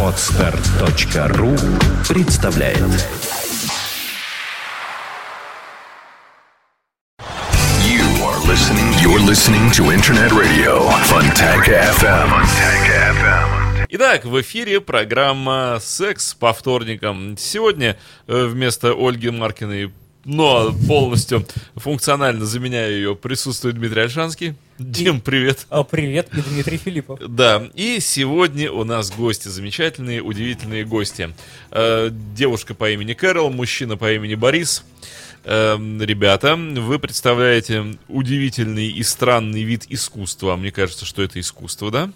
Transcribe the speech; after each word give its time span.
Отстар.ру 0.00 1.56
представляет 2.08 2.78
You 7.82 8.04
are 8.22 8.38
listening. 8.46 8.92
You're 9.02 9.18
listening 9.18 9.72
to 9.72 9.90
Internet 9.90 10.30
Radio 10.30 10.88
Funtank 11.08 11.66
FM. 11.66 12.30
FM. 12.78 13.86
Итак, 13.88 14.24
в 14.24 14.40
эфире 14.40 14.80
программа 14.80 15.78
«Секс» 15.80 16.32
по 16.34 16.52
вторникам. 16.52 17.36
Сегодня 17.36 17.96
э, 18.28 18.44
вместо 18.46 18.92
Ольги 18.92 19.30
Маркиной, 19.30 19.92
но 20.24 20.74
полностью 20.86 21.46
функционально 21.76 22.44
заменяя 22.46 22.90
ее, 22.90 23.14
присутствует 23.14 23.76
Дмитрий 23.76 24.02
Альшанский. 24.02 24.54
Дим, 24.78 25.20
привет. 25.20 25.66
А, 25.70 25.84
Привет, 25.84 26.28
и 26.36 26.40
Дмитрий 26.40 26.78
Филиппов. 26.78 27.20
Да, 27.28 27.68
и 27.74 28.00
сегодня 28.00 28.72
у 28.72 28.84
нас 28.84 29.12
гости, 29.12 29.48
замечательные, 29.48 30.20
удивительные 30.20 30.84
гости. 30.84 31.32
Э, 31.70 32.10
девушка 32.10 32.74
по 32.74 32.90
имени 32.90 33.12
Кэрол, 33.12 33.50
мужчина 33.50 33.96
по 33.96 34.12
имени 34.12 34.34
Борис. 34.34 34.84
Эм, 35.46 36.00
ребята, 36.00 36.56
вы 36.56 36.98
представляете 36.98 37.98
удивительный 38.08 38.88
и 38.88 39.02
странный 39.02 39.62
вид 39.62 39.84
искусства. 39.90 40.56
Мне 40.56 40.72
кажется, 40.72 41.04
что 41.04 41.22
это 41.22 41.38
искусство, 41.38 41.90
да? 41.90 42.10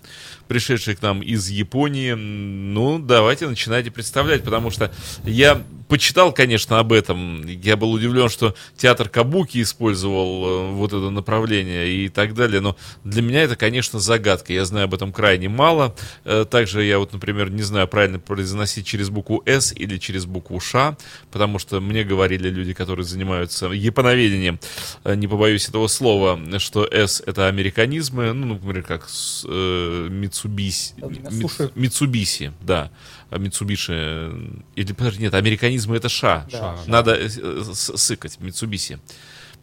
Пришедший 0.47 0.97
к 0.97 1.03
нам 1.03 1.21
из 1.21 1.49
Японии. 1.51 2.13
Ну, 2.15 2.99
давайте 2.99 3.47
начинайте 3.47 3.91
представлять, 3.91 4.45
потому 4.45 4.71
что 4.71 4.91
я 5.25 5.63
почитал, 5.89 6.33
конечно, 6.33 6.79
об 6.79 6.91
этом. 6.91 7.47
Я 7.47 7.77
был 7.77 7.93
удивлен, 7.93 8.31
что 8.31 8.55
театр 8.79 9.11
Кабуки 9.11 9.61
использовал 9.61 10.47
э, 10.47 10.73
вот 10.73 10.95
это 10.95 11.11
направление 11.11 11.89
и 11.89 12.09
так 12.09 12.35
далее. 12.35 12.63
Но 12.63 12.77
для 13.05 13.21
меня 13.21 13.43
это, 13.43 13.57
конечно, 13.57 13.99
загадка. 14.01 14.55
Я 14.55 14.65
знаю 14.65 14.85
об 14.85 14.95
этом 14.95 15.13
крайне 15.13 15.51
мало. 15.51 15.95
Э, 16.25 16.47
Также 16.49 16.83
я 16.83 16.99
вот, 16.99 17.13
например, 17.13 17.51
не 17.51 17.63
знаю, 17.63 17.89
правильно 17.89 18.19
произносить 18.19 18.87
через 18.87 19.11
букву 19.11 19.43
«С» 19.45 19.75
или 19.75 19.99
через 19.99 20.25
букву 20.25 20.61
«Ш», 20.61 20.97
потому 21.31 21.59
что 21.59 21.81
мне 21.81 22.05
говорили 22.05 22.49
люди, 22.49 22.73
которые 22.73 23.05
занимаются 23.05 23.18
японоведением, 23.21 24.61
э, 25.05 25.15
не 25.15 25.27
побоюсь 25.27 25.69
этого 25.69 25.87
слова, 25.89 26.39
что 26.59 26.87
«С»— 26.87 27.23
это 27.27 27.49
американизмы, 27.49 28.33
ну, 28.33 28.55
например, 28.55 28.83
как 28.83 29.09
э, 29.45 30.09
Mitsubishi, 30.11 31.41
слушай. 31.41 31.71
Митсубиси, 31.75 32.53
да. 32.61 32.91
А 33.31 33.39
Митсубиши, 33.39 34.33
или, 34.75 34.93
подожди, 34.93 35.23
нет, 35.23 35.35
американизмы 35.35 35.97
это 35.97 36.09
ша. 36.09 36.47
Да. 36.51 36.79
Надо 36.87 37.15
э, 37.15 37.29
сыкать, 37.75 38.41
Митсубиси. 38.41 38.99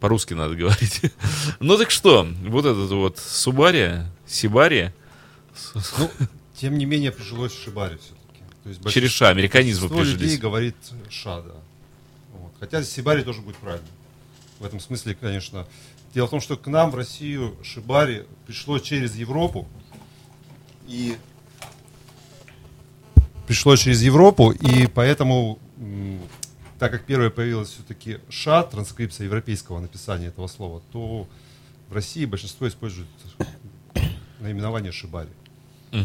По-русски 0.00 0.34
надо 0.34 0.54
говорить. 0.54 1.00
Ну 1.60 1.78
так 1.78 1.90
что, 1.90 2.28
вот 2.42 2.66
этот 2.66 2.90
вот 2.90 3.18
Субария, 3.18 4.12
Сибария, 4.26 4.94
Ну, 5.98 6.10
тем 6.54 6.78
не 6.78 6.84
менее, 6.84 7.12
прижилось 7.12 7.52
в 7.52 7.62
Шибаре 7.62 7.98
все-таки. 7.98 8.42
То 8.62 8.68
есть 8.68 8.94
через 8.94 9.10
ша, 9.10 9.28
американизмы 9.28 9.88
большинство 9.88 10.04
людей 10.04 10.18
прижились. 10.18 10.40
говорит 10.40 10.76
ша, 11.10 11.40
да. 11.40 11.54
Хотя 12.60 12.82
Сибари 12.82 13.22
тоже 13.22 13.40
будет 13.40 13.56
правильно. 13.56 13.86
В 14.58 14.64
этом 14.64 14.80
смысле, 14.80 15.14
конечно. 15.14 15.66
Дело 16.14 16.26
в 16.26 16.30
том, 16.30 16.40
что 16.40 16.56
к 16.56 16.66
нам 16.66 16.90
в 16.90 16.94
Россию 16.94 17.56
Шибари 17.62 18.24
пришло 18.46 18.78
через 18.78 19.16
Европу. 19.16 19.68
И 20.86 21.16
пришло 23.46 23.76
через 23.76 24.02
Европу, 24.02 24.50
и 24.50 24.86
поэтому, 24.86 25.58
так 26.78 26.92
как 26.92 27.04
первое 27.04 27.30
появилось 27.30 27.70
все-таки 27.70 28.18
ша, 28.28 28.62
транскрипция 28.62 29.24
европейского 29.24 29.78
написания 29.80 30.26
этого 30.26 30.46
слова, 30.46 30.82
то 30.92 31.26
в 31.88 31.92
России 31.92 32.24
большинство 32.24 32.66
использует 32.68 33.08
наименование 34.40 34.92
Шибари. 34.92 35.30
Э, 35.92 36.04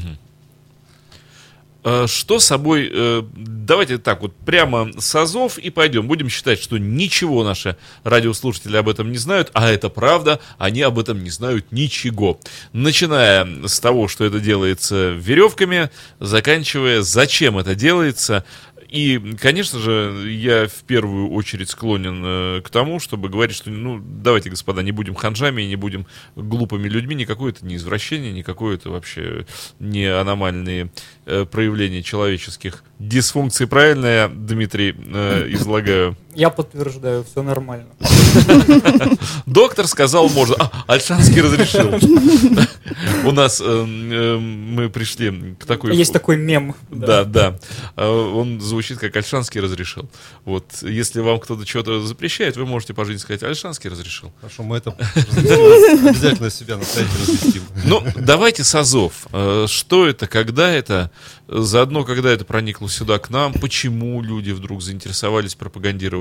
Что 1.84 2.40
собой, 2.40 2.92
э, 2.94 3.24
давайте 3.36 3.98
так 3.98 4.22
вот, 4.22 4.36
прямо 4.36 4.92
с 5.00 5.16
азов 5.16 5.58
и 5.58 5.72
пойдем. 5.72 6.08
Будем 6.08 6.30
считать, 6.30 6.62
что 6.62 6.78
ничего 6.78 7.44
наши 7.44 7.76
радиослушатели 8.04 8.78
об 8.78 8.88
этом 8.88 9.12
не 9.12 9.18
знают, 9.18 9.50
а 9.54 9.68
это 9.68 9.90
правда, 9.90 10.40
они 10.60 10.84
об 10.84 11.00
этом 11.00 11.24
не 11.24 11.32
знают 11.32 11.72
ничего. 11.72 12.40
Начиная 12.72 13.68
с 13.68 13.80
того, 13.80 14.08
что 14.08 14.26
это 14.26 14.40
делается 14.40 15.10
веревками, 15.10 15.90
заканчивая, 16.20 17.02
зачем 17.02 17.58
это 17.58 17.74
делается. 17.74 18.46
И, 18.92 19.36
конечно 19.40 19.80
же, 19.80 20.30
я 20.30 20.68
в 20.68 20.84
первую 20.84 21.30
очередь 21.32 21.70
склонен 21.70 22.22
э, 22.26 22.62
к 22.62 22.70
тому, 22.70 23.00
чтобы 23.00 23.30
говорить, 23.30 23.56
что, 23.56 23.70
ну, 23.70 24.02
давайте, 24.04 24.50
господа, 24.50 24.84
не 24.84 24.92
будем 24.92 25.16
ханжами, 25.16 25.62
не 25.62 25.78
будем 25.78 26.06
глупыми 26.36 26.90
людьми, 26.90 27.16
никакое 27.16 27.54
это 27.54 27.66
не 27.66 27.78
извращение, 27.78 28.34
никакое 28.34 28.76
это 28.76 28.90
вообще 28.90 29.46
не 29.80 30.06
аномальные 30.06 30.92
э, 31.26 31.46
проявления 31.46 32.04
человеческих 32.04 32.84
дисфункций. 33.00 33.66
Правильно 33.66 34.06
я, 34.08 34.28
Дмитрий, 34.28 34.94
э, 34.94 35.48
излагаю? 35.54 36.18
Я 36.34 36.50
подтверждаю, 36.50 37.24
все 37.24 37.44
нормально. 37.44 37.90
Доктор 39.46 39.88
сказал, 39.88 40.30
можно. 40.30 40.56
А, 40.60 40.84
Альшанский 40.88 41.42
разрешил. 41.42 41.92
У 43.26 43.32
нас 43.32 43.62
э, 43.62 43.64
э, 43.66 44.38
мы 44.38 44.90
пришли 44.90 45.56
к 45.60 45.66
такой... 45.66 45.96
Есть 45.96 46.14
такой 46.14 46.38
мем. 46.38 46.76
Да, 46.90 47.24
да. 47.26 47.60
А, 47.96 48.10
Он 48.10 48.62
звучит 48.62 48.98
как 48.98 49.16
Альшанский 49.16 49.60
разрешил. 49.60 50.10
Вот, 50.46 50.66
если 50.82 51.20
вам 51.20 51.40
кто-то 51.40 51.68
что-то 51.68 52.02
запрещает, 52.02 52.56
вы 52.56 52.66
можете 52.66 52.94
по 52.94 53.06
жизни 53.06 53.20
сказать, 53.20 53.44
Альшанский 53.44 53.90
разрешил. 53.90 54.32
Хорошо, 54.40 54.64
мы 54.64 54.78
это 54.78 54.92
обязательно, 54.92 56.50
себя 56.50 56.78
на 56.78 56.84
сайте 56.84 57.12
разместим. 57.22 57.64
Ну, 57.86 58.04
давайте 58.16 58.64
с 58.64 58.74
азов. 58.74 59.28
Э, 59.34 59.66
Что 59.68 60.08
это, 60.08 60.28
когда 60.28 60.72
это? 60.72 61.12
Заодно, 61.48 62.06
когда 62.06 62.32
это 62.32 62.46
проникло 62.46 62.88
сюда 62.88 63.20
к 63.20 63.30
нам? 63.30 63.54
Почему 63.54 64.22
люди 64.22 64.52
вдруг 64.52 64.82
заинтересовались 64.82 65.56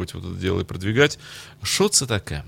пропагандировать 0.06 0.14
вот 0.14 0.24
это 0.24 0.34
дело 0.40 0.60
и 0.60 0.64
продвигать? 0.64 1.18
Что 1.62 1.86
это 1.86 2.06
такое? 2.06 2.44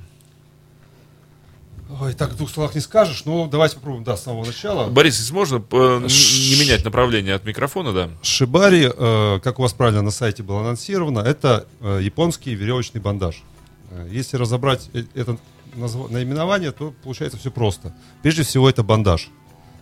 Ой, 2.00 2.14
так 2.14 2.32
в 2.32 2.36
двух 2.36 2.48
словах 2.50 2.74
не 2.74 2.80
скажешь, 2.80 3.24
но 3.26 3.46
давайте 3.48 3.74
попробуем, 3.76 4.02
да, 4.04 4.16
с 4.16 4.22
самого 4.22 4.46
начала. 4.46 4.88
Борис, 4.88 5.18
если 5.18 5.34
можно 5.34 5.56
э, 5.56 5.76
н- 5.76 6.02
не 6.04 6.60
менять 6.60 6.84
направление 6.86 7.34
от 7.34 7.44
микрофона, 7.44 7.92
да? 7.92 8.08
Шибари, 8.22 8.88
э, 8.90 9.40
как 9.42 9.58
у 9.58 9.62
вас 9.62 9.74
правильно 9.74 10.00
на 10.00 10.10
сайте 10.10 10.42
было 10.42 10.60
анонсировано, 10.60 11.18
это 11.18 11.66
э, 11.80 11.98
японский 12.02 12.54
веревочный 12.54 13.00
бандаж. 13.02 13.42
Э, 13.90 14.08
Если 14.10 14.38
разобрать 14.38 14.88
э- 14.94 15.04
это 15.14 15.36
наименование, 15.74 16.72
то 16.72 16.94
получается 17.02 17.36
все 17.36 17.50
просто. 17.50 17.94
Прежде 18.22 18.42
всего, 18.42 18.70
это 18.70 18.82
бандаж. 18.82 19.28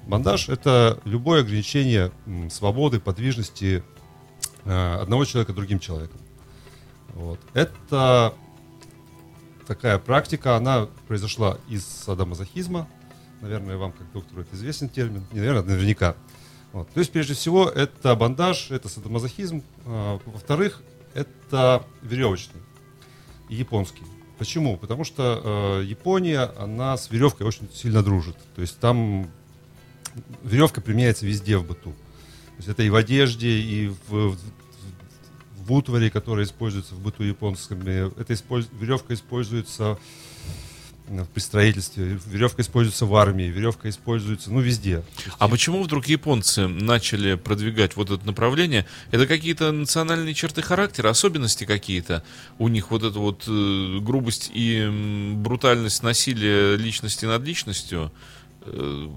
Бандаж– 0.08 0.48
это 0.48 0.98
любое 1.04 1.42
ограничение 1.42 2.10
свободы, 2.50 2.98
подвижности 2.98 3.84
одного 4.64 5.25
человека 5.25 5.52
другим 5.52 5.78
человеком. 5.78 6.20
Вот. 7.15 7.41
Это 7.54 8.34
такая 9.66 9.98
практика, 9.98 10.56
она 10.56 10.88
произошла 11.06 11.59
из 11.69 11.84
садомазохизма. 11.84 12.88
Наверное, 13.41 13.76
вам, 13.76 13.93
как 13.93 14.10
доктору, 14.12 14.43
это 14.43 14.54
известен 14.56 14.88
термин. 14.88 15.25
Не, 15.32 15.41
наверное, 15.41 15.62
наверняка. 15.62 16.16
Вот. 16.72 16.91
То 16.91 17.00
есть, 17.00 17.12
прежде 17.12 17.34
всего, 17.34 17.69
это 17.69 18.15
бандаж, 18.15 18.70
это 18.70 18.88
садомазохизм. 18.88 19.62
А, 19.87 20.20
Во-вторых, 20.26 20.82
это 21.15 21.84
веревочный 22.03 22.60
японский. 23.49 24.04
Почему? 24.38 24.78
Потому 24.78 25.04
что 25.04 25.81
э, 25.82 25.84
Япония, 25.84 26.50
она 26.56 26.97
с 26.97 27.10
веревкой 27.10 27.47
очень 27.47 27.69
сильно 27.75 28.03
дружит. 28.03 28.37
То 28.54 28.62
есть 28.62 28.78
там 28.78 29.28
веревка 30.43 30.81
применяется 30.81 31.26
везде 31.26 31.59
в 31.59 31.66
быту. 31.66 31.91
То 31.91 32.56
есть 32.56 32.69
это 32.69 32.82
и 32.82 32.88
в 32.88 32.94
одежде, 32.94 33.50
и 33.50 33.88
в, 34.09 34.31
в, 34.31 34.38
в 35.70 35.72
утвари, 35.72 36.08
которые 36.08 36.47
используются 36.47 36.94
в 36.97 37.00
быту 37.00 37.22
японском. 37.22 37.81
Это 37.86 38.32
использ- 38.32 38.69
веревка 38.72 39.14
используется 39.14 39.98
э, 41.08 41.25
при 41.32 41.41
строительстве, 41.41 42.19
веревка 42.26 42.62
используется 42.62 43.06
в 43.06 43.14
армии, 43.14 43.44
веревка 43.44 43.88
используется, 43.88 44.50
ну, 44.50 44.60
везде. 44.60 45.04
А 45.38 45.48
почему 45.48 45.82
вдруг 45.84 46.06
японцы 46.06 46.66
начали 46.66 47.37
продвигать 47.37 47.94
вот 47.94 48.11
это 48.11 48.26
направление? 48.26 48.84
Это 49.12 49.28
какие-то 49.28 49.70
национальные 49.70 50.34
черты 50.34 50.61
характера, 50.61 51.08
особенности 51.11 51.64
какие-то? 51.64 52.25
У 52.58 52.66
них 52.66 52.90
вот 52.90 53.05
эта 53.05 53.19
вот 53.20 53.44
э, 53.46 53.99
грубость 54.00 54.50
и 54.52 54.78
м, 54.81 55.40
брутальность 55.40 56.02
насилия 56.02 56.75
личности 56.76 57.26
над 57.26 57.44
личностью 57.44 58.11
э, 58.62 59.08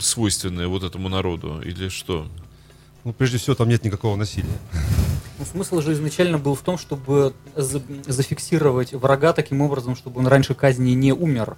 свойственные 0.00 0.66
вот 0.66 0.82
этому 0.82 1.08
народу? 1.08 1.62
Или 1.64 1.88
что? 1.90 2.28
Ну, 3.06 3.12
прежде 3.12 3.38
всего, 3.38 3.54
там 3.54 3.68
нет 3.68 3.84
никакого 3.84 4.16
насилия. 4.16 4.48
Ну, 5.38 5.44
смысл 5.44 5.80
же 5.80 5.92
изначально 5.92 6.38
был 6.38 6.56
в 6.56 6.62
том, 6.62 6.76
чтобы 6.76 7.34
за- 7.54 7.80
зафиксировать 8.04 8.92
врага 8.94 9.32
таким 9.32 9.60
образом, 9.60 9.94
чтобы 9.94 10.18
он 10.18 10.26
раньше 10.26 10.54
казни 10.54 10.90
не 10.90 11.12
умер. 11.12 11.56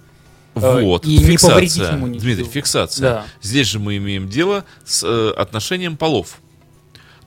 Э, 0.53 0.79
Вот, 0.83 1.05
и 1.05 1.17
не 1.17 1.39
повредить 1.39 1.73
фиксация. 1.73 1.95
ему 1.95 2.05
ничего. 2.05 2.21
Дмитрий, 2.23 2.43
фиксация. 2.45 3.01
Да. 3.01 3.25
Здесь 3.41 3.65
же 3.65 3.79
мы 3.79 3.97
имеем 3.97 4.29
дело 4.29 4.63
с 4.85 5.03
э, 5.03 5.31
отношением 5.35 5.97
полов. 5.97 6.39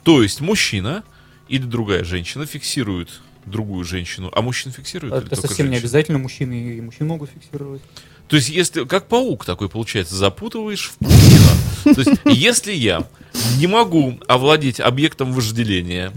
То 0.04 0.22
есть 0.22 0.40
мужчина 0.40 1.02
или 1.48 1.64
другая 1.64 2.04
женщина 2.04 2.46
фиксирует 2.46 3.08
другую 3.44 3.84
женщину, 3.84 4.30
а 4.32 4.40
мужчина 4.40 4.72
фиксирует 4.72 5.14
или 5.14 5.26
Это 5.26 5.34
совсем 5.34 5.66
не 5.66 5.72
женщина? 5.72 5.78
обязательно, 5.78 6.18
мужчины 6.18 6.76
и 6.76 6.80
мужчин 6.80 7.08
могут 7.08 7.28
фиксировать. 7.30 7.82
То 8.28 8.36
есть, 8.36 8.50
если 8.50 8.84
как 8.84 9.08
паук 9.08 9.44
такой 9.44 9.68
получается, 9.68 10.14
запутываешь 10.14 10.92
в 10.92 10.98
паутину, 10.98 11.94
То 11.96 12.00
есть, 12.08 12.20
если 12.24 12.72
я 12.72 13.04
не 13.58 13.66
могу 13.66 14.18
овладеть 14.26 14.80
объектом 14.80 15.32
вожделения, 15.32 16.12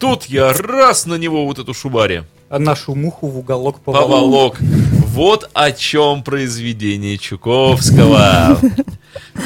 тут 0.00 0.26
я 0.26 0.52
раз 0.52 1.06
на 1.06 1.14
него 1.14 1.46
вот 1.46 1.58
эту 1.58 1.74
шубари. 1.74 2.24
А 2.48 2.58
нашу 2.58 2.94
муху 2.94 3.28
в 3.28 3.38
уголок 3.38 3.80
поволок. 3.80 4.56
Поволок. 4.56 4.56
Вот 4.60 5.50
о 5.54 5.72
чем 5.72 6.22
произведение 6.22 7.18
Чуковского. 7.18 8.60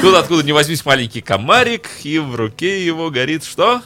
Тут 0.01 0.15
откуда 0.15 0.43
не 0.43 0.51
возьмись 0.51 0.85
маленький 0.85 1.21
комарик, 1.21 1.87
и 2.03 2.19
в 2.19 2.35
руке 2.35 2.85
его 2.85 3.09
горит 3.09 3.43
что? 3.43 3.81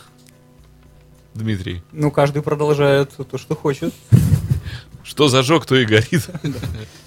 Дмитрий. 1.34 1.84
Ну, 1.92 2.12
каждый 2.12 2.42
продолжает 2.42 3.12
то, 3.30 3.38
что 3.38 3.56
хочет. 3.56 3.94
Что 5.04 5.28
зажег, 5.28 5.66
то 5.66 5.76
и 5.76 5.86
горит. 5.86 6.30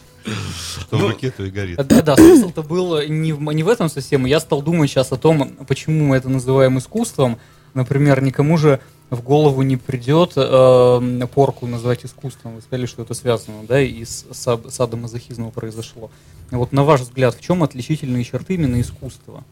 Что 0.81 0.97
в 0.97 1.01
Ну, 1.01 1.09
руке, 1.09 1.31
то 1.31 1.45
и 1.45 1.51
горит. 1.51 1.77
Да, 1.87 2.03
да, 2.03 2.17
смысл-то 2.17 2.63
был 2.63 3.01
не 3.09 3.33
в, 3.33 3.41
не 3.41 3.63
в 3.63 3.69
этом 3.69 3.89
совсем. 3.89 4.27
Я 4.27 4.41
стал 4.41 4.63
думать 4.63 4.91
сейчас 4.91 5.13
о 5.13 5.17
том, 5.17 5.51
почему 5.67 6.07
мы 6.07 6.17
это 6.17 6.29
называем 6.29 6.79
искусством. 6.79 7.39
Например, 7.75 8.23
никому 8.23 8.57
же 8.59 8.81
в 9.11 9.23
голову 9.23 9.63
не 9.63 9.77
придет 9.77 10.33
э, 10.37 11.27
порку 11.33 11.67
назвать 11.67 12.05
искусством. 12.05 12.57
Вы 12.57 12.61
сказали, 12.63 12.87
что 12.87 13.03
это 13.03 13.15
связано, 13.15 13.65
да, 13.67 13.81
и 13.81 14.05
с 14.05 14.27
сад- 14.33 14.73
садомазохизмом 14.73 15.53
произошло. 15.53 16.11
Вот 16.51 16.73
на 16.73 16.85
ваш 16.85 17.03
взгляд, 17.03 17.35
в 17.37 17.41
чем 17.41 17.63
отличительные 17.63 18.25
черты 18.25 18.55
именно 18.55 18.81
искусства 18.81 19.45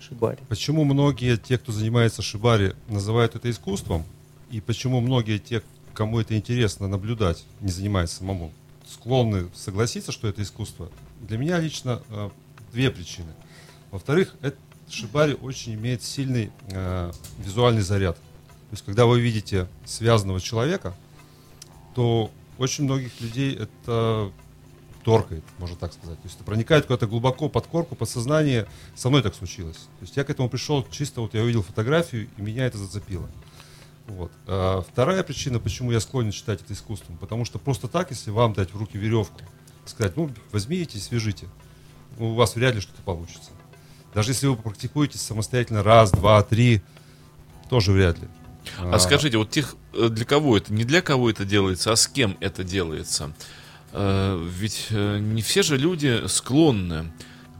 Шибари? 0.00 0.38
Почему 0.48 0.84
многие 0.84 1.36
те, 1.36 1.58
кто 1.58 1.72
занимается 1.72 2.22
шибари, 2.22 2.72
называют 2.88 3.34
это 3.34 3.50
искусством? 3.50 4.04
И 4.50 4.60
почему 4.60 5.00
многие 5.00 5.38
те, 5.38 5.62
кому 5.94 6.20
это 6.20 6.36
интересно 6.36 6.88
наблюдать, 6.88 7.44
не 7.60 7.70
занимаясь 7.70 8.10
самому, 8.10 8.52
склонны 8.92 9.48
согласиться, 9.54 10.12
что 10.12 10.28
это 10.28 10.42
искусство? 10.42 10.90
Для 11.20 11.38
меня 11.38 11.58
лично 11.58 12.02
э, 12.08 12.30
две 12.72 12.90
причины. 12.90 13.32
Во-вторых, 13.90 14.34
это 14.40 14.56
шибари 14.88 15.34
очень 15.34 15.74
имеет 15.74 16.02
сильный 16.02 16.50
э, 16.70 17.12
визуальный 17.38 17.82
заряд. 17.82 18.16
То 18.16 18.74
есть, 18.74 18.84
когда 18.84 19.06
вы 19.06 19.20
видите 19.20 19.68
связанного 19.84 20.40
человека, 20.40 20.94
то 21.94 22.30
очень 22.58 22.84
многих 22.84 23.20
людей 23.20 23.54
это 23.54 24.32
торкает, 25.04 25.44
можно 25.58 25.76
так 25.76 25.92
сказать. 25.92 26.16
То 26.20 26.24
есть 26.24 26.36
это 26.36 26.44
проникает 26.44 26.86
куда-то 26.86 27.06
глубоко 27.06 27.48
под 27.48 27.66
корку, 27.66 27.94
подсознание. 27.94 28.66
Со 28.94 29.10
мной 29.10 29.22
так 29.22 29.34
случилось. 29.34 29.76
То 29.76 30.02
есть 30.02 30.16
я 30.16 30.24
к 30.24 30.30
этому 30.30 30.48
пришел 30.48 30.86
чисто, 30.90 31.20
вот 31.20 31.34
я 31.34 31.42
увидел 31.42 31.62
фотографию, 31.62 32.28
и 32.36 32.42
меня 32.42 32.66
это 32.66 32.78
зацепило. 32.78 33.28
Вот. 34.12 34.32
А 34.46 34.82
вторая 34.82 35.22
причина, 35.22 35.58
почему 35.58 35.90
я 35.90 36.00
склонен 36.00 36.32
считать 36.32 36.60
это 36.60 36.74
искусством, 36.74 37.16
потому 37.16 37.44
что 37.44 37.58
просто 37.58 37.88
так, 37.88 38.10
если 38.10 38.30
вам 38.30 38.52
дать 38.52 38.72
в 38.72 38.76
руки 38.76 38.98
веревку, 38.98 39.40
сказать, 39.86 40.16
ну, 40.16 40.30
возьмите 40.52 40.98
и 40.98 41.00
свяжите, 41.00 41.48
у 42.18 42.34
вас 42.34 42.54
вряд 42.54 42.74
ли 42.74 42.80
что-то 42.80 43.00
получится. 43.02 43.50
Даже 44.14 44.32
если 44.32 44.46
вы 44.46 44.56
практикуете 44.56 45.16
самостоятельно 45.16 45.82
раз, 45.82 46.12
два, 46.12 46.42
три, 46.42 46.82
тоже 47.70 47.92
вряд 47.92 48.18
ли. 48.18 48.28
А 48.78 48.98
скажите, 48.98 49.38
вот 49.38 49.50
тех, 49.50 49.76
э, 49.94 50.08
для 50.08 50.24
кого 50.24 50.56
это, 50.58 50.72
не 50.72 50.84
для 50.84 51.00
кого 51.00 51.30
это 51.30 51.44
делается, 51.44 51.92
а 51.92 51.96
с 51.96 52.06
кем 52.06 52.36
это 52.40 52.62
делается? 52.64 53.32
Э, 53.92 54.38
Ведь 54.58 54.88
э, 54.90 55.18
не 55.18 55.40
все 55.40 55.62
же 55.62 55.78
люди 55.78 56.26
склонны 56.26 57.10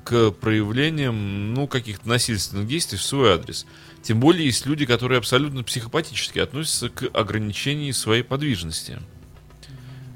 к 0.04 0.30
проявлениям, 0.32 1.54
ну, 1.54 1.66
каких-то 1.66 2.08
насильственных 2.08 2.66
действий 2.66 2.98
в 2.98 3.02
свой 3.02 3.34
адрес. 3.34 3.66
Тем 4.02 4.18
более 4.20 4.46
есть 4.46 4.66
люди, 4.66 4.84
которые 4.84 5.18
абсолютно 5.18 5.62
психопатически 5.62 6.38
относятся 6.40 6.88
к 6.88 7.04
ограничению 7.16 7.94
своей 7.94 8.22
подвижности. 8.22 8.98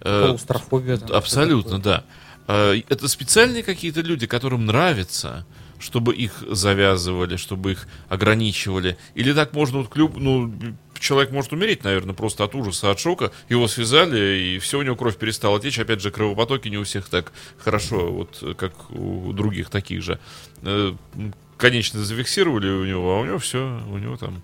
Э, 0.00 0.26
Клаустрофобия. 0.26 0.96
там, 0.98 1.16
Абсолютно, 1.16 1.78
да. 1.78 2.04
А, 2.48 2.74
Это 2.88 3.08
специальные 3.08 3.62
какие-то 3.62 4.00
люди, 4.00 4.26
которым 4.26 4.66
нравится, 4.66 5.46
чтобы 5.78 6.14
их 6.14 6.42
завязывали, 6.50 7.36
чтобы 7.36 7.72
их 7.72 7.88
ограничивали. 8.08 8.96
Или 9.14 9.32
так 9.32 9.52
можно, 9.52 9.78
вот, 9.78 9.88
клюб- 9.94 10.18
ну, 10.18 10.52
человек 11.00 11.30
может 11.30 11.52
умереть, 11.52 11.84
наверное, 11.84 12.14
просто 12.14 12.44
от 12.44 12.54
ужаса, 12.54 12.90
от 12.90 12.98
шока. 12.98 13.32
Его 13.48 13.68
связали, 13.68 14.38
и 14.38 14.58
все, 14.58 14.78
у 14.78 14.82
него 14.82 14.96
кровь 14.96 15.16
перестала 15.16 15.60
течь. 15.60 15.78
Опять 15.78 16.00
же, 16.00 16.10
кровопотоки 16.10 16.68
не 16.68 16.78
у 16.78 16.84
всех 16.84 17.08
так 17.08 17.32
хорошо, 17.58 18.12
вот 18.12 18.56
как 18.56 18.90
у 18.90 19.32
других 19.32 19.70
таких 19.70 20.02
же. 20.02 20.18
Э, 20.62 20.94
Конечно, 21.56 22.04
зафиксировали 22.04 22.68
у 22.68 22.84
него, 22.84 23.16
а 23.16 23.20
у 23.20 23.24
него 23.24 23.38
все, 23.38 23.82
у 23.88 23.96
него 23.96 24.16
там... 24.16 24.42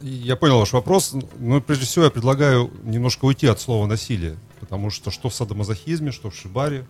Я 0.00 0.36
понял 0.36 0.58
ваш 0.58 0.72
вопрос, 0.72 1.14
но 1.38 1.60
прежде 1.60 1.84
всего 1.84 2.04
я 2.04 2.10
предлагаю 2.10 2.70
немножко 2.84 3.24
уйти 3.24 3.46
от 3.46 3.60
слова 3.60 3.86
насилие, 3.86 4.38
потому 4.60 4.90
что 4.90 5.10
что 5.10 5.28
в 5.28 5.34
садомазохизме, 5.34 6.12
что 6.12 6.30
в 6.30 6.36
шибаре, 6.36 6.86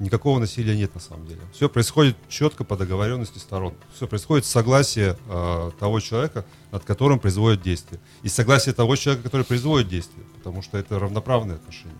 никакого 0.00 0.38
насилия 0.38 0.76
нет 0.76 0.94
на 0.94 1.00
самом 1.00 1.26
деле. 1.26 1.40
Все 1.52 1.68
происходит 1.68 2.16
четко 2.28 2.64
по 2.64 2.76
договоренности 2.76 3.38
сторон. 3.38 3.74
Все 3.94 4.08
происходит 4.08 4.44
с 4.46 4.48
согласия 4.48 5.16
э, 5.28 5.70
того 5.78 6.00
человека, 6.00 6.44
над 6.72 6.84
которым 6.84 7.18
производят 7.18 7.62
действие. 7.62 8.00
И 8.22 8.28
согласие 8.28 8.74
того 8.74 8.96
человека, 8.96 9.24
который 9.24 9.44
производит 9.44 9.88
действие, 9.88 10.24
потому 10.36 10.62
что 10.62 10.78
это 10.78 10.98
равноправные 10.98 11.56
отношения. 11.56 11.94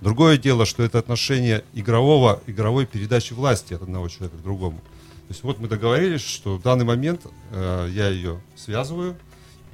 Другое 0.00 0.38
дело, 0.38 0.64
что 0.64 0.84
это 0.84 0.98
отношение 0.98 1.64
игрового, 1.74 2.40
игровой 2.46 2.86
передачи 2.86 3.32
власти 3.32 3.74
от 3.74 3.82
одного 3.82 4.08
человека 4.08 4.36
к 4.36 4.42
другому. 4.42 4.78
То 4.78 5.32
есть 5.34 5.42
вот 5.42 5.58
мы 5.58 5.68
договорились, 5.68 6.22
что 6.22 6.56
в 6.56 6.62
данный 6.62 6.84
момент 6.84 7.26
э, 7.50 7.88
я 7.92 8.08
ее 8.08 8.40
связываю, 8.56 9.16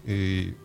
и 0.05 0.56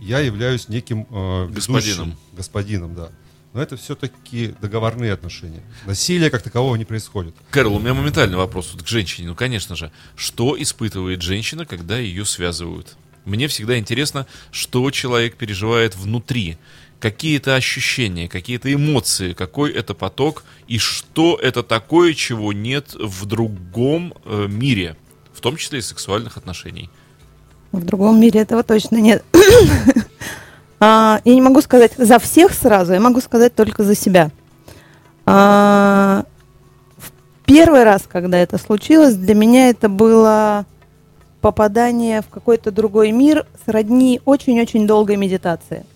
я 0.00 0.18
являюсь 0.18 0.68
неким 0.68 1.06
э, 1.10 1.46
ведущим, 1.48 1.74
Господином. 1.74 2.16
господином, 2.32 2.94
да. 2.94 3.10
Но 3.54 3.62
это 3.62 3.76
все-таки 3.76 4.52
договорные 4.60 5.12
отношения. 5.12 5.62
Насилия 5.86 6.28
как 6.28 6.42
такового 6.42 6.74
не 6.74 6.84
происходит. 6.84 7.36
Кэрол, 7.50 7.76
у 7.76 7.78
меня 7.78 7.94
моментальный 7.94 8.36
вопрос 8.36 8.72
вот 8.74 8.82
к 8.82 8.88
женщине. 8.88 9.28
Ну, 9.28 9.36
конечно 9.36 9.76
же, 9.76 9.92
что 10.16 10.60
испытывает 10.60 11.22
женщина, 11.22 11.64
когда 11.64 11.96
ее 11.96 12.24
связывают? 12.24 12.96
Мне 13.24 13.46
всегда 13.46 13.78
интересно, 13.78 14.26
что 14.50 14.90
человек 14.90 15.36
переживает 15.36 15.94
внутри. 15.94 16.58
Какие-то 16.98 17.54
ощущения, 17.54 18.28
какие-то 18.28 18.72
эмоции, 18.72 19.34
какой 19.34 19.70
это 19.70 19.94
поток 19.94 20.44
и 20.66 20.78
что 20.78 21.38
это 21.40 21.62
такое, 21.62 22.14
чего 22.14 22.52
нет 22.52 22.94
в 22.94 23.24
другом 23.24 24.14
э, 24.24 24.46
мире, 24.48 24.96
в 25.32 25.40
том 25.40 25.56
числе 25.56 25.78
и 25.78 25.82
сексуальных 25.82 26.36
отношений. 26.36 26.90
В 27.70 27.84
другом 27.84 28.20
мире 28.20 28.40
этого 28.40 28.64
точно 28.64 28.96
нет. 28.96 29.24
А, 30.86 31.22
Я 31.24 31.34
не 31.34 31.40
могу 31.40 31.62
сказать 31.62 31.92
за 31.96 32.18
всех 32.18 32.52
сразу, 32.52 32.92
я 32.92 33.00
могу 33.00 33.22
сказать 33.22 33.54
только 33.54 33.82
за 33.84 33.94
себя. 33.94 34.30
А, 35.24 36.24
В 36.98 37.10
первый 37.46 37.84
раз, 37.84 38.02
когда 38.06 38.36
это 38.36 38.58
случилось, 38.58 39.14
для 39.14 39.34
меня 39.34 39.70
это 39.70 39.88
было 39.88 40.66
попадание 41.40 42.20
в 42.20 42.28
какой-то 42.28 42.70
другой 42.70 43.12
мир 43.12 43.46
сродни 43.64 44.20
очень-очень 44.26 44.86
долгой 44.86 45.16
медитации. 45.16 45.86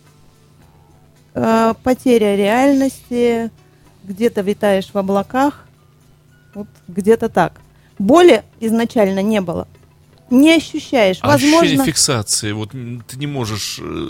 А, 1.34 1.74
Потеря 1.82 2.34
реальности, 2.34 3.50
где-то 4.04 4.40
витаешь 4.40 4.88
в 4.90 4.96
облаках, 4.96 5.66
вот 6.54 6.68
где-то 6.88 7.28
так. 7.28 7.60
Боли 7.98 8.42
изначально 8.58 9.20
не 9.20 9.42
было. 9.42 9.68
Не 10.30 10.56
ощущаешь. 10.56 11.18
А 11.22 11.34
Ощущение 11.34 11.60
Возможно, 11.60 11.84
фиксации, 11.84 12.52
вот 12.52 12.70
ты 12.70 13.16
не 13.16 13.26
можешь 13.26 13.78
э, 13.82 14.08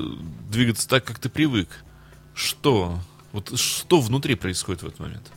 двигаться 0.50 0.88
так, 0.88 1.04
как 1.04 1.18
ты 1.18 1.28
привык. 1.28 1.68
Что? 2.34 2.98
Вот 3.32 3.58
что 3.58 4.00
внутри 4.00 4.34
происходит 4.34 4.82
в 4.82 4.86
этот 4.86 5.00
момент? 5.00 5.30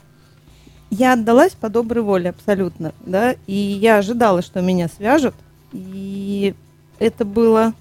я 0.91 1.13
отдалась 1.13 1.53
по 1.53 1.69
доброй 1.69 2.03
воле 2.03 2.29
абсолютно, 2.29 2.93
да, 2.99 3.35
и 3.47 3.53
я 3.53 3.97
ожидала, 3.97 4.41
что 4.41 4.61
меня 4.61 4.89
свяжут, 4.89 5.33
и 5.71 6.53
это 6.99 7.23
было, 7.23 7.73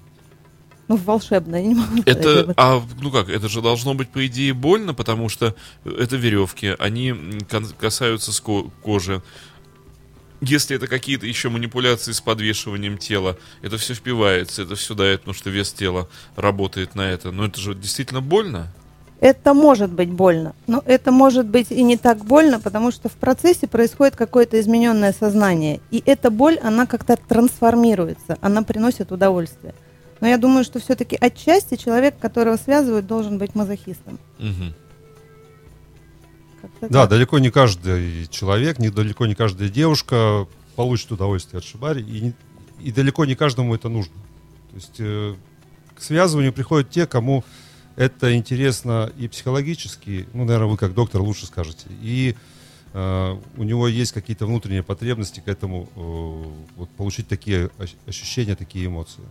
ну, 0.87 0.95
волшебно, 0.95 1.57
я 1.57 1.61
не 1.63 1.75
могу 1.75 2.01
сказать 2.01 2.25
об 2.25 2.25
Это, 2.25 2.53
а, 2.55 2.81
ну 3.01 3.11
как, 3.11 3.29
это 3.29 3.49
же 3.49 3.61
должно 3.61 3.93
быть, 3.93 4.09
по 4.09 4.25
идее, 4.25 4.53
больно, 4.53 4.93
потому 4.93 5.27
что 5.27 5.55
это 5.83 6.15
веревки, 6.15 6.73
они 6.79 7.13
касаются 7.77 8.31
ско- 8.31 8.71
кожи. 8.81 9.21
Если 10.41 10.75
это 10.75 10.87
какие-то 10.87 11.27
еще 11.27 11.49
манипуляции 11.49 12.11
с 12.11 12.19
подвешиванием 12.19 12.97
тела, 12.97 13.37
это 13.61 13.77
все 13.77 13.93
впивается, 13.93 14.63
это 14.63 14.75
все 14.75 14.95
дает, 14.95 15.21
потому 15.21 15.35
что 15.35 15.51
вес 15.51 15.71
тела 15.71 16.09
работает 16.35 16.95
на 16.95 17.11
это. 17.11 17.31
Но 17.31 17.45
это 17.45 17.61
же 17.61 17.75
действительно 17.75 18.21
больно. 18.21 18.73
Это 19.19 19.53
может 19.53 19.91
быть 19.91 20.09
больно, 20.09 20.55
но 20.65 20.81
это 20.83 21.11
может 21.11 21.45
быть 21.45 21.69
и 21.69 21.83
не 21.83 21.95
так 21.95 22.25
больно, 22.25 22.59
потому 22.59 22.91
что 22.91 23.07
в 23.07 23.11
процессе 23.13 23.67
происходит 23.67 24.15
какое-то 24.15 24.59
измененное 24.59 25.13
сознание, 25.13 25.79
и 25.91 26.01
эта 26.07 26.31
боль, 26.31 26.57
она 26.57 26.87
как-то 26.87 27.15
трансформируется, 27.15 28.39
она 28.41 28.63
приносит 28.63 29.11
удовольствие. 29.11 29.75
Но 30.21 30.27
я 30.27 30.39
думаю, 30.39 30.63
что 30.63 30.79
все-таки 30.79 31.17
отчасти 31.21 31.75
человек, 31.75 32.17
которого 32.19 32.57
связывают, 32.57 33.05
должен 33.05 33.37
быть 33.37 33.53
мазохистом. 33.53 34.17
Мгм. 34.39 34.73
Да, 36.89 37.07
далеко 37.07 37.39
не 37.39 37.51
каждый 37.51 38.27
человек, 38.27 38.79
не, 38.79 38.89
далеко 38.89 39.25
не 39.25 39.35
каждая 39.35 39.69
девушка 39.69 40.47
получит 40.75 41.11
удовольствие 41.11 41.59
от 41.59 41.63
шибари, 41.63 42.01
и, 42.01 42.33
и 42.79 42.91
далеко 42.91 43.25
не 43.25 43.35
каждому 43.35 43.75
это 43.75 43.89
нужно. 43.89 44.13
То 44.71 44.75
есть 44.75 44.95
э, 44.99 45.35
к 45.95 46.01
связыванию 46.01 46.53
приходят 46.53 46.89
те, 46.89 47.05
кому 47.05 47.43
это 47.95 48.35
интересно 48.35 49.11
и 49.17 49.27
психологически, 49.27 50.27
ну, 50.33 50.45
наверное, 50.45 50.67
вы 50.67 50.77
как 50.77 50.93
доктор 50.93 51.21
лучше 51.21 51.45
скажете, 51.45 51.87
и 52.01 52.35
э, 52.93 53.37
у 53.57 53.63
него 53.63 53.87
есть 53.87 54.11
какие-то 54.11 54.45
внутренние 54.45 54.81
потребности 54.81 55.41
к 55.41 55.47
этому, 55.47 55.89
э, 55.95 56.69
вот, 56.77 56.89
получить 56.91 57.27
такие 57.27 57.69
ощ- 57.77 57.95
ощущения, 58.07 58.55
такие 58.55 58.85
эмоции. 58.87 59.21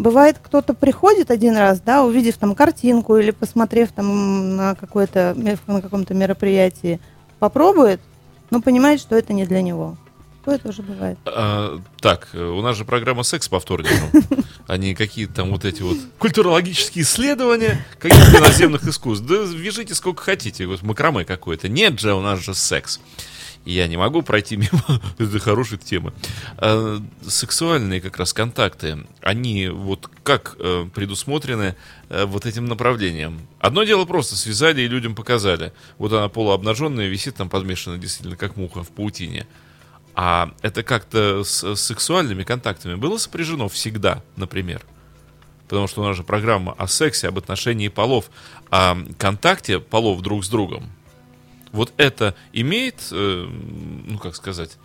Бывает, 0.00 0.38
кто-то 0.42 0.72
приходит 0.72 1.30
один 1.30 1.54
раз, 1.58 1.82
да, 1.82 2.02
увидев 2.02 2.38
там 2.38 2.54
картинку 2.54 3.18
или 3.18 3.32
посмотрев 3.32 3.92
там 3.92 4.56
на 4.56 4.74
какое-то 4.74 5.34
на 5.36 5.82
каком-то 5.82 6.14
мероприятии, 6.14 6.98
попробует, 7.38 8.00
но 8.48 8.62
понимает, 8.62 9.00
что 9.00 9.14
это 9.14 9.34
не 9.34 9.44
для 9.44 9.60
него. 9.60 9.98
Такое 10.38 10.56
тоже 10.56 10.80
бывает. 10.80 11.18
А, 11.26 11.78
так, 12.00 12.30
э, 12.32 12.42
у 12.42 12.62
нас 12.62 12.78
же 12.78 12.86
программа 12.86 13.24
«Секс» 13.24 13.46
по 13.50 13.60
вторникам, 13.60 14.08
а 14.66 14.78
не 14.78 14.94
какие-то 14.94 15.34
там 15.34 15.50
вот 15.50 15.66
эти 15.66 15.82
вот 15.82 15.98
культурологические 16.18 17.04
исследования 17.04 17.84
каких-то 17.98 18.38
иноземных 18.38 18.88
искусств. 18.88 19.26
Да 19.26 19.34
вяжите 19.34 19.94
сколько 19.94 20.22
хотите, 20.22 20.64
вот 20.64 20.80
макраме 20.80 21.26
какое-то. 21.26 21.68
Нет 21.68 22.00
же, 22.00 22.14
у 22.14 22.22
нас 22.22 22.40
же 22.40 22.54
секс. 22.54 23.00
Я 23.64 23.88
не 23.88 23.96
могу 23.96 24.22
пройти 24.22 24.56
мимо 24.56 25.00
этой 25.18 25.38
хорошей 25.38 25.78
темы. 25.78 26.12
А, 26.56 27.02
Сексуальные 27.26 28.00
как 28.00 28.16
раз 28.16 28.32
контакты, 28.32 29.06
они 29.20 29.68
вот 29.68 30.10
как 30.22 30.56
э, 30.58 30.86
предусмотрены 30.94 31.76
э, 32.08 32.24
вот 32.24 32.46
этим 32.46 32.66
направлением? 32.66 33.40
Одно 33.58 33.84
дело 33.84 34.06
просто 34.06 34.36
связали 34.36 34.82
и 34.82 34.88
людям 34.88 35.14
показали. 35.14 35.72
Вот 35.98 36.12
она 36.12 36.28
полуобнаженная, 36.28 37.08
висит 37.08 37.36
там 37.36 37.48
подмешана 37.48 37.98
действительно 37.98 38.36
как 38.36 38.56
муха 38.56 38.82
в 38.82 38.88
паутине. 38.88 39.46
А 40.14 40.52
это 40.62 40.82
как-то 40.82 41.44
с, 41.44 41.76
сексуальными 41.76 42.42
контактами 42.42 42.94
было 42.94 43.18
сопряжено 43.18 43.68
всегда, 43.68 44.22
например? 44.36 44.82
Потому 45.68 45.86
что 45.86 46.02
у 46.02 46.04
нас 46.04 46.16
же 46.16 46.24
программа 46.24 46.72
о 46.72 46.88
сексе, 46.88 47.28
об 47.28 47.38
отношении 47.38 47.88
полов, 47.88 48.30
о 48.70 48.96
контакте 49.18 49.78
полов 49.78 50.20
друг 50.22 50.44
с 50.44 50.48
другом. 50.48 50.90
Вот 51.72 51.92
это 51.96 52.34
имеет, 52.52 52.96
э, 53.12 53.48
ну 54.06 54.18
как 54.18 54.34
сказать, 54.34 54.76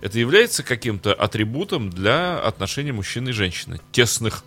это 0.00 0.18
является 0.18 0.62
каким-то 0.62 1.14
атрибутом 1.14 1.90
для 1.90 2.38
отношений 2.38 2.92
мужчины 2.92 3.30
и 3.30 3.32
женщины, 3.32 3.80
тесных. 3.92 4.44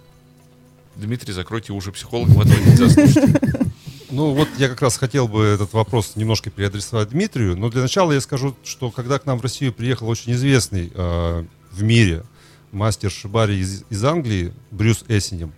Дмитрий, 0.95 1.33
закройте 1.33 1.73
уши 1.73 1.91
психологам, 1.91 2.41
этого 2.41 2.59
нельзя 2.59 2.89
слушать. 2.89 3.41
Ну 4.09 4.31
вот 4.31 4.47
я 4.57 4.69
как 4.69 4.81
раз 4.81 4.97
хотел 4.97 5.27
бы 5.27 5.43
этот 5.43 5.73
вопрос 5.73 6.15
немножко 6.15 6.49
переадресовать 6.49 7.09
Дмитрию, 7.09 7.57
но 7.57 7.69
для 7.69 7.81
начала 7.81 8.13
я 8.13 8.21
скажу, 8.21 8.55
что 8.63 8.89
когда 8.89 9.19
к 9.19 9.25
нам 9.25 9.37
в 9.37 9.41
Россию 9.41 9.73
приехал 9.73 10.07
очень 10.07 10.31
известный 10.31 10.91
э, 10.93 11.45
в 11.71 11.83
мире 11.83 12.23
мастер 12.71 13.11
шибари 13.11 13.59
из, 13.59 13.83
из 13.89 14.03
Англии 14.05 14.53
Брюс 14.71 15.03
Эссенем, 15.09 15.51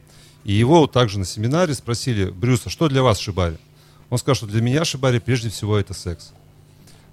и 0.45 0.53
его 0.53 0.87
также 0.87 1.19
на 1.19 1.25
семинаре 1.25 1.75
спросили, 1.75 2.25
Брюс, 2.25 2.61
а 2.65 2.71
что 2.71 2.89
для 2.89 3.03
вас 3.03 3.19
шибари? 3.19 3.57
Он 4.09 4.17
сказал, 4.17 4.35
что 4.35 4.47
для 4.47 4.61
меня 4.61 4.85
шибари 4.85 5.19
прежде 5.19 5.49
всего 5.49 5.77
это 5.77 5.93
секс. 5.93 6.31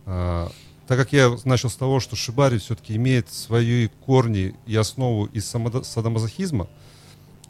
А, 0.06 0.50
так 0.86 0.98
как 0.98 1.12
я 1.12 1.36
начал 1.44 1.68
с 1.68 1.76
того, 1.76 2.00
что 2.00 2.16
шибари 2.16 2.58
все-таки 2.58 2.96
имеет 2.96 3.30
свои 3.30 3.88
корни 4.06 4.54
и 4.66 4.76
основу 4.76 5.26
из 5.26 5.46
садомазохизма, 5.48 6.68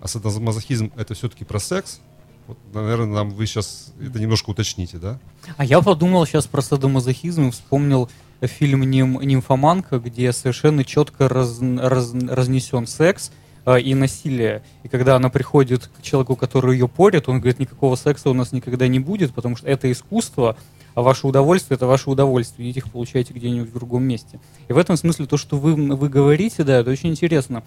а 0.01 0.09
садомазохизм 0.09 0.93
это 0.97 1.15
все-таки 1.15 1.45
про 1.45 1.61
секс, 1.61 2.01
вот, 2.47 2.59
наверное, 2.73 3.07
нам 3.07 3.31
вы 3.31 3.47
сейчас 3.47 3.93
это 4.01 4.19
немножко 4.21 4.51
уточните, 4.51 4.99
да? 4.99 5.19
А 5.57 5.65
я 5.65 5.81
подумал 5.81 6.27
сейчас 6.27 6.47
про 6.47 6.63
садомазохизм 6.63 7.49
и 7.49 7.51
вспомнил 7.51 8.09
фильм 8.41 8.83
«Ним- 8.89 9.21
«Нимфоманка», 9.21 9.99
где 9.99 10.33
совершенно 10.33 10.85
четко 10.85 11.29
раз- 11.29 11.59
раз- 11.61 12.13
разнесен 12.15 12.87
секс 12.87 13.33
э, 13.67 13.81
и 13.81 13.95
насилие. 13.95 14.63
И 14.83 14.89
когда 14.89 15.17
она 15.17 15.29
приходит 15.29 15.89
к 15.89 16.03
человеку, 16.03 16.37
который 16.37 16.75
ее 16.75 16.89
порит, 16.89 17.29
он 17.29 17.41
говорит, 17.41 17.59
никакого 17.59 17.97
секса 17.97 18.31
у 18.31 18.35
нас 18.35 18.53
никогда 18.53 18.89
не 18.89 18.99
будет, 18.99 19.35
потому 19.35 19.57
что 19.57 19.67
это 19.67 19.91
искусство, 19.93 20.57
а 20.95 21.03
ваше 21.03 21.27
удовольствие 21.27 21.77
это 21.77 21.87
ваше 21.87 22.09
удовольствие, 22.09 22.71
идите 22.71 22.81
их 22.81 22.91
получайте 22.91 23.35
где-нибудь 23.35 23.69
в 23.69 23.75
другом 23.75 24.05
месте. 24.05 24.41
И 24.69 24.73
в 24.73 24.79
этом 24.79 24.97
смысле 24.97 25.27
то, 25.27 25.37
что 25.37 25.59
вы, 25.59 25.75
вы 25.75 26.09
говорите, 26.09 26.65
да, 26.65 26.79
это 26.79 26.91
очень 26.91 27.11
интересно. 27.11 27.63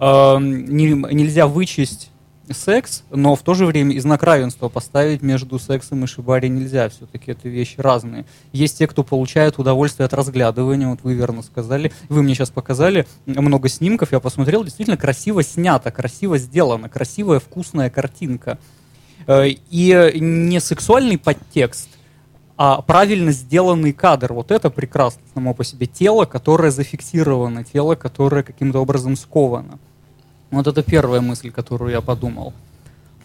Э, 0.00 0.38
не- 0.40 1.14
нельзя 1.14 1.46
вычесть 1.46 2.10
секс, 2.50 3.04
но 3.10 3.36
в 3.36 3.42
то 3.42 3.54
же 3.54 3.66
время 3.66 3.94
и 3.94 4.00
знак 4.00 4.22
равенства 4.22 4.68
поставить 4.68 5.22
между 5.22 5.58
сексом 5.58 6.04
и 6.04 6.06
шибари 6.06 6.48
нельзя. 6.48 6.88
Все-таки 6.88 7.32
это 7.32 7.48
вещи 7.48 7.76
разные. 7.78 8.26
Есть 8.52 8.78
те, 8.78 8.86
кто 8.86 9.02
получает 9.02 9.58
удовольствие 9.58 10.06
от 10.06 10.14
разглядывания, 10.14 10.88
вот 10.88 11.00
вы 11.02 11.14
верно 11.14 11.42
сказали. 11.42 11.92
Вы 12.08 12.22
мне 12.22 12.34
сейчас 12.34 12.50
показали 12.50 13.06
много 13.26 13.68
снимков, 13.68 14.12
я 14.12 14.20
посмотрел, 14.20 14.64
действительно 14.64 14.96
красиво 14.96 15.42
снято, 15.42 15.90
красиво 15.90 16.38
сделано, 16.38 16.88
красивая, 16.88 17.40
вкусная 17.40 17.90
картинка. 17.90 18.58
Э, 19.26 19.48
И 19.48 20.18
не 20.20 20.60
сексуальный 20.60 21.18
подтекст, 21.18 21.88
а 22.56 22.82
правильно 22.82 23.32
сделанный 23.32 23.92
кадр. 23.92 24.32
Вот 24.32 24.50
это 24.50 24.70
прекрасно 24.70 25.22
само 25.34 25.54
по 25.54 25.64
себе. 25.64 25.86
Тело, 25.86 26.24
которое 26.24 26.70
зафиксировано, 26.70 27.64
тело, 27.64 27.94
которое 27.94 28.42
каким-то 28.42 28.80
образом 28.80 29.16
сковано. 29.16 29.78
Вот 30.54 30.66
это 30.66 30.82
первая 30.82 31.20
мысль, 31.20 31.50
которую 31.50 31.90
я 31.90 32.00
подумал. 32.00 32.52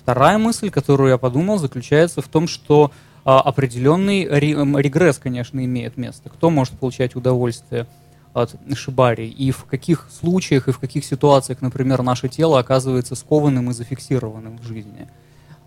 Вторая 0.02 0.38
мысль, 0.38 0.70
которую 0.70 1.12
я 1.12 1.18
подумал, 1.18 1.60
заключается 1.60 2.22
в 2.22 2.28
том, 2.28 2.48
что 2.48 2.92
а, 3.26 3.42
определенный 3.42 4.24
регресс, 4.26 5.20
конечно, 5.20 5.64
имеет 5.64 5.98
место. 5.98 6.30
Кто 6.30 6.50
может 6.50 6.74
получать 6.74 7.16
удовольствие 7.16 7.86
от 8.34 8.56
шибари 8.74 9.28
и 9.28 9.52
в 9.52 9.66
каких 9.66 10.08
случаях 10.12 10.68
и 10.68 10.72
в 10.72 10.80
каких 10.80 11.06
ситуациях, 11.06 11.62
например, 11.62 12.02
наше 12.02 12.28
тело 12.30 12.60
оказывается 12.60 13.16
скованным 13.16 13.70
и 13.70 13.74
зафиксированным 13.74 14.58
в 14.58 14.64
жизни. 14.64 15.08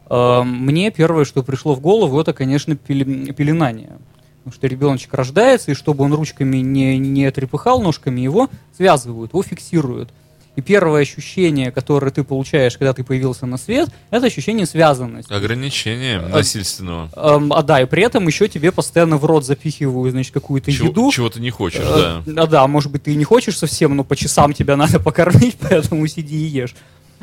Э, 0.08 0.42
Мне 0.42 0.90
первое, 0.90 1.24
что 1.24 1.42
пришло 1.42 1.74
в 1.74 1.80
голову, 1.80 2.20
это, 2.20 2.32
конечно, 2.32 2.72
пеле- 2.72 3.32
пеленание. 3.32 3.98
Потому 4.38 4.54
что 4.54 4.66
ребеночек 4.66 5.14
рождается, 5.14 5.70
и 5.70 5.74
чтобы 5.74 6.04
он 6.04 6.12
ручками 6.14 6.56
не, 6.56 6.98
не 6.98 7.30
трепыхал 7.30 7.80
ножками, 7.80 8.20
его 8.20 8.48
связывают, 8.76 9.32
его 9.32 9.42
фиксируют. 9.42 10.10
И 10.54 10.60
первое 10.60 11.00
ощущение, 11.00 11.70
которое 11.70 12.10
ты 12.10 12.24
получаешь, 12.24 12.76
когда 12.76 12.92
ты 12.92 13.02
появился 13.04 13.46
на 13.46 13.56
свет, 13.56 13.88
это 14.10 14.26
ощущение 14.26 14.66
связанности. 14.66 15.32
Ограничение 15.32 16.20
насильственного. 16.20 17.08
Эм, 17.16 17.52
а 17.54 17.62
да, 17.62 17.80
и 17.80 17.86
при 17.86 18.02
этом 18.02 18.26
еще 18.26 18.48
тебе 18.48 18.70
постоянно 18.70 19.16
в 19.16 19.24
рот 19.24 19.46
запихивают, 19.46 20.12
значит, 20.12 20.34
какую-то 20.34 20.70
Чего, 20.70 20.88
еду. 20.88 21.10
чего 21.10 21.30
ты 21.30 21.40
не 21.40 21.50
хочешь, 21.50 21.80
Э, 21.82 22.22
да. 22.26 22.42
А, 22.42 22.46
да, 22.46 22.66
может 22.66 22.92
быть, 22.92 23.04
ты 23.04 23.12
и 23.12 23.16
не 23.16 23.24
хочешь 23.24 23.56
совсем, 23.56 23.96
но 23.96 24.04
по 24.04 24.14
часам 24.14 24.52
тебя 24.52 24.76
надо 24.82 25.00
покормить, 25.00 25.56
поэтому 25.60 26.06
сиди 26.06 26.36
и 26.36 26.48
ешь. 26.48 26.74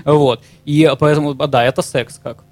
Вот. 0.06 0.42
И 0.66 0.90
поэтому, 1.00 1.36
а, 1.38 1.48
да, 1.48 1.64
это 1.64 1.84
секс 1.84 2.20
как. 2.24 2.44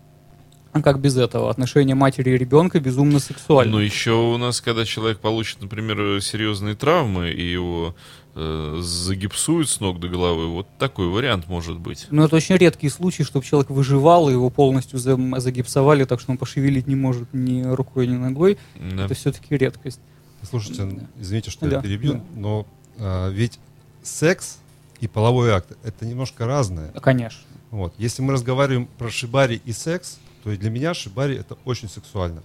А 0.73 0.81
как 0.81 0.99
без 0.99 1.17
этого? 1.17 1.49
Отношения 1.49 1.95
матери 1.95 2.31
и 2.31 2.37
ребенка 2.37 2.79
безумно 2.79 3.19
сексуальны. 3.19 3.71
Ну, 3.71 3.79
еще 3.79 4.11
у 4.11 4.37
нас, 4.37 4.61
когда 4.61 4.85
человек 4.85 5.19
получит, 5.19 5.59
например, 5.59 6.21
серьезные 6.21 6.75
травмы, 6.75 7.31
и 7.31 7.43
его 7.51 7.95
э, 8.39 8.77
загипсуют 8.81 9.67
с 9.69 9.79
ног 9.79 9.99
до 9.99 10.07
головы, 10.07 10.47
вот 10.47 10.67
такой 10.77 11.07
вариант 11.07 11.47
может 11.47 11.79
быть. 11.79 12.07
Но 12.11 12.25
это 12.25 12.35
очень 12.35 12.55
редкий 12.55 12.89
случай, 12.89 13.23
чтобы 13.23 13.43
человек 13.45 13.69
выживал, 13.71 14.29
и 14.29 14.33
его 14.33 14.49
полностью 14.49 14.99
за- 14.99 15.17
загипсовали, 15.39 16.05
так 16.05 16.19
что 16.21 16.31
он 16.31 16.37
пошевелить 16.37 16.85
не 16.87 16.95
может 16.95 17.33
ни 17.33 17.63
рукой, 17.63 18.07
ни 18.07 18.15
ногой. 18.15 18.57
Да. 18.95 19.05
Это 19.05 19.13
все-таки 19.15 19.57
редкость. 19.57 19.99
Слушайте, 20.47 20.85
Да. 20.85 21.07
извините, 21.19 21.49
что 21.49 21.67
Да, 21.67 21.77
я 21.77 21.81
перебью, 21.81 22.13
да. 22.13 22.23
но 22.35 22.67
а, 22.99 23.29
ведь 23.29 23.59
секс 24.03 24.59
и 24.99 25.07
половой 25.07 25.51
акт 25.51 25.75
это 25.83 26.05
немножко 26.05 26.45
разное. 26.45 26.91
Конечно. 27.01 27.41
Вот. 27.71 27.93
Если 27.97 28.21
мы 28.21 28.33
разговариваем 28.33 28.87
про 28.97 29.09
шибари 29.09 29.61
и 29.65 29.71
секс, 29.73 30.19
то 30.43 30.51
и 30.51 30.57
для 30.57 30.69
меня 30.69 30.93
шибари 30.93 31.35
это 31.35 31.57
очень 31.65 31.89
сексуально. 31.89 32.41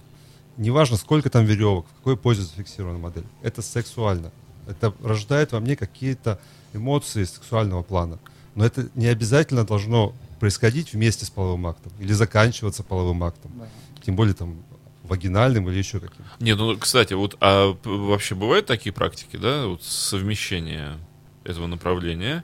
Неважно, 0.57 0.97
сколько 0.97 1.29
там 1.29 1.45
веревок, 1.45 1.85
в 1.93 1.97
какой 1.97 2.17
позе 2.17 2.41
зафиксирована 2.41 2.99
модель. 2.99 3.23
Это 3.41 3.61
сексуально. 3.61 4.31
Это 4.67 4.93
рождает 5.03 5.51
во 5.51 5.59
мне 5.59 5.75
какие-то 5.75 6.39
эмоции 6.73 7.23
сексуального 7.23 7.83
плана. 7.83 8.19
Но 8.55 8.65
это 8.65 8.87
не 8.95 9.07
обязательно 9.07 9.65
должно 9.65 10.13
происходить 10.39 10.93
вместе 10.93 11.25
с 11.25 11.29
половым 11.29 11.67
актом 11.67 11.91
или 11.99 12.13
заканчиваться 12.13 12.83
половым 12.83 13.23
актом. 13.23 13.51
Да. 13.55 13.67
Тем 14.05 14.15
более 14.15 14.33
там 14.35 14.63
вагинальным 15.03 15.69
или 15.69 15.77
еще 15.77 15.99
каким. 15.99 16.25
Не, 16.39 16.55
ну, 16.55 16.77
кстати, 16.77 17.13
вот 17.13 17.35
а 17.41 17.75
вообще 17.83 18.35
бывают 18.35 18.65
такие 18.65 18.93
практики, 18.93 19.37
да, 19.37 19.67
вот 19.67 19.83
совмещение 19.83 20.97
этого 21.43 21.67
направления 21.67 22.43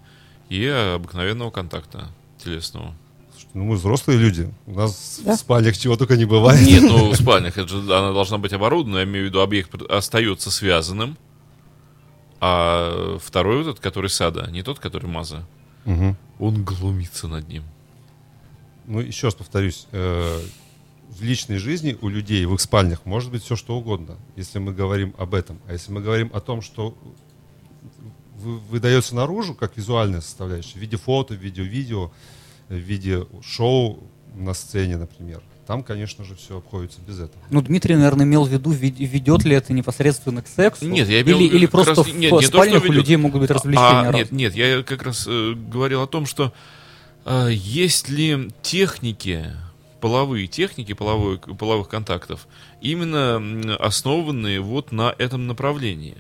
и 0.50 0.66
обыкновенного 0.66 1.52
контакта 1.52 2.08
телесного? 2.44 2.94
Слушайте, 3.32 3.52
ну 3.54 3.64
мы 3.66 3.76
взрослые 3.76 4.20
люди. 4.20 4.54
У 4.66 4.74
нас 4.74 5.22
Да. 5.24 5.36
в 5.36 5.40
спальнях 5.40 5.78
чего 5.78 5.96
только 5.96 6.18
не 6.18 6.26
бывает. 6.26 6.66
Нет, 6.66 6.84
ну 6.84 7.12
в 7.12 7.16
спальнях 7.22 7.58
это 7.58 7.68
же 7.68 7.78
она 7.96 8.12
должна 8.14 8.38
быть 8.38 8.52
оборудована, 8.54 9.00
я 9.00 9.04
имею 9.06 9.26
в 9.26 9.30
виду, 9.30 9.42
объект 9.42 9.74
остается 9.90 10.52
связанным, 10.52 11.18
а 12.42 13.18
второй 13.22 13.64
вот 13.64 13.72
этот, 13.72 13.80
который 13.80 14.10
сада, 14.10 14.50
не 14.52 14.64
тот, 14.64 14.80
который 14.80 15.08
маза, 15.08 15.46
Мгм. 15.86 16.16
он 16.40 16.64
глумится 16.64 17.28
над 17.28 17.48
ним. 17.48 17.64
Ну, 18.86 19.00
еще 19.02 19.28
раз 19.28 19.36
повторюсь, 19.36 19.88
э, 19.92 20.40
в 21.10 21.22
личной 21.24 21.58
жизни 21.58 21.98
у 22.02 22.08
людей 22.08 22.46
в 22.46 22.54
их 22.54 22.62
спальнях 22.62 23.06
может 23.06 23.32
быть 23.32 23.44
все 23.44 23.56
что 23.56 23.76
угодно, 23.78 24.18
если 24.36 24.60
мы 24.60 24.74
говорим 24.74 25.14
об 25.18 25.34
этом. 25.34 25.60
А 25.68 25.74
если 25.74 25.92
мы 25.92 26.02
говорим 26.02 26.30
о 26.34 26.40
том, 26.40 26.62
что 26.62 26.96
вы- 28.38 28.60
выдается 28.60 29.16
наружу 29.16 29.54
как 29.56 29.76
визуальная 29.78 30.22
составляющая, 30.22 30.74
в 30.74 30.82
виде 30.82 30.98
фото, 30.98 31.34
в 31.34 31.38
виде 31.38 31.62
видео, 31.64 32.12
в 32.70 32.74
виде 32.76 33.26
шоу, 33.42 34.04
на 34.36 34.54
сцене, 34.54 34.98
например. 34.98 35.42
Там, 35.70 35.84
конечно 35.84 36.26
же, 36.26 36.34
все 36.34 36.58
обходится 36.58 37.00
без 37.08 37.20
этого. 37.20 37.44
Ну, 37.52 37.62
Дмитрий, 37.62 37.94
наверное, 37.96 38.26
имел 38.26 38.44
в 38.44 38.50
виду, 38.50 38.72
вед- 38.72 38.98
ведет 38.98 39.46
ли 39.46 39.56
это 39.56 39.72
непосредственно 39.72 40.42
к 40.42 40.48
сексу? 40.48 40.88
Нет, 40.88 41.08
я 41.08 41.22
имел 41.22 41.38
или, 41.40 41.48
в 41.48 41.54
или 41.54 41.66
просто 41.68 41.94
раз- 41.94 42.08
в 42.08 42.12
нет, 42.12 42.22
не 42.24 42.30
то, 42.32 42.42
что 42.42 42.48
спальнях 42.48 42.84
у 42.86 42.92
людей 42.92 43.18
могут 43.18 43.42
быть 43.42 43.52
развлечения 43.52 44.10
А, 44.10 44.12
нет, 44.12 44.32
нет, 44.32 44.56
я 44.56 44.82
как 44.82 45.04
раз 45.04 45.28
э, 45.30 45.54
говорил 45.54 46.02
о 46.02 46.08
том, 46.08 46.26
что 46.26 46.54
э, 47.26 47.50
есть 47.52 48.10
ли 48.10 48.50
техники, 48.64 49.46
половые 50.02 50.48
техники 50.48 50.94
половой, 50.94 51.38
половых 51.38 51.88
контактов, 51.88 52.48
именно 52.82 53.76
основанные 53.76 54.62
вот 54.62 54.92
на 54.92 55.14
этом 55.20 55.46
направлении. 55.46 56.18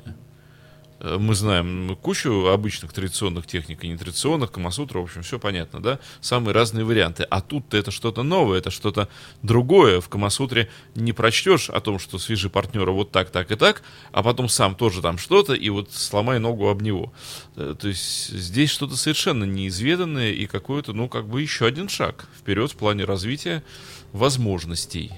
Э, 0.99 1.17
Мы 1.19 1.35
знаем 1.35 1.97
кучу 2.01 2.47
обычных 2.47 2.93
традиционных 2.93 3.47
техник 3.47 3.83
и 3.83 3.87
нетрадиционных, 3.87 4.51
Камасутра, 4.51 4.99
в 4.99 5.03
общем, 5.03 5.21
все 5.21 5.39
понятно, 5.39 5.81
да? 5.81 5.99
Самые 6.21 6.53
разные 6.53 6.85
варианты. 6.85 7.23
А 7.23 7.41
тут 7.41 7.73
это 7.73 7.91
что-то 7.91 8.23
новое, 8.23 8.59
это 8.59 8.71
что-то 8.71 9.07
другое. 9.41 10.01
В 10.01 10.09
Камасутре 10.09 10.69
не 10.95 11.13
прочтешь 11.13 11.69
о 11.69 11.79
том, 11.79 11.99
что 11.99 12.17
свяжи 12.19 12.49
партнера 12.49 12.91
вот 12.91 13.11
так, 13.11 13.29
так 13.29 13.51
и 13.51 13.55
так, 13.55 13.81
а 14.11 14.23
потом 14.23 14.49
сам 14.49 14.75
тоже 14.75 15.01
там 15.01 15.17
что-то, 15.17 15.53
и 15.53 15.69
вот 15.69 15.91
сломай 15.91 16.39
ногу 16.39 16.69
об 16.69 16.81
него. 16.81 17.13
Э, 17.55 17.75
То 17.79 17.87
есть 17.87 18.29
здесь 18.29 18.69
что-то 18.69 18.95
совершенно 18.95 19.43
неизведанное 19.45 20.31
и 20.31 20.45
какой-то, 20.47 20.93
ну, 20.93 21.07
как 21.07 21.27
бы 21.27 21.41
еще 21.41 21.65
один 21.65 21.89
шаг 21.89 22.27
вперед 22.37 22.71
в 22.71 22.75
плане 22.75 23.05
развития 23.05 23.63
возможностей. 24.11 25.13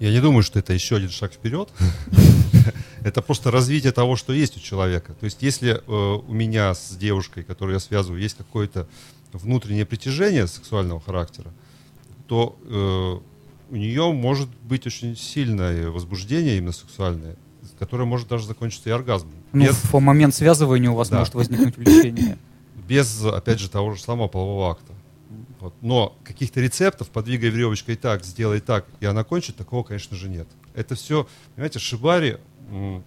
Я 0.00 0.10
не 0.10 0.20
думаю, 0.20 0.42
что 0.42 0.58
это 0.58 0.72
еще 0.72 0.96
один 0.96 1.10
шаг 1.10 1.32
вперед. 1.32 1.68
Это 3.02 3.22
просто 3.22 3.50
развитие 3.52 3.92
того, 3.92 4.16
что 4.16 4.32
есть 4.32 4.56
у 4.56 4.60
человека. 4.60 5.14
То 5.14 5.24
есть, 5.26 5.40
если 5.40 5.74
э, 5.86 6.20
у 6.26 6.32
меня 6.32 6.74
с 6.74 6.90
девушкой, 6.96 7.44
которую 7.44 7.74
я 7.74 7.80
связываю, 7.80 8.20
есть 8.20 8.36
какое-то 8.36 8.88
внутреннее 9.32 9.86
притяжение 9.86 10.48
сексуального 10.48 11.00
характера, 11.00 11.52
то 12.26 12.58
э, 12.64 13.72
у 13.72 13.76
нее 13.76 14.12
может 14.12 14.48
быть 14.64 14.86
очень 14.88 15.16
сильное 15.16 15.88
возбуждение 15.90 16.58
именно 16.58 16.72
сексуальное, 16.72 17.36
которое 17.78 18.04
может 18.06 18.26
даже 18.26 18.46
закончиться 18.46 18.88
и 18.88 18.92
оргазмом. 18.92 19.32
Ну, 19.52 19.64
Без, 19.64 19.76
в 19.76 19.98
момент 20.00 20.34
связывания 20.34 20.90
у 20.90 20.94
вас 20.94 21.08
Да. 21.08 21.20
может 21.20 21.34
возникнуть 21.34 21.76
влечение. 21.76 22.38
без, 22.88 23.24
опять 23.24 23.60
же, 23.60 23.70
того 23.70 23.94
же 23.94 24.02
самого 24.02 24.26
полового 24.28 24.72
акта. 24.72 24.92
Вот. 25.66 25.74
Но 25.80 26.16
каких-то 26.22 26.60
рецептов, 26.60 27.10
подвигай 27.10 27.50
веревочкой 27.50 27.96
так, 27.96 28.24
сделай 28.24 28.60
так, 28.60 28.86
и 29.00 29.06
она 29.06 29.24
кончит, 29.24 29.56
такого, 29.56 29.82
конечно 29.82 30.16
же, 30.16 30.28
нет. 30.28 30.46
Это 30.74 30.94
все, 30.94 31.26
понимаете, 31.56 31.80
шибари, 31.80 32.36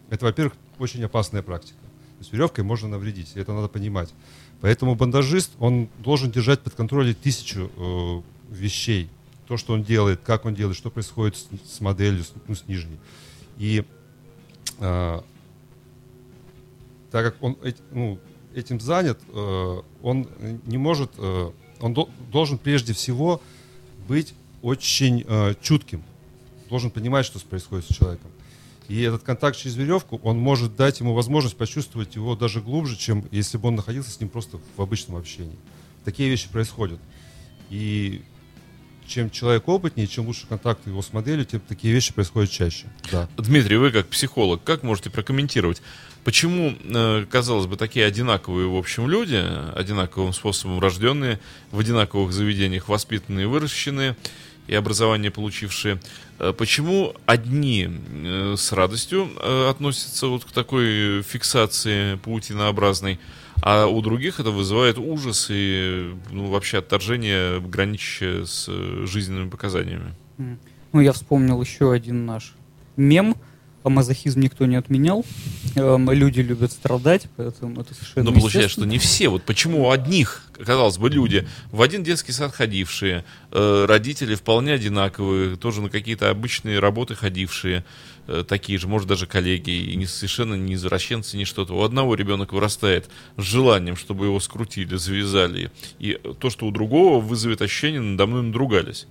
это, 0.09 0.25
во-первых, 0.25 0.55
очень 0.77 1.01
опасная 1.01 1.41
практика. 1.41 1.79
То 1.79 2.19
есть 2.19 2.33
веревкой 2.33 2.65
можно 2.65 2.89
навредить, 2.89 3.31
и 3.35 3.39
это 3.39 3.53
надо 3.53 3.69
понимать. 3.69 4.13
Поэтому 4.59 4.95
бандажист, 4.95 5.51
он 5.59 5.87
должен 5.99 6.31
держать 6.31 6.59
под 6.59 6.75
контролем 6.75 7.15
тысячу 7.15 7.71
э, 7.77 8.21
вещей. 8.53 9.09
То, 9.47 9.55
что 9.55 9.71
он 9.71 9.83
делает, 9.83 10.19
как 10.21 10.43
он 10.43 10.53
делает, 10.53 10.75
что 10.75 10.91
происходит 10.91 11.37
с, 11.37 11.47
с 11.77 11.79
моделью, 11.79 12.25
с, 12.25 12.33
ну, 12.45 12.55
с 12.55 12.67
нижней. 12.67 12.99
И 13.57 13.85
э, 14.79 15.21
так 17.09 17.25
как 17.25 17.41
он 17.41 17.57
ну, 17.91 18.19
этим 18.53 18.81
занят, 18.81 19.17
э, 19.29 19.81
он 20.01 20.27
не 20.65 20.77
может, 20.77 21.11
э, 21.17 21.51
он 21.79 21.93
дол- 21.93 22.09
должен 22.31 22.57
прежде 22.57 22.93
всего 22.93 23.41
быть 24.07 24.33
очень 24.61 25.23
э, 25.27 25.55
чутким, 25.61 26.03
должен 26.69 26.91
понимать, 26.91 27.25
что 27.25 27.39
происходит 27.39 27.85
с 27.85 27.95
человеком. 27.95 28.29
И 28.87 29.01
этот 29.01 29.21
контакт 29.21 29.55
через 29.57 29.75
веревку, 29.75 30.19
он 30.23 30.39
может 30.39 30.75
дать 30.75 30.99
ему 30.99 31.13
возможность 31.13 31.55
почувствовать 31.55 32.15
его 32.15 32.35
даже 32.35 32.59
глубже, 32.59 32.97
чем 32.97 33.23
если 33.29 33.57
бы 33.57 33.67
он 33.67 33.75
находился 33.75 34.09
с 34.09 34.19
ним 34.19 34.29
просто 34.29 34.59
в 34.75 34.81
обычном 34.81 35.17
общении. 35.17 35.55
Такие 36.05 36.27
вещи 36.29 36.49
происходят. 36.49 36.99
И 37.69 38.23
чем 39.09 39.29
человек 39.29 39.67
опытнее, 39.67 40.07
чем 40.07 40.27
лучше 40.27 40.47
контакт 40.47 40.85
его 40.87 41.01
с 41.01 41.11
моделью, 41.11 41.45
тем 41.45 41.59
такие 41.59 41.93
вещи 41.93 42.13
происходят 42.13 42.51
чаще. 42.51 42.85
Да. 43.11 43.27
Дмитрий, 43.37 43.77
вы 43.77 43.91
как 43.91 44.07
психолог, 44.07 44.63
как 44.63 44.83
можете 44.83 45.09
прокомментировать, 45.09 45.81
почему, 46.23 46.75
э, 46.83 47.25
казалось 47.29 47.65
бы, 47.65 47.75
такие 47.75 48.05
одинаковые, 48.05 48.67
в 48.67 48.77
общем, 48.77 49.09
люди, 49.09 49.43
одинаковым 49.75 50.31
способом 50.31 50.79
рожденные, 50.79 51.39
в 51.71 51.79
одинаковых 51.79 52.31
заведениях 52.31 52.87
воспитанные 52.87 53.47
выращенные, 53.47 54.15
и 54.67 54.75
образование 54.75 55.31
получившие, 55.31 55.99
э, 56.37 56.53
почему 56.55 57.15
одни 57.25 57.89
э, 57.89 58.55
с 58.55 58.71
радостью 58.71 59.29
относятся 59.67 60.27
вот 60.27 60.45
к 60.45 60.51
такой 60.51 61.23
фиксации 61.23 62.15
паутинообразной, 62.15 63.19
а 63.61 63.87
у 63.87 64.01
других 64.01 64.39
это 64.39 64.51
вызывает 64.51 64.97
ужас 64.97 65.47
и 65.49 66.13
ну, 66.31 66.47
вообще 66.47 66.79
отторжение, 66.79 67.59
граничащее 67.59 68.45
с 68.45 68.65
э, 68.67 69.05
жизненными 69.05 69.49
показаниями? 69.49 70.13
Ну, 70.91 71.01
я 71.01 71.13
вспомнил 71.13 71.61
еще 71.61 71.91
один 71.91 72.25
наш 72.25 72.53
мем. 72.95 73.35
А 73.81 73.89
Мазохизм 73.89 74.41
никто 74.41 74.65
не 74.65 74.75
отменял. 74.75 75.25
Эм, 75.75 76.11
люди 76.11 76.41
любят 76.41 76.73
страдать, 76.73 77.27
поэтому 77.37 77.79
это 77.79 77.93
совершенно 77.93 78.31
Но 78.31 78.37
получается, 78.37 78.71
что 78.71 78.85
не 78.85 78.97
все. 78.97 79.29
Вот 79.29 79.43
почему 79.43 79.87
у 79.87 79.91
одних, 79.91 80.43
казалось 80.65 80.97
бы, 80.97 81.09
люди 81.09 81.47
в 81.71 81.81
один 81.81 82.03
детский 82.03 82.33
сад 82.33 82.53
ходившие, 82.53 83.23
э, 83.51 83.85
родители 83.87 84.35
вполне 84.35 84.73
одинаковые, 84.73 85.55
тоже 85.55 85.81
на 85.81 85.89
какие-то 85.89 86.29
обычные 86.29 86.79
работы 86.79 87.15
ходившие, 87.15 87.85
такие 88.47 88.77
же, 88.79 88.87
может, 88.87 89.07
даже 89.07 89.25
коллеги, 89.25 89.71
и 89.71 89.95
не 89.95 90.05
совершенно 90.05 90.55
не 90.55 90.73
извращенцы, 90.73 91.37
ни 91.37 91.43
что-то. 91.43 91.73
У 91.73 91.83
одного 91.83 92.15
ребенок 92.15 92.53
вырастает 92.53 93.09
с 93.37 93.41
желанием, 93.41 93.95
чтобы 93.95 94.25
его 94.25 94.39
скрутили, 94.39 94.95
завязали. 94.95 95.71
И 95.99 96.19
то, 96.39 96.49
что 96.49 96.65
у 96.65 96.71
другого 96.71 97.19
вызовет 97.19 97.61
ощущение, 97.61 98.01
надо 98.01 98.27
мной 98.27 98.43
надругались. 98.43 99.07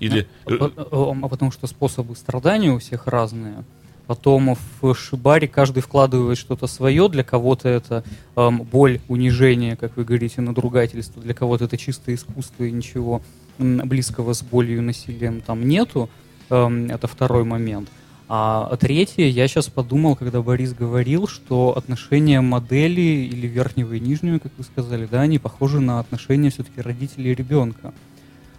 Или... 0.00 0.26
А 0.44 0.50
по- 0.68 1.14
а, 1.22 1.28
потому 1.28 1.50
что 1.50 1.66
способы 1.66 2.16
страдания 2.16 2.70
у 2.70 2.78
всех 2.78 3.06
разные. 3.06 3.64
Потом 4.06 4.56
в 4.80 4.94
шибаре 4.94 5.48
каждый 5.48 5.82
вкладывает 5.82 6.38
что-то 6.38 6.66
свое. 6.66 7.10
Для 7.10 7.22
кого-то 7.22 7.68
это 7.68 8.04
эм, 8.36 8.62
боль, 8.62 9.00
унижение, 9.06 9.76
как 9.76 9.98
вы 9.98 10.04
говорите, 10.04 10.40
надругательство. 10.40 11.22
Для 11.22 11.34
кого-то 11.34 11.66
это 11.66 11.76
чистое 11.76 12.14
искусство 12.14 12.64
и 12.64 12.70
ничего 12.70 13.20
близкого 13.58 14.32
с 14.32 14.42
болью 14.42 14.78
и 14.78 14.80
насилием 14.80 15.42
там 15.42 15.68
нету. 15.68 16.08
Эм, 16.48 16.86
это 16.90 17.06
второй 17.06 17.44
момент. 17.44 17.90
А 18.30 18.76
третье, 18.76 19.24
я 19.26 19.48
сейчас 19.48 19.68
подумал, 19.68 20.14
когда 20.14 20.42
Борис 20.42 20.74
говорил, 20.74 21.26
что 21.26 21.74
отношения 21.76 22.42
модели 22.42 23.00
или 23.00 23.46
верхнего 23.46 23.94
и 23.94 24.00
нижнего, 24.00 24.38
как 24.38 24.52
вы 24.58 24.64
сказали, 24.64 25.08
да, 25.10 25.22
они 25.22 25.38
похожи 25.38 25.80
на 25.80 25.98
отношения 25.98 26.50
все-таки 26.50 26.82
родителей 26.82 27.32
и 27.32 27.34
ребенка. 27.34 27.94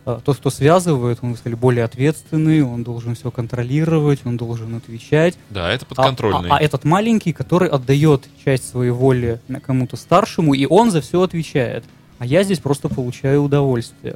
А, 0.06 0.22
Тот, 0.26 0.38
кто 0.38 0.50
связывает, 0.50 1.20
он, 1.22 1.32
вы 1.32 1.38
сказали, 1.38 1.56
более 1.56 1.84
ответственный, 1.84 2.64
он 2.64 2.82
должен 2.84 3.14
все 3.14 3.30
контролировать, 3.30 4.22
он 4.26 4.38
должен 4.38 4.74
отвечать. 4.74 5.38
Да, 5.52 5.70
это 5.72 5.86
А, 5.86 5.94
подконтрольный. 5.94 6.50
а- 6.50 6.56
а 6.58 6.60
этот 6.60 6.84
маленький, 6.84 7.32
который 7.32 7.70
отдает 7.70 8.28
часть 8.44 8.68
своей 8.68 8.90
воли 8.92 9.40
кому-то 9.62 9.98
старшему, 9.98 10.56
и 10.56 10.66
он 10.66 10.90
за 10.90 11.02
все 11.02 11.22
отвечает. 11.22 11.84
А 12.18 12.26
я 12.26 12.42
здесь 12.44 12.58
просто 12.60 12.90
получаю 12.90 13.44
удовольствие. 13.44 14.16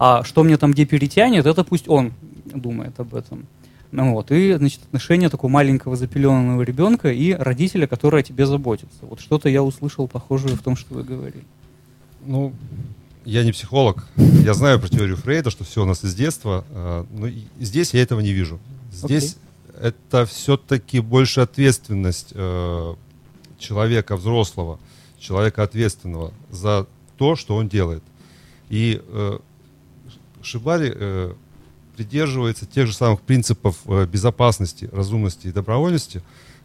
А 0.00 0.24
что 0.24 0.42
мне 0.42 0.56
там 0.56 0.72
где 0.72 0.84
перетянет, 0.84 1.46
это 1.46 1.62
пусть 1.62 1.88
он 1.88 2.12
думает 2.46 2.98
об 2.98 3.14
этом. 3.14 3.46
Ну 3.92 4.12
вот, 4.12 4.30
и, 4.30 4.54
значит, 4.54 4.82
отношения 4.84 5.28
такого 5.28 5.50
маленького 5.50 5.96
запеленного 5.96 6.62
ребенка 6.62 7.10
и 7.10 7.32
родителя, 7.32 7.86
который 7.88 8.20
о 8.20 8.22
тебе 8.22 8.46
заботится. 8.46 8.98
Вот 9.02 9.20
что-то 9.20 9.48
я 9.48 9.62
услышал 9.62 10.06
похожее 10.06 10.56
в 10.56 10.62
том, 10.62 10.76
что 10.76 10.94
вы 10.94 11.02
говорили. 11.02 11.44
Ну, 12.24 12.52
я 13.24 13.42
не 13.42 13.52
психолог. 13.52 14.06
Я 14.16 14.54
знаю 14.54 14.78
про 14.78 14.88
теорию 14.88 15.16
Фрейда, 15.16 15.50
что 15.50 15.64
все 15.64 15.82
у 15.82 15.86
нас 15.86 16.04
из 16.04 16.14
детства. 16.14 16.64
э, 16.70 17.04
Но 17.10 17.28
здесь 17.58 17.92
я 17.92 18.02
этого 18.02 18.20
не 18.20 18.32
вижу. 18.32 18.60
Здесь 18.92 19.36
это 19.80 20.24
все-таки 20.26 21.00
больше 21.00 21.40
ответственность 21.40 22.28
э, 22.32 22.94
человека 23.58 24.16
взрослого, 24.16 24.78
человека 25.18 25.62
ответственного 25.62 26.32
за 26.50 26.86
то, 27.16 27.34
что 27.34 27.56
он 27.56 27.68
делает. 27.68 28.02
И 28.68 29.02
э, 29.04 29.38
Шибари 30.42 30.92
придерживается 32.00 32.64
тех 32.64 32.86
же 32.86 32.94
самых 32.94 33.20
принципов 33.20 33.76
э, 33.84 34.06
безопасности, 34.06 34.88
разумности 34.90 35.48
и 35.48 35.52
добровольности, 35.52 36.22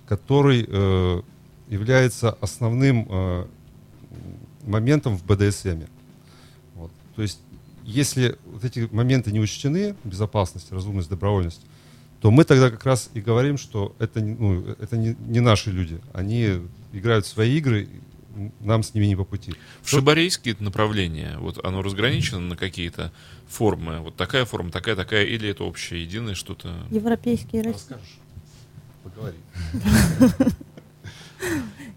который 0.07 0.65
э, 0.65 1.21
является 1.67 2.37
основным 2.39 3.05
э, 3.09 3.45
моментом 4.65 5.17
в 5.17 5.25
БДСМ. 5.25 5.81
Вот. 6.75 6.89
То 7.17 7.21
есть, 7.21 7.41
если 7.83 8.37
вот 8.45 8.63
эти 8.63 8.87
моменты 8.93 9.33
не 9.33 9.41
учтены, 9.41 9.93
безопасность, 10.05 10.71
разумность, 10.71 11.09
добровольность, 11.09 11.65
то 12.21 12.31
мы 12.31 12.45
тогда 12.45 12.69
как 12.69 12.85
раз 12.85 13.09
и 13.13 13.19
говорим, 13.19 13.57
что 13.57 13.93
это, 13.99 14.21
ну, 14.21 14.61
это 14.79 14.95
не, 14.95 15.17
не 15.27 15.41
наши 15.41 15.69
люди. 15.69 15.99
Они 16.13 16.61
играют 16.93 17.25
в 17.25 17.29
свои 17.29 17.57
игры, 17.57 17.89
нам 18.59 18.83
с 18.83 18.93
ними 18.93 19.05
не 19.05 19.15
по 19.15 19.23
пути. 19.23 19.53
В 19.81 19.89
шибарейские 19.89 20.55
направления, 20.59 21.37
вот 21.39 21.63
оно 21.63 21.81
разграничено 21.81 22.39
на 22.39 22.55
какие-то 22.55 23.11
формы. 23.47 23.99
Вот 23.99 24.15
такая 24.15 24.45
форма, 24.45 24.71
такая, 24.71 24.95
такая, 24.95 25.25
или 25.25 25.49
это 25.49 25.63
общее, 25.63 26.03
единое 26.03 26.35
что-то. 26.35 26.73
Европейский 26.91 27.59
и 27.59 27.61
российский. 27.61 27.93
Расскажешь? 27.93 28.19
Поговори. 29.03 29.37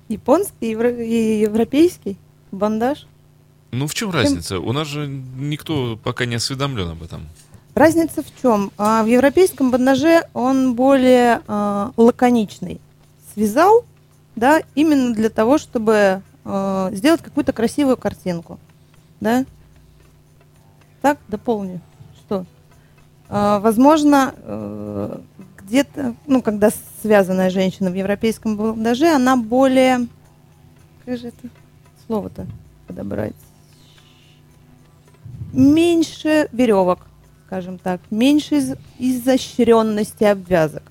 Японский 0.09 0.73
и 0.73 1.41
европейский 1.41 2.17
бандаж. 2.51 3.07
Ну, 3.71 3.87
в 3.87 3.95
чем 3.95 4.11
разница? 4.11 4.61
У 4.61 4.73
нас 4.73 4.89
же 4.89 5.07
никто 5.07 5.99
пока 6.03 6.25
не 6.25 6.37
осведомлен 6.37 6.89
об 6.89 7.03
этом. 7.03 7.29
Разница 7.75 8.23
в 8.23 8.43
чем? 8.43 8.73
А, 8.77 9.05
в 9.05 9.07
европейском 9.07 9.71
бандаже 9.71 10.27
он 10.33 10.75
более 10.75 11.43
а, 11.47 11.93
лаконичный. 11.97 12.81
Связал, 13.35 13.85
да, 14.35 14.63
именно 14.75 15.15
для 15.15 15.29
того, 15.29 15.59
чтобы 15.59 16.23
а, 16.51 16.91
сделать 16.93 17.21
какую-то 17.21 17.53
красивую 17.53 17.99
картинку, 17.99 18.59
да. 19.21 19.45
Так, 21.03 21.19
дополню. 21.29 21.81
Что? 22.21 22.47
А, 23.29 23.61
возможно, 23.61 24.35
э, 24.39 25.21
где-то, 25.59 26.15
ну, 26.27 26.41
когда 26.41 26.71
связанная 27.03 27.51
женщина 27.51 27.91
в 27.91 27.95
европейском 27.95 28.57
бандаже, 28.57 29.15
она 29.15 29.37
более, 29.37 30.09
как 31.05 31.19
же 31.19 31.29
это 31.29 31.49
слово-то 32.07 32.47
подобрать? 32.87 33.35
Меньше 35.53 36.49
веревок, 36.53 37.01
скажем 37.47 37.77
так, 37.79 38.01
меньше 38.11 38.57
из- 38.57 38.77
изощренности 38.99 40.25
обвязок. 40.25 40.83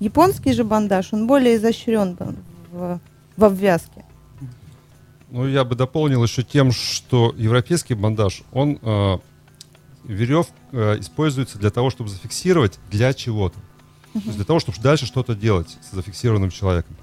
Японский 0.00 0.54
же 0.54 0.64
бандаж, 0.64 1.12
он 1.12 1.26
более 1.26 1.56
изощрен 1.56 2.16
в, 2.72 2.98
в 3.36 3.44
обвязке. 3.44 4.04
Ну, 5.34 5.48
я 5.48 5.64
бы 5.64 5.74
дополнил 5.74 6.22
еще 6.22 6.44
тем, 6.44 6.70
что 6.70 7.34
европейский 7.36 7.94
бандаж, 7.94 8.42
он 8.52 8.78
э, 8.80 9.18
верев 10.04 10.46
э, 10.70 11.00
используется 11.00 11.58
для 11.58 11.70
того, 11.70 11.90
чтобы 11.90 12.08
зафиксировать 12.08 12.78
для 12.88 13.12
чего-то. 13.12 13.58
То 14.12 14.20
есть 14.26 14.36
для 14.36 14.44
того, 14.44 14.60
чтобы 14.60 14.78
дальше 14.78 15.06
что-то 15.06 15.34
делать 15.34 15.76
с 15.82 15.92
зафиксированным 15.92 16.52
человеком. 16.52 16.96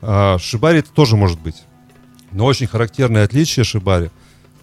А, 0.00 0.38
шибари 0.38 0.78
это 0.78 0.92
тоже 0.92 1.16
может 1.16 1.40
быть. 1.40 1.64
Но 2.30 2.44
очень 2.44 2.68
характерное 2.68 3.24
отличие 3.24 3.64
шибари, 3.64 4.10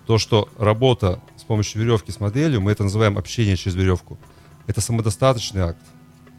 то, 0.07 0.17
что 0.17 0.47
работа 0.57 1.19
с 1.35 1.43
помощью 1.43 1.81
веревки 1.81 2.13
с 2.13 2.21
моделью, 2.21 2.61
мы 2.61 2.71
это 2.71 2.83
называем 2.83 3.17
общение 3.17 3.57
через 3.57 3.75
веревку, 3.75 4.17
это 4.65 4.79
самодостаточный 4.79 5.63
акт. 5.63 5.83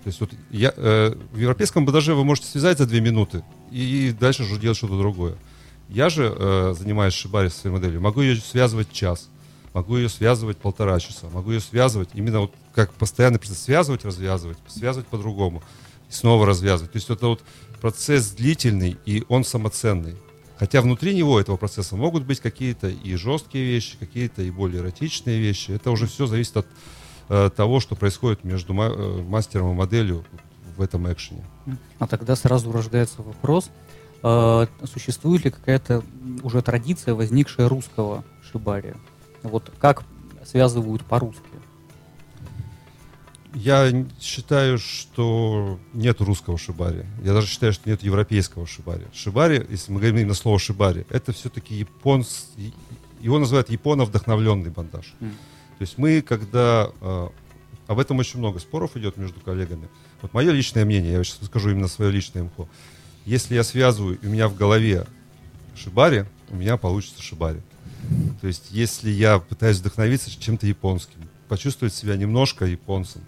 То 0.02 0.06
есть 0.06 0.18
вот 0.18 0.30
я, 0.48 0.72
э, 0.74 1.14
в 1.30 1.36
европейском 1.38 1.84
бандаже 1.84 2.14
вы 2.14 2.24
можете 2.24 2.48
связать 2.48 2.78
за 2.78 2.86
две 2.86 3.02
минуты 3.02 3.44
и 3.70 4.16
дальше 4.18 4.44
уже 4.44 4.58
делать 4.58 4.78
что-то 4.78 4.96
другое. 4.96 5.36
Я 5.90 6.08
же, 6.08 6.32
э, 6.34 6.74
занимаясь 6.78 7.12
шибари 7.14 7.48
своей 7.48 7.74
моделью, 7.74 8.00
могу 8.00 8.20
ее 8.20 8.36
связывать 8.36 8.92
час, 8.92 9.28
могу 9.74 9.96
ее 9.96 10.08
связывать 10.08 10.56
полтора 10.56 11.00
часа, 11.00 11.28
могу 11.32 11.50
ее 11.50 11.60
связывать 11.60 12.10
именно 12.14 12.40
вот 12.40 12.54
как 12.74 12.92
постоянный 12.94 13.40
процесс 13.40 13.58
связывать, 13.58 14.04
развязывать, 14.04 14.58
связывать 14.68 15.08
по-другому, 15.08 15.62
и 16.08 16.12
снова 16.12 16.46
развязывать. 16.46 16.92
То 16.92 16.96
есть 16.98 17.10
это 17.10 17.26
вот 17.26 17.42
процесс 17.80 18.30
длительный 18.30 18.98
и 19.04 19.24
он 19.28 19.44
самоценный. 19.44 20.14
Хотя 20.58 20.80
внутри 20.80 21.14
него 21.14 21.40
этого 21.40 21.56
процесса 21.56 21.96
могут 21.96 22.24
быть 22.24 22.38
какие-то 22.38 22.88
и 22.88 23.14
жесткие 23.16 23.64
вещи, 23.64 23.96
какие-то 23.98 24.42
и 24.42 24.50
более 24.50 24.82
эротичные 24.82 25.40
вещи. 25.40 25.72
Это 25.72 25.90
уже 25.90 26.06
все 26.06 26.26
зависит 26.26 26.56
от 26.58 26.66
э, 27.30 27.50
того, 27.56 27.80
что 27.80 27.96
происходит 27.96 28.44
между 28.44 28.74
ма- 28.74 28.92
э, 28.94 29.22
мастером 29.22 29.72
и 29.72 29.74
моделью 29.74 30.24
в 30.76 30.82
этом 30.82 31.10
экшене. 31.12 31.44
А 31.98 32.06
тогда 32.06 32.36
сразу 32.36 32.70
рождается 32.70 33.22
вопрос, 33.22 33.70
э, 34.22 34.66
существует 34.92 35.44
ли 35.44 35.50
какая-то 35.50 36.02
уже 36.42 36.62
традиция, 36.62 37.14
возникшая 37.14 37.68
русского 37.68 38.24
шибари? 38.50 38.94
Вот 39.42 39.72
как 39.78 40.04
связывают 40.44 41.04
по-русски? 41.04 41.42
Я 43.54 44.06
считаю, 44.20 44.78
что 44.78 45.80
нет 45.92 46.20
русского 46.20 46.56
шибари. 46.56 47.04
Я 47.24 47.32
даже 47.32 47.48
считаю, 47.48 47.72
что 47.72 47.88
нет 47.88 48.02
европейского 48.02 48.66
шибари. 48.66 49.06
Шибари, 49.12 49.66
если 49.68 49.90
мы 49.90 49.98
говорим 49.98 50.18
именно 50.18 50.34
слово 50.34 50.58
шибари, 50.58 51.04
это 51.10 51.32
все-таки 51.32 51.74
японс... 51.74 52.50
Его 53.20 53.38
называют 53.38 53.68
японо-вдохновленный 53.68 54.70
бандаж. 54.70 55.14
М. 55.20 55.30
То 55.30 55.82
есть 55.82 55.98
мы, 55.98 56.22
когда... 56.22 56.90
э, 57.00 57.28
об 57.88 57.98
этом 57.98 58.18
очень 58.20 58.38
много 58.38 58.60
споров 58.60 58.96
идет 58.96 59.16
между 59.16 59.40
коллегами. 59.40 59.88
Вот 60.22 60.32
мое 60.32 60.52
личное 60.52 60.84
мнение, 60.84 61.12
я 61.12 61.24
сейчас 61.24 61.44
скажу 61.44 61.70
именно 61.70 61.88
свое 61.88 62.12
личное 62.12 62.44
МХО. 62.44 62.68
Если 63.26 63.54
я 63.54 63.64
связываю, 63.64 64.18
у 64.22 64.26
меня 64.26 64.48
в 64.48 64.56
голове 64.56 65.06
шибари, 65.76 66.24
у 66.50 66.56
меня 66.56 66.76
получится 66.76 67.22
шибари. 67.22 67.60
То 68.40 68.46
есть 68.46 68.68
если 68.70 69.10
я 69.10 69.38
пытаюсь 69.38 69.78
вдохновиться 69.78 70.30
чем-то 70.30 70.66
японским, 70.66 71.20
почувствовать 71.48 71.94
себя 71.94 72.16
немножко 72.16 72.64
японцем, 72.64 73.22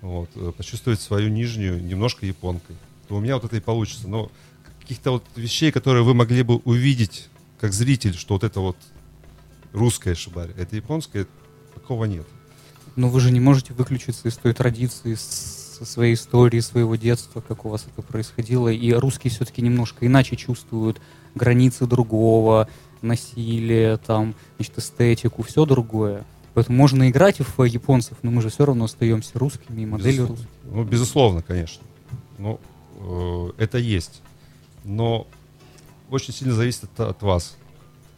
вот, 0.00 0.30
э, 0.34 0.52
почувствовать 0.56 1.00
свою 1.00 1.28
нижнюю 1.28 1.82
немножко 1.82 2.26
японкой, 2.26 2.76
то 3.08 3.16
у 3.16 3.20
меня 3.20 3.34
вот 3.34 3.44
это 3.44 3.56
и 3.56 3.60
получится. 3.60 4.08
Но 4.08 4.30
каких-то 4.80 5.12
вот 5.12 5.24
вещей, 5.36 5.72
которые 5.72 6.04
вы 6.04 6.14
могли 6.14 6.42
бы 6.42 6.56
увидеть 6.58 7.28
как 7.60 7.72
зритель, 7.72 8.14
что 8.14 8.34
вот 8.34 8.44
это 8.44 8.60
вот 8.60 8.76
русская 9.72 10.14
шибари, 10.14 10.52
это 10.56 10.76
японская, 10.76 11.26
такого 11.74 12.04
нет. 12.06 12.26
Но 12.96 13.08
вы 13.08 13.20
же 13.20 13.30
не 13.30 13.40
можете 13.40 13.72
выключиться 13.72 14.28
из 14.28 14.36
той 14.36 14.52
традиции, 14.54 15.14
с- 15.14 15.63
своей 15.84 16.14
истории, 16.14 16.60
своего 16.60 16.96
детства, 16.96 17.40
как 17.40 17.64
у 17.64 17.68
вас 17.68 17.86
это 17.92 18.02
происходило. 18.06 18.68
И 18.68 18.92
русские 18.92 19.30
все-таки 19.30 19.62
немножко 19.62 20.06
иначе 20.06 20.36
чувствуют 20.36 21.00
границы 21.34 21.86
другого, 21.86 22.68
насилие, 23.02 23.96
там, 23.98 24.34
значит, 24.56 24.78
эстетику, 24.78 25.42
все 25.42 25.64
другое. 25.66 26.24
Поэтому 26.54 26.78
можно 26.78 27.10
играть 27.10 27.38
в 27.40 27.62
японцев, 27.64 28.16
но 28.22 28.30
мы 28.30 28.40
же 28.40 28.48
все 28.48 28.64
равно 28.64 28.84
остаемся 28.84 29.38
русскими, 29.38 29.82
и 29.82 29.86
модели 29.86 30.12
Безусловно. 30.12 30.36
русские. 30.36 30.72
Ну, 30.72 30.84
безусловно, 30.84 31.42
конечно. 31.42 31.82
Ну, 32.38 32.60
э, 33.00 33.50
это 33.58 33.78
есть. 33.78 34.22
Но 34.84 35.26
очень 36.10 36.32
сильно 36.32 36.54
зависит 36.54 36.84
от, 36.84 37.00
от 37.00 37.22
вас. 37.22 37.56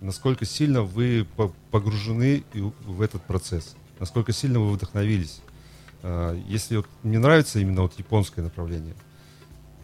Насколько 0.03 0.45
сильно 0.45 0.83
вы 0.83 1.27
по- 1.37 1.53
погружены 1.71 2.45
в 2.87 3.01
этот 3.01 3.23
процесс. 3.23 3.75
Насколько 3.99 4.33
сильно 4.33 4.61
вы 4.61 4.73
вдохновились. 4.73 5.41
Э, 6.07 6.41
Если 6.47 6.77
вот 6.77 6.87
мне 7.03 7.19
нравится 7.19 7.59
именно 7.59 7.83
вот 7.83 7.99
японское 7.99 8.43
направление, 8.43 8.95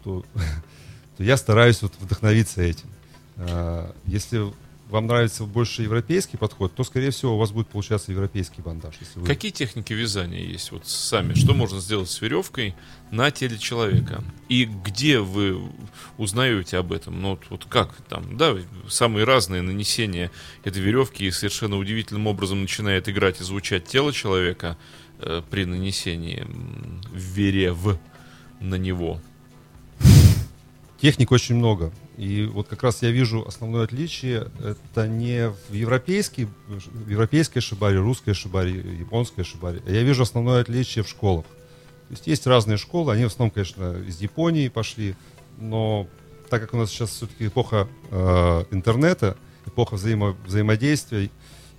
то, 0.03 0.23
то 1.17 1.23
я 1.23 1.35
стараюсь 1.37 1.81
вот 1.81 1.93
вдохновиться 1.99 2.61
этим. 2.61 2.87
Э, 3.35 3.91
Если 4.05 4.41
вам 4.89 5.07
нравится 5.07 5.43
больше 5.45 5.81
европейский 5.81 6.37
подход, 6.37 6.75
то, 6.75 6.83
скорее 6.83 7.09
всего, 7.09 7.35
у 7.35 7.37
вас 7.39 7.51
будет 7.51 7.67
получаться 7.67 8.11
европейский 8.11 8.61
бандаж. 8.61 8.93
Если 9.01 9.19
вы- 9.19 9.25
Какие 9.25 9.51
техники 9.51 9.91
вязания 9.91 10.41
есть 10.41 10.71
вот 10.71 10.85
сами? 10.87 11.33
Что 11.33 11.53
можно 11.55 11.79
сделать 11.79 12.09
с 12.11 12.21
веревкой 12.21 12.75
на 13.09 13.31
теле 13.31 13.57
человека? 13.57 14.23
И 14.49 14.65
где 14.65 15.17
вы 15.19 15.59
узнаете 16.17 16.77
об 16.77 16.91
этом? 16.93 17.19
Ну 17.21 17.31
вот, 17.31 17.41
вот 17.49 17.65
как 17.65 17.95
там, 18.07 18.37
да, 18.37 18.55
самые 18.87 19.23
разные 19.25 19.61
нанесения 19.63 20.29
этой 20.63 20.81
веревки 20.81 21.25
и 21.25 21.31
совершенно 21.31 21.77
удивительным 21.77 22.27
образом 22.27 22.61
начинает 22.61 23.09
играть 23.09 23.41
и 23.41 23.43
звучать 23.43 23.85
тело 23.87 24.13
человека 24.13 24.77
э, 25.25 25.41
при 25.49 25.65
нанесении 25.65 26.45
верев 27.13 27.97
на 28.59 28.75
него. 28.75 29.19
Техник 31.01 31.31
очень 31.31 31.55
много. 31.55 31.91
И 32.17 32.45
вот 32.45 32.67
как 32.67 32.83
раз 32.83 33.01
я 33.01 33.11
вижу 33.11 33.45
основное 33.45 33.83
отличие. 33.83 34.47
Это 34.63 35.07
не 35.07 35.49
в, 35.49 35.73
европейский, 35.73 36.47
в 36.67 37.09
европейской 37.09 37.59
шибаре, 37.59 37.97
русской 37.97 38.33
шибаре, 38.33 38.73
японской 38.99 39.43
шибаре. 39.43 39.81
Я 39.85 40.03
вижу 40.03 40.23
основное 40.23 40.61
отличие 40.61 41.03
в 41.03 41.09
школах. 41.09 41.45
То 41.45 42.11
есть 42.11 42.27
есть 42.27 42.47
разные 42.47 42.77
школы, 42.77 43.13
они 43.13 43.23
в 43.23 43.27
основном, 43.27 43.51
конечно, 43.51 43.97
из 44.07 44.21
Японии 44.21 44.67
пошли, 44.67 45.15
но 45.57 46.07
так 46.49 46.61
как 46.61 46.73
у 46.73 46.77
нас 46.77 46.91
сейчас 46.91 47.09
все-таки 47.09 47.47
эпоха 47.47 47.87
э, 48.11 48.65
интернета, 48.71 49.35
эпоха 49.65 49.95
взаимо- 49.95 50.35
взаимодействия, 50.45 51.29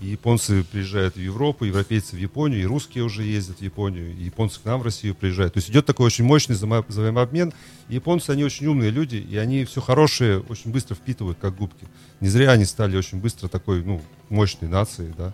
и 0.00 0.06
японцы 0.06 0.64
приезжают 0.64 1.16
в 1.16 1.20
Европу, 1.20 1.64
европейцы 1.64 2.16
в 2.16 2.18
Японию, 2.18 2.60
и 2.60 2.64
русские 2.64 3.04
уже 3.04 3.22
ездят 3.22 3.58
в 3.58 3.62
Японию, 3.62 4.14
и 4.16 4.24
японцы 4.24 4.60
к 4.60 4.64
нам 4.64 4.80
в 4.80 4.82
Россию 4.82 5.14
приезжают. 5.14 5.54
То 5.54 5.58
есть 5.58 5.70
идет 5.70 5.86
такой 5.86 6.06
очень 6.06 6.24
мощный 6.24 6.56
взаимо- 6.56 6.84
взаимообмен. 6.86 7.52
И 7.88 7.94
японцы, 7.94 8.30
они 8.30 8.44
очень 8.44 8.66
умные 8.66 8.90
люди, 8.90 9.16
и 9.16 9.36
они 9.36 9.64
все 9.64 9.80
хорошее 9.80 10.40
очень 10.40 10.72
быстро 10.72 10.94
впитывают, 10.94 11.38
как 11.40 11.56
губки. 11.56 11.86
Не 12.20 12.28
зря 12.28 12.52
они 12.52 12.64
стали 12.64 12.96
очень 12.96 13.18
быстро 13.18 13.48
такой, 13.48 13.82
ну, 13.84 14.02
мощной 14.28 14.68
нацией, 14.68 15.12
да. 15.16 15.32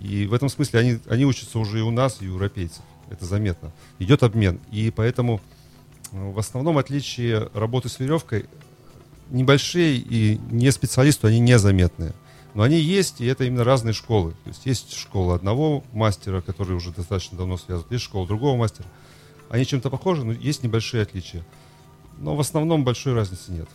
И 0.00 0.26
в 0.26 0.34
этом 0.34 0.48
смысле 0.48 0.80
они, 0.80 0.98
они 1.08 1.24
учатся 1.24 1.58
уже 1.58 1.78
и 1.78 1.82
у 1.82 1.90
нас, 1.90 2.18
и 2.20 2.28
у 2.28 2.34
европейцев. 2.34 2.82
Это 3.10 3.26
заметно. 3.26 3.72
Идет 3.98 4.22
обмен. 4.22 4.58
И 4.72 4.90
поэтому 4.90 5.40
э, 6.10 6.30
в 6.32 6.38
основном 6.38 6.78
отличие 6.78 7.48
работы 7.52 7.88
с 7.88 7.98
веревкой 8.00 8.46
небольшие 9.30 9.96
и 9.96 10.38
не 10.50 10.70
специалисту 10.70 11.26
они 11.26 11.38
незаметные. 11.40 12.14
Но 12.54 12.62
они 12.62 12.78
есть, 12.78 13.20
и 13.20 13.26
это 13.26 13.44
именно 13.44 13.64
разные 13.64 13.92
школы. 13.92 14.32
То 14.44 14.48
есть 14.48 14.64
есть 14.64 14.94
школа 14.94 15.34
одного 15.34 15.84
мастера, 15.92 16.40
который 16.40 16.76
уже 16.76 16.92
достаточно 16.92 17.36
давно 17.36 17.56
связан, 17.56 17.86
есть 17.90 18.04
школа 18.04 18.26
другого 18.26 18.56
мастера. 18.56 18.86
Они 19.50 19.66
чем-то 19.66 19.90
похожи, 19.90 20.24
но 20.24 20.32
есть 20.32 20.62
небольшие 20.62 21.02
отличия. 21.02 21.44
Но 22.18 22.36
в 22.36 22.40
основном 22.40 22.84
большой 22.84 23.14
разницы 23.14 23.50
нет. 23.50 23.68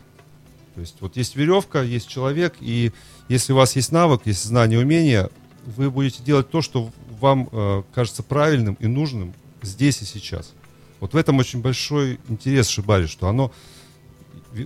То 0.76 0.82
есть 0.82 0.96
вот 1.02 1.18
есть 1.18 1.36
веревка, 1.36 1.82
есть 1.82 2.08
человек, 2.08 2.56
и 2.62 2.94
если 3.28 3.52
у 3.52 3.58
вас 3.58 3.76
есть 3.76 3.92
навык, 3.92 4.22
есть 4.26 4.44
знание, 4.44 4.80
умение, 4.80 5.30
вы 5.66 5.92
будете 5.92 6.24
делать 6.24 6.50
то, 6.50 6.62
что 6.62 6.90
вам 7.20 7.50
э, 7.52 7.84
кажется 7.94 8.24
правильным 8.24 8.76
и 8.76 8.88
нужным 8.88 9.34
здесь 9.62 10.02
и 10.02 10.06
сейчас. 10.06 10.54
Вот 11.02 11.14
в 11.14 11.18
этом 11.18 11.38
очень 11.38 11.62
большой 11.62 12.20
интерес 12.30 12.68
Шибари, 12.70 13.08
что 13.08 13.28
оно 13.28 13.52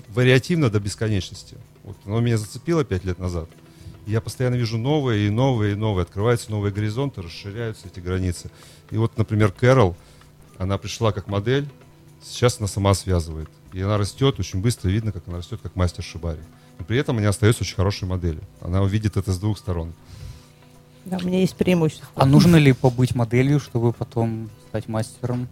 вариативно 0.10 0.70
до 0.70 0.80
бесконечности. 0.80 1.58
Вот 1.84 1.98
оно 2.06 2.20
меня 2.20 2.38
зацепило 2.38 2.84
пять 2.86 3.04
лет 3.06 3.18
назад. 3.18 3.50
Я 4.06 4.20
постоянно 4.22 4.56
вижу 4.56 4.78
новые 4.78 5.28
и 5.28 5.30
новые 5.30 5.74
и 5.74 5.76
новые. 5.76 6.04
Открываются 6.04 6.52
новые 6.52 6.74
горизонты, 6.74 7.22
расширяются 7.22 7.88
эти 7.88 8.00
границы. 8.00 8.52
И 8.92 8.98
вот, 8.98 9.18
например, 9.18 9.52
Кэрол, 9.52 9.96
она 10.58 10.78
пришла 10.78 11.12
как 11.12 11.28
модель, 11.28 11.68
сейчас 12.22 12.60
она 12.60 12.68
сама 12.68 12.94
связывает. 12.94 13.50
И 13.72 13.82
она 13.82 13.98
растет 13.98 14.40
очень 14.40 14.62
быстро, 14.62 14.90
видно, 14.90 15.12
как 15.12 15.28
она 15.28 15.38
растет 15.38 15.60
как 15.64 15.76
мастер 15.76 16.04
Шибари. 16.04 16.42
Но 16.80 16.86
при 16.86 16.98
этом 16.98 17.18
она 17.18 17.30
остается 17.30 17.64
очень 17.64 17.76
хорошей 17.76 18.08
моделью. 18.08 18.44
Она 18.62 18.82
увидит 18.82 19.18
это 19.18 19.32
с 19.32 19.40
двух 19.40 19.58
сторон. 19.58 19.94
Да, 21.06 21.18
у 21.18 21.26
меня 21.26 21.40
есть 21.40 21.56
преимущество. 21.56 22.08
А 22.16 22.26
нужно 22.26 22.56
ли 22.56 22.74
побыть 22.74 23.16
моделью, 23.16 23.60
чтобы 23.60 23.94
потом 23.94 24.50
стать 24.70 24.88
мастером? 24.88 25.48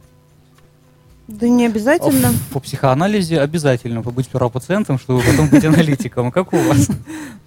Да 1.32 1.48
не 1.48 1.66
обязательно. 1.66 2.34
По 2.52 2.60
психоанализе 2.60 3.40
обязательно 3.40 4.02
побыть 4.02 4.26
сперва 4.26 4.50
пациентом, 4.50 5.00
чтобы 5.00 5.22
потом 5.22 5.48
быть 5.48 5.64
аналитиком. 5.64 6.28
А 6.28 6.32
как 6.32 6.54
у 6.54 6.58
вас? 6.58 6.88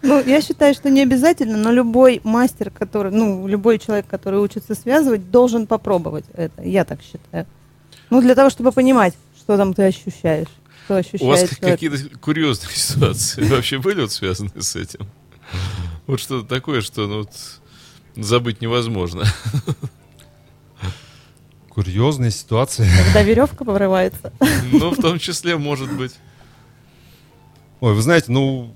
Ну, 0.07 0.23
я 0.23 0.43
считаю, 0.43 0.75
что 0.75 0.91
не 0.91 1.01
обязательно, 1.01 1.57
но 1.57 1.73
любой 1.73 2.21
мастер, 2.25 2.71
который, 2.71 3.11
ну, 3.11 3.47
любой 3.47 3.79
человек, 3.79 4.07
который 4.07 4.39
учится 4.39 4.75
связывать, 4.75 5.31
должен 5.31 5.67
попробовать 5.67 6.27
это. 6.35 6.63
Я 6.63 6.85
так 6.85 7.01
считаю. 7.01 7.47
Ну, 8.11 8.21
для 8.21 8.35
того, 8.35 8.51
чтобы 8.51 8.71
понимать, 8.71 9.15
что 9.39 9.57
там 9.57 9.73
ты 9.73 9.85
ощущаешь. 9.85 10.49
Что 10.85 10.97
ощущает 10.97 11.23
У 11.23 11.27
вас 11.27 11.41
человек. 11.41 11.59
какие-то 11.59 12.19
курьезные 12.19 12.71
ситуации 12.75 13.45
вообще 13.45 13.79
были 13.79 14.03
вот 14.03 14.13
связанные 14.13 14.61
с 14.61 14.77
этим? 14.77 15.07
Вот 16.07 16.21
что-то 16.21 16.47
такое, 16.47 16.83
что 16.83 17.07
ну, 17.07 17.19
вот 17.21 17.33
забыть 18.15 18.61
невозможно. 18.61 19.25
Курьезные 21.75 22.31
ситуации. 22.31 22.89
Когда 23.07 23.23
веревка 23.23 23.65
порывается. 23.65 24.33
Ну, 24.71 24.91
в 24.91 24.97
том 24.97 25.19
числе, 25.19 25.57
может 25.57 25.93
быть. 25.93 26.13
Ой, 27.81 27.95
вы 27.95 28.01
знаете, 28.01 28.27
ну, 28.31 28.73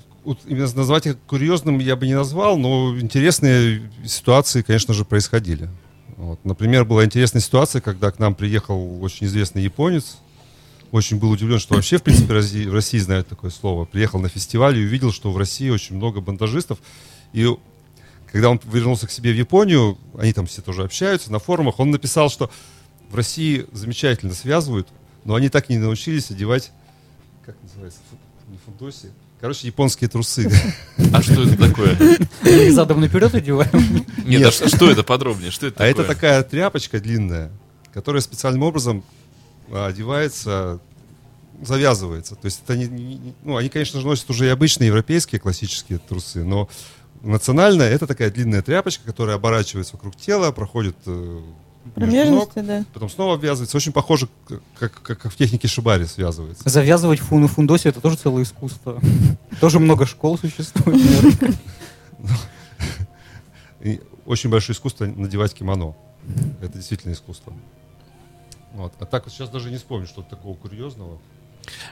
именно 0.46 0.68
назвать 0.74 1.06
их 1.06 1.16
курьезным 1.26 1.78
я 1.78 1.96
бы 1.96 2.06
не 2.06 2.14
назвал, 2.14 2.58
но 2.58 2.98
интересные 2.98 3.90
ситуации, 4.04 4.62
конечно 4.62 4.94
же, 4.94 5.04
происходили. 5.04 5.68
Вот. 6.16 6.44
Например, 6.44 6.84
была 6.84 7.04
интересная 7.04 7.40
ситуация, 7.40 7.80
когда 7.80 8.10
к 8.10 8.18
нам 8.18 8.34
приехал 8.34 9.02
очень 9.02 9.26
известный 9.26 9.62
японец. 9.62 10.18
Очень 10.90 11.18
был 11.18 11.30
удивлен, 11.30 11.58
что 11.58 11.74
вообще, 11.74 11.98
в 11.98 12.02
принципе, 12.02 12.34
в 12.34 12.74
России 12.74 12.98
знают 12.98 13.28
такое 13.28 13.50
слово. 13.50 13.84
Приехал 13.84 14.18
на 14.18 14.28
фестиваль 14.28 14.76
и 14.76 14.84
увидел, 14.84 15.12
что 15.12 15.30
в 15.30 15.38
России 15.38 15.68
очень 15.70 15.96
много 15.96 16.20
бандажистов. 16.20 16.78
И 17.32 17.46
когда 18.32 18.50
он 18.50 18.60
вернулся 18.64 19.06
к 19.06 19.10
себе 19.10 19.32
в 19.32 19.36
Японию, 19.36 19.98
они 20.18 20.32
там 20.32 20.46
все 20.46 20.62
тоже 20.62 20.82
общаются 20.82 21.30
на 21.30 21.38
форумах, 21.38 21.78
он 21.78 21.90
написал, 21.90 22.30
что 22.30 22.50
в 23.10 23.14
России 23.14 23.66
замечательно 23.72 24.34
связывают, 24.34 24.88
но 25.24 25.34
они 25.34 25.48
так 25.48 25.70
и 25.70 25.72
не 25.74 25.78
научились 25.78 26.30
одевать, 26.30 26.72
как 27.44 27.56
называется, 27.62 28.00
фу- 28.10 28.18
не 28.50 28.58
фундоси, 28.64 29.10
короче, 29.40 29.66
японские 29.66 30.08
трусы. 30.08 30.50
А 31.12 31.22
что 31.22 31.42
это 31.42 31.56
такое? 31.56 31.96
Задом 32.70 33.00
наперед 33.00 33.34
одеваем. 33.34 34.04
Нет, 34.26 34.46
а 34.46 34.68
что, 34.68 34.90
это 34.90 35.02
подробнее? 35.02 35.50
Что 35.50 35.66
это 35.68 35.76
А 35.76 35.86
такое? 35.88 35.90
это 35.90 36.04
такая 36.14 36.42
тряпочка 36.42 37.00
длинная, 37.00 37.50
которая 37.94 38.20
специальным 38.20 38.62
образом 38.64 39.02
а, 39.70 39.86
одевается, 39.86 40.80
завязывается. 41.62 42.34
То 42.36 42.44
есть 42.46 42.60
это 42.64 42.76
не, 42.76 43.34
ну, 43.42 43.56
они, 43.56 43.68
конечно 43.70 44.00
же, 44.00 44.06
носят 44.06 44.28
уже 44.30 44.46
и 44.46 44.50
обычные 44.50 44.88
европейские 44.88 45.40
классические 45.40 45.98
трусы, 45.98 46.44
но 46.44 46.68
национальная 47.22 47.88
это 47.90 48.06
такая 48.06 48.30
длинная 48.30 48.60
тряпочка, 48.62 49.04
которая 49.06 49.36
оборачивается 49.36 49.94
вокруг 49.96 50.14
тела, 50.16 50.52
проходит 50.52 50.96
ног, 51.88 51.94
Промежности, 51.94 52.58
да. 52.60 52.84
потом 52.92 53.08
снова 53.10 53.34
обвязывается. 53.34 53.76
Очень 53.76 53.92
похоже, 53.92 54.28
как, 54.78 55.02
как, 55.02 55.32
в 55.32 55.36
технике 55.36 55.68
шибари 55.68 56.04
связывается. 56.06 56.68
Завязывать 56.68 57.20
фу 57.20 57.38
на 57.38 57.48
фундосе 57.48 57.88
это 57.90 58.00
тоже 58.00 58.16
целое 58.16 58.42
искусство. 58.42 59.00
Тоже 59.60 59.78
много 59.80 60.06
школ 60.06 60.38
существует. 60.38 61.00
очень 64.26 64.50
большое 64.50 64.76
искусство 64.76 65.06
надевать 65.06 65.54
кимоно. 65.54 65.94
Это 66.60 66.74
действительно 66.76 67.12
искусство. 67.12 67.52
Вот. 68.74 68.92
А 69.00 69.06
так 69.06 69.24
вот 69.24 69.32
сейчас 69.32 69.48
даже 69.48 69.70
не 69.70 69.78
вспомню, 69.78 70.06
что-то 70.06 70.30
такого 70.30 70.54
курьезного. 70.54 71.18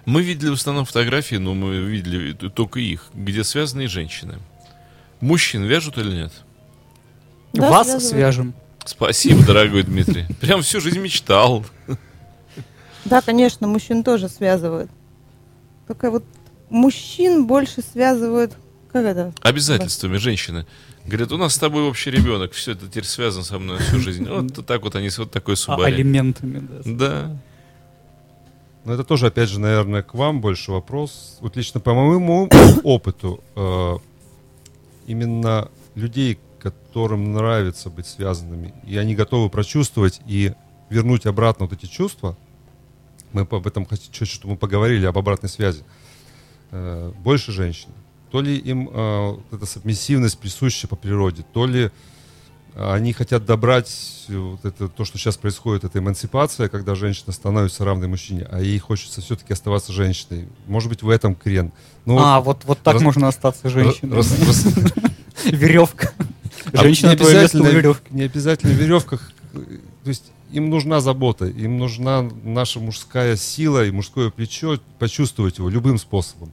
Мы 0.05 0.23
видели 0.23 0.51
в 0.51 0.55
основном 0.55 0.85
фотографии, 0.85 1.37
но 1.37 1.55
мы 1.55 1.77
видели 1.77 2.33
только 2.33 2.81
их, 2.81 3.11
где 3.15 3.45
связанные 3.45 3.89
женщины. 3.89 4.39
Мужчин 5.21 5.65
вяжут 5.65 5.99
или 5.99 6.15
нет? 6.15 6.33
Да, 7.53 7.71
Вас 7.71 7.87
связывают. 7.87 8.11
свяжем. 8.11 8.55
Спасибо, 8.87 9.45
дорогой 9.45 9.83
Дмитрий. 9.83 10.25
Прям 10.41 10.63
всю 10.63 10.81
жизнь 10.81 10.99
мечтал. 10.99 11.65
Да, 13.05 13.21
конечно, 13.21 13.67
мужчин 13.67 14.03
тоже 14.03 14.29
связывают. 14.29 14.91
Только 15.87 16.11
вот 16.11 16.25
мужчин 16.71 17.47
больше 17.47 17.83
связывают... 17.83 18.57
Как 18.93 19.05
это? 19.05 19.33
Обязательствами 19.43 20.17
женщины. 20.17 20.67
Говорят, 21.05 21.31
у 21.33 21.37
нас 21.37 21.55
с 21.55 21.59
тобой 21.59 21.83
общий 21.83 22.11
ребенок, 22.11 22.53
все 22.53 22.73
это 22.73 22.87
теперь 22.89 23.05
связано 23.05 23.45
со 23.45 23.59
мной 23.59 23.79
всю 23.79 23.99
жизнь. 23.99 24.25
Вот 24.29 24.67
так 24.67 24.83
вот 24.83 24.97
они 24.97 25.11
с 25.11 25.19
вот 25.19 25.31
такой 25.31 25.55
А, 25.55 25.57
субари. 25.57 25.95
Алиментами, 25.95 26.59
да. 26.59 26.81
Да. 26.85 27.37
Но 28.85 28.95
это 28.95 29.05
тоже, 29.05 29.27
опять 29.27 29.49
же, 29.49 29.61
наверное, 29.61 30.03
к 30.03 30.15
вам 30.15 30.41
больше 30.41 30.71
вопрос. 30.71 31.39
Вот 31.41 31.57
лично 31.57 31.81
по 31.81 31.93
моему 31.93 32.49
опыту, 32.85 33.43
э, 33.57 33.97
именно 35.07 35.69
людей, 35.97 36.39
которым 36.59 37.33
нравится 37.33 37.91
быть 37.91 38.07
связанными, 38.07 38.75
и 38.87 38.97
они 38.97 39.15
готовы 39.15 39.49
прочувствовать 39.51 40.21
и 40.27 40.53
вернуть 40.91 41.27
обратно 41.27 41.67
вот 41.67 41.75
эти 41.79 41.87
чувства, 41.87 42.37
мы 43.33 43.43
об 43.43 43.67
этом 43.67 43.87
хотим, 43.87 44.13
чуть-чуть 44.13 44.45
мы 44.45 44.57
поговорили, 44.57 45.07
об 45.07 45.19
обратной 45.19 45.49
связи, 45.49 45.85
э, 46.71 47.13
больше 47.19 47.53
женщин. 47.53 47.91
То 48.31 48.41
ли 48.41 48.57
им 48.57 48.89
э, 48.93 49.37
эта 49.53 49.67
субмиссивность 49.67 50.39
присуща 50.39 50.89
по 50.89 50.97
природе, 50.97 51.45
то 51.53 51.67
ли 51.67 51.91
а 52.79 52.93
они 52.93 53.15
хотят 53.15 53.47
добрать 53.47 54.27
э, 54.29 54.37
вот 54.37 54.63
это, 54.67 54.89
то, 54.89 55.07
что 55.07 55.17
сейчас 55.17 55.39
происходит, 55.39 55.85
это 55.85 55.99
эмансипация, 55.99 56.69
когда 56.69 56.95
женщина 56.95 57.33
становится 57.33 57.87
равной 57.87 58.07
мужчине, 58.07 58.47
а 58.51 58.61
ей 58.61 58.79
хочется 58.79 59.23
все-таки 59.23 59.55
оставаться 59.55 59.95
женщиной. 59.95 60.47
Может 60.67 60.91
быть, 60.91 61.03
в 61.03 61.09
этом 61.09 61.35
крен. 61.35 61.73
Ну, 62.05 62.19
А, 62.19 62.43
вот, 62.43 62.65
вот 62.67 62.79
так 62.81 62.95
раз- 62.95 63.03
можно 63.03 63.29
остаться 63.29 63.71
женщиной. 63.71 64.17
раз- 64.17 64.39
раз- 64.47 64.67
Веревка. 65.45 66.13
А 66.79 66.83
Женщина 66.83 67.09
не 67.09 67.15
обязательно- 67.15 67.69
веревке. 67.69 68.07
Не 68.11 68.23
обязательно 68.23 68.73
в 68.73 68.77
веревках. 68.77 69.33
То 69.53 70.09
есть 70.09 70.25
им 70.53 70.71
нужна 70.71 71.01
забота, 71.01 71.47
им 71.47 71.79
нужна 71.79 72.29
наша 72.45 72.81
мужская 72.81 73.37
сила 73.37 73.85
и 73.85 73.91
мужское 73.91 74.31
плечо, 74.31 74.79
почувствовать 74.99 75.59
его 75.59 75.69
любым 75.69 75.99
способом. 75.99 76.53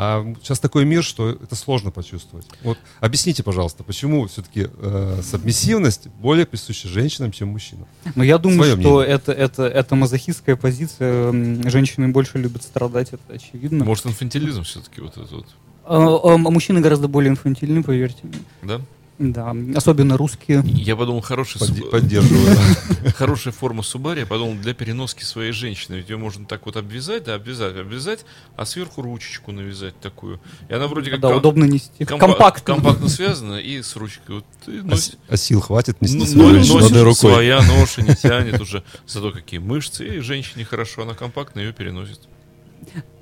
А 0.00 0.24
сейчас 0.42 0.60
такой 0.60 0.84
мир, 0.84 1.02
что 1.02 1.30
это 1.30 1.56
сложно 1.56 1.90
почувствовать. 1.90 2.46
Вот 2.62 2.78
объясните, 3.00 3.42
пожалуйста, 3.42 3.82
почему 3.82 4.28
все-таки 4.28 4.68
э, 4.72 5.20
субмиссивность 5.28 6.06
более 6.20 6.46
присуща 6.46 6.86
женщинам, 6.86 7.32
чем 7.32 7.48
мужчинам? 7.48 7.86
Но 8.14 8.22
я 8.22 8.38
думаю, 8.38 8.60
Своё 8.60 8.80
что 8.80 8.94
мнение. 8.98 9.14
это, 9.14 9.32
это, 9.32 9.62
это 9.66 9.94
мазохистская 9.96 10.54
позиция. 10.54 11.32
Женщины 11.68 12.08
больше 12.10 12.38
любят 12.38 12.62
страдать, 12.62 13.08
это 13.12 13.34
очевидно. 13.34 13.84
Может, 13.84 14.06
инфантилизм 14.06 14.62
все-таки 14.62 15.00
вот 15.00 15.16
этот 15.16 15.32
вот. 15.32 15.46
А, 15.84 16.34
а 16.34 16.38
мужчины 16.38 16.80
гораздо 16.80 17.08
более 17.08 17.30
инфантильны, 17.30 17.82
поверьте 17.82 18.20
мне. 18.22 18.38
Да? 18.62 18.80
Да, 19.18 19.52
особенно 19.74 20.16
русские. 20.16 20.62
Я 20.64 20.94
подумал, 20.94 21.22
хороший 21.22 21.58
Подде- 21.60 21.80
суб- 21.82 21.90
Поддерживаю. 21.90 22.56
хорошая 23.16 23.52
форма 23.52 23.82
субари, 23.82 24.20
я 24.20 24.26
подумал, 24.26 24.54
для 24.54 24.74
переноски 24.74 25.24
своей 25.24 25.50
женщины. 25.50 25.96
Ведь 25.96 26.08
ее 26.08 26.16
можно 26.18 26.46
так 26.46 26.66
вот 26.66 26.76
обвязать, 26.76 27.24
да, 27.24 27.34
обвязать, 27.34 27.76
обвязать, 27.76 28.24
а 28.56 28.64
сверху 28.64 29.02
ручечку 29.02 29.50
навязать 29.50 29.98
такую. 29.98 30.38
И 30.68 30.72
она 30.72 30.86
вроде 30.86 31.10
как 31.10 31.18
Да, 31.18 31.28
ком- 31.30 31.38
удобно 31.38 31.64
нести. 31.64 32.04
компа- 32.04 32.26
Компактно. 32.28 32.74
компактно 32.76 33.08
связана 33.08 33.54
и 33.56 33.82
с 33.82 33.96
ручкой. 33.96 34.36
Вот 34.36 34.44
А, 34.68 34.70
носишь, 34.70 35.14
с- 35.14 35.16
а 35.28 35.36
сил 35.36 35.60
хватит 35.60 36.00
нести 36.00 36.16
ну, 36.18 36.24
свою 36.24 36.50
женщину 36.50 36.86
одной 36.86 37.02
рукой? 37.02 37.14
своя 37.32 37.60
ноша 37.62 38.02
не 38.02 38.14
тянет 38.14 38.60
уже. 38.60 38.84
Зато 39.08 39.32
какие 39.32 39.58
мышцы, 39.58 40.18
и 40.18 40.20
женщине 40.20 40.64
хорошо, 40.64 41.02
она 41.02 41.14
компактно 41.14 41.58
ее 41.58 41.72
переносит. 41.72 42.20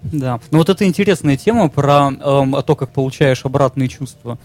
Да. 0.02 0.40
Ну 0.50 0.58
вот 0.58 0.68
это 0.68 0.84
интересная 0.84 1.38
тема 1.38 1.68
про 1.70 2.10
эм, 2.10 2.52
то, 2.62 2.76
как 2.76 2.92
получаешь 2.92 3.44
обратные 3.46 3.88
чувства. 3.88 4.38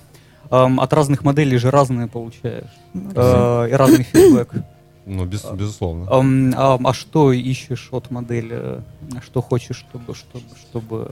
Эм, 0.52 0.80
от 0.82 0.92
разных 0.94 1.24
моделей 1.24 1.58
же 1.58 1.72
разные 1.72 2.08
получаешь. 2.08 2.70
Э, 2.94 3.68
и 3.70 3.74
разный 3.74 4.04
фидбэк. 4.04 4.54
Ну, 5.04 5.26
без- 5.26 5.44
безусловно. 5.46 6.08
Эм, 6.12 6.54
а, 6.56 6.78
а 6.84 6.94
что 6.94 7.32
ищешь 7.34 7.88
от 7.92 8.12
модели? 8.12 8.84
Что 9.26 9.42
хочешь, 9.42 9.78
чтобы, 9.78 10.14
чтобы, 10.14 10.46
чтобы 10.62 11.12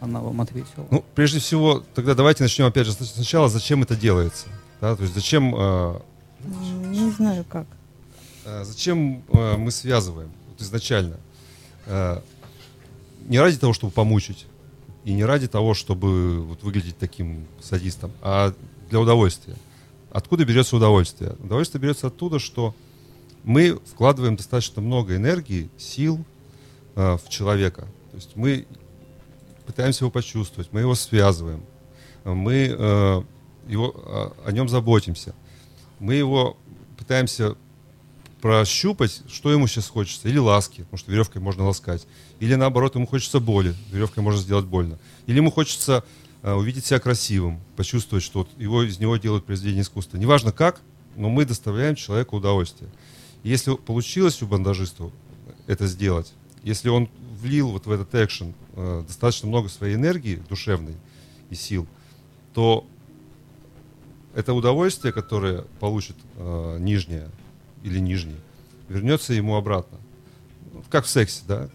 она 0.00 0.20
вам 0.20 0.40
ответила? 0.40 0.86
Ну, 0.92 1.04
прежде 1.16 1.40
всего, 1.40 1.82
тогда 1.96 2.14
давайте 2.14 2.44
начнем 2.44 2.66
опять 2.66 2.86
же 2.86 2.92
сначала, 2.92 3.48
зачем 3.48 3.82
это 3.82 3.96
делается. 3.96 4.46
Да? 4.80 4.94
То 4.94 5.02
есть 5.02 5.12
зачем, 5.14 5.52
э, 5.58 6.00
Не 6.86 7.10
знаю 7.10 7.44
как. 7.48 7.66
э, 8.44 8.62
зачем 8.64 9.22
э, 9.32 9.56
мы 9.56 9.72
связываем 9.72 10.30
вот 10.48 10.60
изначально. 10.62 11.16
Э, 11.86 12.20
не 13.26 13.40
ради 13.40 13.56
того, 13.58 13.72
чтобы 13.72 13.92
помучить, 13.92 14.46
и 15.08 15.14
не 15.14 15.24
ради 15.24 15.48
того, 15.48 15.72
чтобы 15.72 16.42
вот, 16.42 16.62
выглядеть 16.62 16.98
таким 16.98 17.46
садистом, 17.62 18.12
а 18.20 18.52
для 18.90 19.00
удовольствия. 19.00 19.56
Откуда 20.10 20.44
берется 20.44 20.76
удовольствие? 20.76 21.34
Удовольствие 21.42 21.80
берется 21.80 22.08
оттуда, 22.08 22.38
что 22.38 22.74
мы 23.42 23.80
вкладываем 23.90 24.36
достаточно 24.36 24.82
много 24.82 25.16
энергии, 25.16 25.70
сил 25.78 26.22
э, 26.94 27.16
в 27.16 27.26
человека. 27.30 27.86
То 28.10 28.16
есть 28.16 28.32
мы 28.34 28.66
пытаемся 29.64 30.04
его 30.04 30.10
почувствовать, 30.10 30.68
мы 30.72 30.80
его 30.80 30.94
связываем. 30.94 31.62
мы 32.24 32.76
э, 32.78 33.22
его, 33.66 33.86
о, 33.96 34.36
о 34.44 34.52
нем 34.52 34.68
заботимся. 34.68 35.34
Мы 36.00 36.16
его 36.16 36.58
пытаемся 36.98 37.56
прощупать, 38.40 39.22
что 39.28 39.50
ему 39.50 39.66
сейчас 39.66 39.88
хочется. 39.88 40.28
Или 40.28 40.38
ласки, 40.38 40.82
потому 40.82 40.98
что 40.98 41.10
веревкой 41.10 41.42
можно 41.42 41.64
ласкать. 41.66 42.06
Или 42.40 42.54
наоборот, 42.54 42.94
ему 42.94 43.06
хочется 43.06 43.40
боли, 43.40 43.74
веревкой 43.92 44.22
можно 44.22 44.40
сделать 44.40 44.66
больно. 44.66 44.98
Или 45.26 45.36
ему 45.36 45.50
хочется 45.50 46.04
э, 46.42 46.52
увидеть 46.52 46.86
себя 46.86 47.00
красивым, 47.00 47.60
почувствовать, 47.76 48.24
что 48.24 48.40
вот 48.40 48.48
его, 48.58 48.82
из 48.82 48.98
него 48.98 49.16
делают 49.16 49.44
произведение 49.44 49.82
искусства. 49.82 50.18
Неважно 50.18 50.52
как, 50.52 50.80
но 51.16 51.28
мы 51.28 51.44
доставляем 51.44 51.96
человеку 51.96 52.36
удовольствие. 52.36 52.90
И 53.42 53.48
если 53.48 53.74
получилось 53.74 54.42
у 54.42 54.46
бандажиста 54.46 55.10
это 55.66 55.86
сделать, 55.86 56.32
если 56.62 56.88
он 56.88 57.08
влил 57.40 57.70
вот 57.70 57.86
в 57.86 57.90
этот 57.90 58.14
экшен 58.14 58.54
э, 58.74 59.04
достаточно 59.06 59.48
много 59.48 59.68
своей 59.68 59.94
энергии 59.96 60.42
душевной 60.48 60.96
и 61.50 61.54
сил, 61.54 61.86
то 62.54 62.86
это 64.34 64.54
удовольствие, 64.54 65.12
которое 65.12 65.62
получит 65.80 66.16
э, 66.36 66.76
нижнее 66.80 67.30
или 67.82 67.98
нижний, 67.98 68.36
вернется 68.88 69.34
ему 69.34 69.56
обратно. 69.56 69.98
Как 70.90 71.04
в 71.04 71.08
сексе, 71.08 71.42
да? 71.46 71.68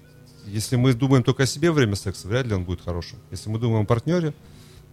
Если 0.46 0.76
мы 0.76 0.94
думаем 0.94 1.24
только 1.24 1.44
о 1.44 1.46
себе 1.46 1.72
время 1.72 1.96
секса, 1.96 2.28
вряд 2.28 2.46
ли 2.46 2.54
он 2.54 2.66
будет 2.66 2.82
хорошим. 2.82 3.20
Если 3.32 3.50
мы 3.50 3.60
думаем 3.60 3.84
о 3.84 3.86
партнере, 3.86 4.34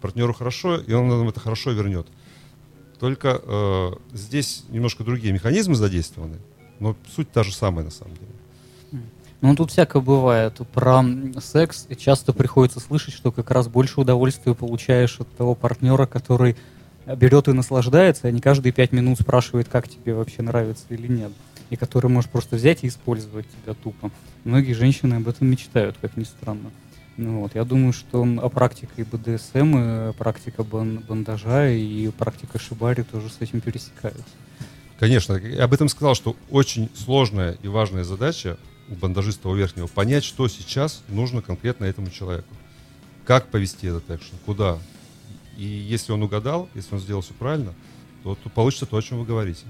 партнеру 0.01 0.33
хорошо, 0.33 0.77
и 0.77 0.93
он 0.93 1.09
нам 1.09 1.29
это 1.29 1.41
хорошо 1.41 1.73
вернет. 1.73 2.07
Только 2.99 3.41
э, 3.43 3.91
здесь 4.13 4.65
немножко 4.69 5.05
другие 5.05 5.33
механизмы 5.33 5.75
задействованы, 5.75 6.37
но 6.79 6.97
суть 7.15 7.33
та 7.33 7.43
же 7.43 7.53
самая 7.53 7.85
на 7.85 7.91
самом 7.91 8.15
деле. 8.15 9.05
Ну, 9.41 9.57
тут 9.57 9.71
всякое 9.71 10.03
бывает. 10.03 10.61
Про 10.75 11.03
секс 11.41 11.87
часто 11.97 12.35
приходится 12.35 12.79
слышать, 12.79 13.15
что 13.15 13.33
как 13.33 13.51
раз 13.51 13.69
больше 13.69 14.01
удовольствия 14.01 14.55
получаешь 14.55 15.19
от 15.19 15.35
того 15.35 15.55
партнера, 15.55 16.07
который 16.07 16.57
берет 17.17 17.49
и 17.49 17.53
наслаждается, 17.53 18.29
а 18.29 18.31
не 18.31 18.41
каждые 18.41 18.73
пять 18.73 18.93
минут 18.93 19.21
спрашивает, 19.21 19.69
как 19.69 19.89
тебе 19.89 20.15
вообще 20.15 20.43
нравится 20.43 20.85
или 20.91 21.07
нет. 21.07 21.33
И 21.71 21.77
который 21.77 22.11
может 22.11 22.31
просто 22.31 22.57
взять 22.57 22.83
и 22.83 22.89
использовать 22.89 23.47
тебя 23.49 23.75
тупо. 23.75 24.11
Многие 24.45 24.73
женщины 24.73 25.15
об 25.15 25.29
этом 25.29 25.49
мечтают, 25.49 25.97
как 26.01 26.17
ни 26.17 26.25
странно. 26.25 26.71
Ну, 27.17 27.41
вот. 27.41 27.55
Я 27.55 27.65
думаю, 27.65 27.93
что 27.93 28.25
практика 28.51 28.93
и 28.97 29.05
БДСМ, 29.05 29.77
и 29.77 30.13
практика 30.15 30.65
бандажа 30.65 31.71
и 31.71 32.09
практика 32.09 32.59
шибари 32.59 33.03
тоже 33.03 33.29
с 33.29 33.37
этим 33.41 33.61
пересекаются. 33.61 34.25
Конечно, 34.99 35.35
я 35.35 35.65
об 35.65 35.73
этом 35.73 35.89
сказал, 35.89 36.15
что 36.15 36.37
очень 36.51 36.91
сложная 36.95 37.57
и 37.63 37.69
важная 37.69 38.05
задача 38.05 38.59
у 38.89 38.95
бандажиста 38.95 39.49
у 39.49 39.55
верхнего 39.55 39.87
понять, 39.87 40.25
что 40.25 40.49
сейчас 40.49 41.03
нужно 41.09 41.43
конкретно 41.43 41.85
этому 41.85 42.11
человеку. 42.11 42.49
Как 43.25 43.49
повести 43.49 43.87
этот 43.87 44.11
экшен, 44.11 44.37
куда, 44.45 44.79
и 45.61 45.65
если 45.65 46.13
он 46.13 46.23
угадал, 46.23 46.71
если 46.75 46.95
он 46.95 47.03
сделал 47.03 47.21
все 47.21 47.35
правильно, 47.35 47.75
то, 48.23 48.35
то 48.35 48.49
получится 48.49 48.87
то, 48.87 48.97
о 48.97 49.03
чем 49.03 49.19
вы 49.19 49.27
говорите. 49.27 49.67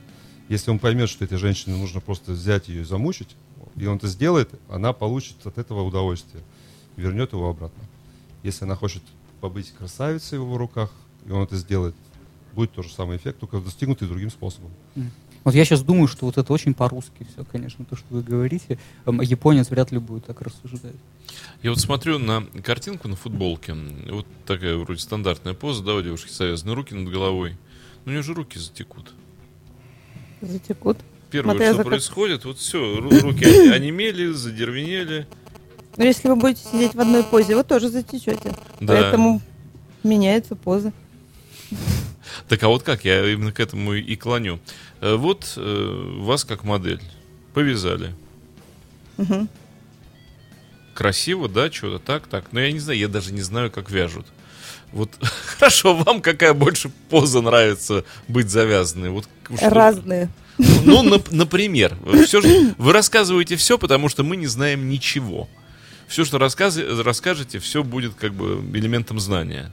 Если 0.49 0.71
он 0.71 0.79
поймет, 0.79 1.09
что 1.09 1.25
этой 1.25 1.37
женщине 1.37 1.77
нужно 1.77 2.01
просто 2.01 2.31
взять 2.31 2.69
ее 2.69 2.83
и 2.83 2.85
замучить, 2.85 3.35
и 3.75 3.87
он 3.87 3.97
это 3.97 4.07
сделает, 4.07 4.51
она 4.69 4.93
получит 4.93 5.45
от 5.45 5.59
этого 5.59 5.83
удовольствие, 5.83 6.45
вернет 6.97 7.33
его 7.33 7.51
обратно. 7.51 7.83
Если 8.45 8.65
она 8.65 8.77
хочет 8.77 9.03
побыть 9.41 9.73
красавицей 9.73 10.39
в 10.39 10.43
его 10.43 10.59
руках, 10.59 10.93
и 11.27 11.33
он 11.33 11.43
это 11.43 11.57
сделает, 11.57 11.97
будет 12.53 12.71
тот 12.71 12.85
же 12.85 12.93
самый 12.93 13.17
эффект, 13.17 13.41
только 13.41 13.59
достигнутый 13.59 14.07
другим 14.07 14.31
способом. 14.31 14.71
Вот 15.45 15.55
я 15.55 15.65
сейчас 15.65 15.83
думаю, 15.83 16.07
что 16.07 16.27
вот 16.27 16.37
это 16.37 16.53
очень 16.53 16.75
по-русски 16.75 17.27
все, 17.33 17.45
конечно, 17.45 17.85
то, 17.85 17.97
что 17.97 18.07
вы 18.11 18.23
говорите. 18.23 18.79
Японец 19.07 19.71
вряд 19.71 19.91
ли 19.91 19.99
будет 19.99 20.27
так 20.27 20.43
рассуждать. 20.43 20.95
Я 21.63 21.71
вот 21.71 21.81
смотрю 21.81 22.19
на 22.19 22.45
картинку 22.63 23.09
на 23.09 23.17
футболке. 23.17 23.75
Вот 24.11 24.27
такая 24.47 24.77
вроде 24.77 25.01
стандартная 25.01 25.55
поза, 25.55 25.83
да, 25.83 25.95
у 25.95 26.03
девушки 26.03 26.31
связаны 26.31 26.75
руки 26.75 26.95
над 26.95 27.11
головой. 27.11 27.57
Ну, 28.05 28.11
у 28.11 28.11
нее 28.11 28.23
же 28.23 28.35
руки 28.35 28.59
затекут. 28.59 29.13
Затекут. 30.41 30.99
Первое, 31.31 31.55
Смотря 31.55 31.75
что 31.75 31.85
происходит, 31.85 32.45
вот 32.45 32.59
все, 32.59 32.97
руки 32.99 33.45
онемели, 33.71 34.33
задервенели. 34.33 35.27
Но 35.97 36.05
если 36.05 36.29
вы 36.29 36.37
будете 36.37 36.63
сидеть 36.65 36.95
в 36.95 37.01
одной 37.01 37.23
позе, 37.23 37.57
вы 37.57 37.63
тоже 37.63 37.89
затечете. 37.89 38.55
Да. 38.81 38.95
Поэтому 38.95 39.41
меняется 40.03 40.57
поза. 40.57 40.93
Так 42.49 42.63
а 42.63 42.69
вот 42.69 42.83
как? 42.83 43.05
Я 43.05 43.29
именно 43.31 43.53
к 43.53 43.61
этому 43.61 43.95
и 43.95 44.17
клоню. 44.17 44.61
Э, 45.01 45.15
вот 45.17 45.55
э, 45.57 46.17
вас 46.19 46.45
как 46.45 46.65
модель 46.65 47.01
повязали. 47.55 48.15
Угу. 49.19 49.49
Красиво, 50.95 51.49
да, 51.49 51.71
что-то 51.71 51.99
так, 51.99 52.27
так. 52.27 52.53
Но 52.53 52.61
я 52.61 52.73
не 52.73 52.79
знаю, 52.79 52.99
я 52.99 53.09
даже 53.09 53.33
не 53.33 53.43
знаю, 53.43 53.71
как 53.71 53.91
вяжут. 53.91 54.27
Вот 54.93 55.11
хорошо, 55.59 55.95
вам 55.95 56.21
какая 56.21 56.55
больше 56.55 56.91
поза 57.09 57.41
нравится 57.41 58.05
быть 58.29 58.51
завязанной? 58.51 59.11
Вот, 59.11 59.29
Разные. 59.61 60.31
Ну, 60.85 61.03
на, 61.03 61.23
например, 61.31 61.97
все 62.27 62.43
же, 62.43 62.75
вы 62.77 62.93
рассказываете 62.93 63.57
все, 63.57 63.79
потому 63.79 64.09
что 64.09 64.25
мы 64.25 64.37
не 64.37 64.47
знаем 64.47 64.89
ничего. 64.89 65.49
Все, 66.07 66.25
что 66.25 66.39
рассказ, 66.39 66.77
расскажете, 66.77 67.61
все 67.61 67.83
будет 67.83 68.15
как 68.15 68.35
бы 68.35 68.63
элементом 68.77 69.21
знания 69.21 69.73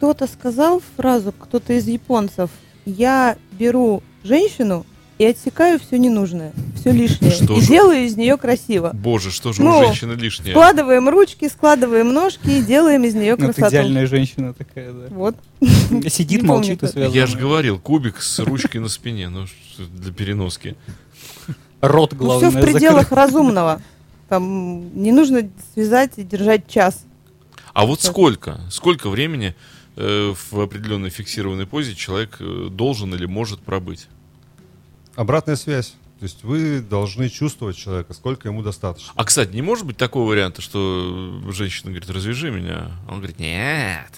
кто-то 0.00 0.26
сказал 0.26 0.80
фразу, 0.96 1.30
кто-то 1.30 1.74
из 1.74 1.86
японцев, 1.86 2.48
я 2.86 3.36
беру 3.52 4.02
женщину 4.24 4.86
и 5.18 5.26
отсекаю 5.26 5.78
все 5.78 5.98
ненужное, 5.98 6.54
все 6.74 6.90
лишнее. 6.90 7.32
Что 7.32 7.58
и 7.58 7.60
же? 7.60 7.66
делаю 7.66 8.06
из 8.06 8.16
нее 8.16 8.38
красиво. 8.38 8.92
Боже, 8.94 9.30
что 9.30 9.52
же 9.52 9.60
ну, 9.60 9.78
у 9.78 9.84
женщины 9.84 10.14
лишнее? 10.14 10.52
Складываем 10.52 11.06
ручки, 11.10 11.46
складываем 11.50 12.14
ножки 12.14 12.48
и 12.48 12.62
делаем 12.62 13.04
из 13.04 13.14
нее 13.14 13.36
красоту. 13.36 13.60
Ну, 13.60 13.66
это 13.66 13.76
идеальная 13.76 14.06
женщина 14.06 14.54
такая, 14.54 14.90
да. 14.90 15.08
Вот. 15.10 15.36
Сидит, 16.08 16.44
молчит 16.44 16.82
и 16.82 16.86
связана. 16.86 17.14
Я 17.14 17.26
же 17.26 17.36
говорил, 17.36 17.78
кубик 17.78 18.22
с 18.22 18.38
ручкой 18.38 18.78
на 18.78 18.88
спине, 18.88 19.28
ну, 19.28 19.44
для 19.76 20.14
переноски. 20.14 20.76
Рот, 21.82 22.14
главное, 22.14 22.50
ну, 22.50 22.58
Все 22.58 22.58
в 22.58 22.72
пределах 22.72 23.12
разумного. 23.12 23.82
Там 24.30 24.94
не 24.94 25.12
нужно 25.12 25.50
связать 25.74 26.12
и 26.16 26.22
держать 26.22 26.66
час. 26.68 27.04
А 27.74 27.84
вот 27.84 28.00
сколько? 28.00 28.60
Сколько 28.70 29.10
времени 29.10 29.54
Э, 30.02 30.34
в 30.50 30.58
определенной 30.58 31.10
фиксированной 31.10 31.66
позе 31.66 31.94
человек 31.94 32.38
э, 32.40 32.68
должен 32.70 33.14
или 33.14 33.26
может 33.26 33.60
пробыть? 33.60 34.06
Обратная 35.14 35.56
связь. 35.56 35.94
То 36.18 36.24
есть 36.24 36.42
вы 36.42 36.80
должны 36.80 37.28
чувствовать 37.28 37.76
человека, 37.76 38.14
сколько 38.14 38.48
ему 38.48 38.62
достаточно. 38.62 39.12
А, 39.14 39.24
кстати, 39.24 39.54
не 39.54 39.60
может 39.60 39.84
быть 39.84 39.98
такого 39.98 40.30
варианта, 40.30 40.62
что 40.62 41.42
женщина 41.52 41.90
говорит, 41.90 42.08
развяжи 42.08 42.50
меня. 42.50 42.92
Он 43.10 43.18
говорит, 43.18 43.38
нет, 43.38 44.10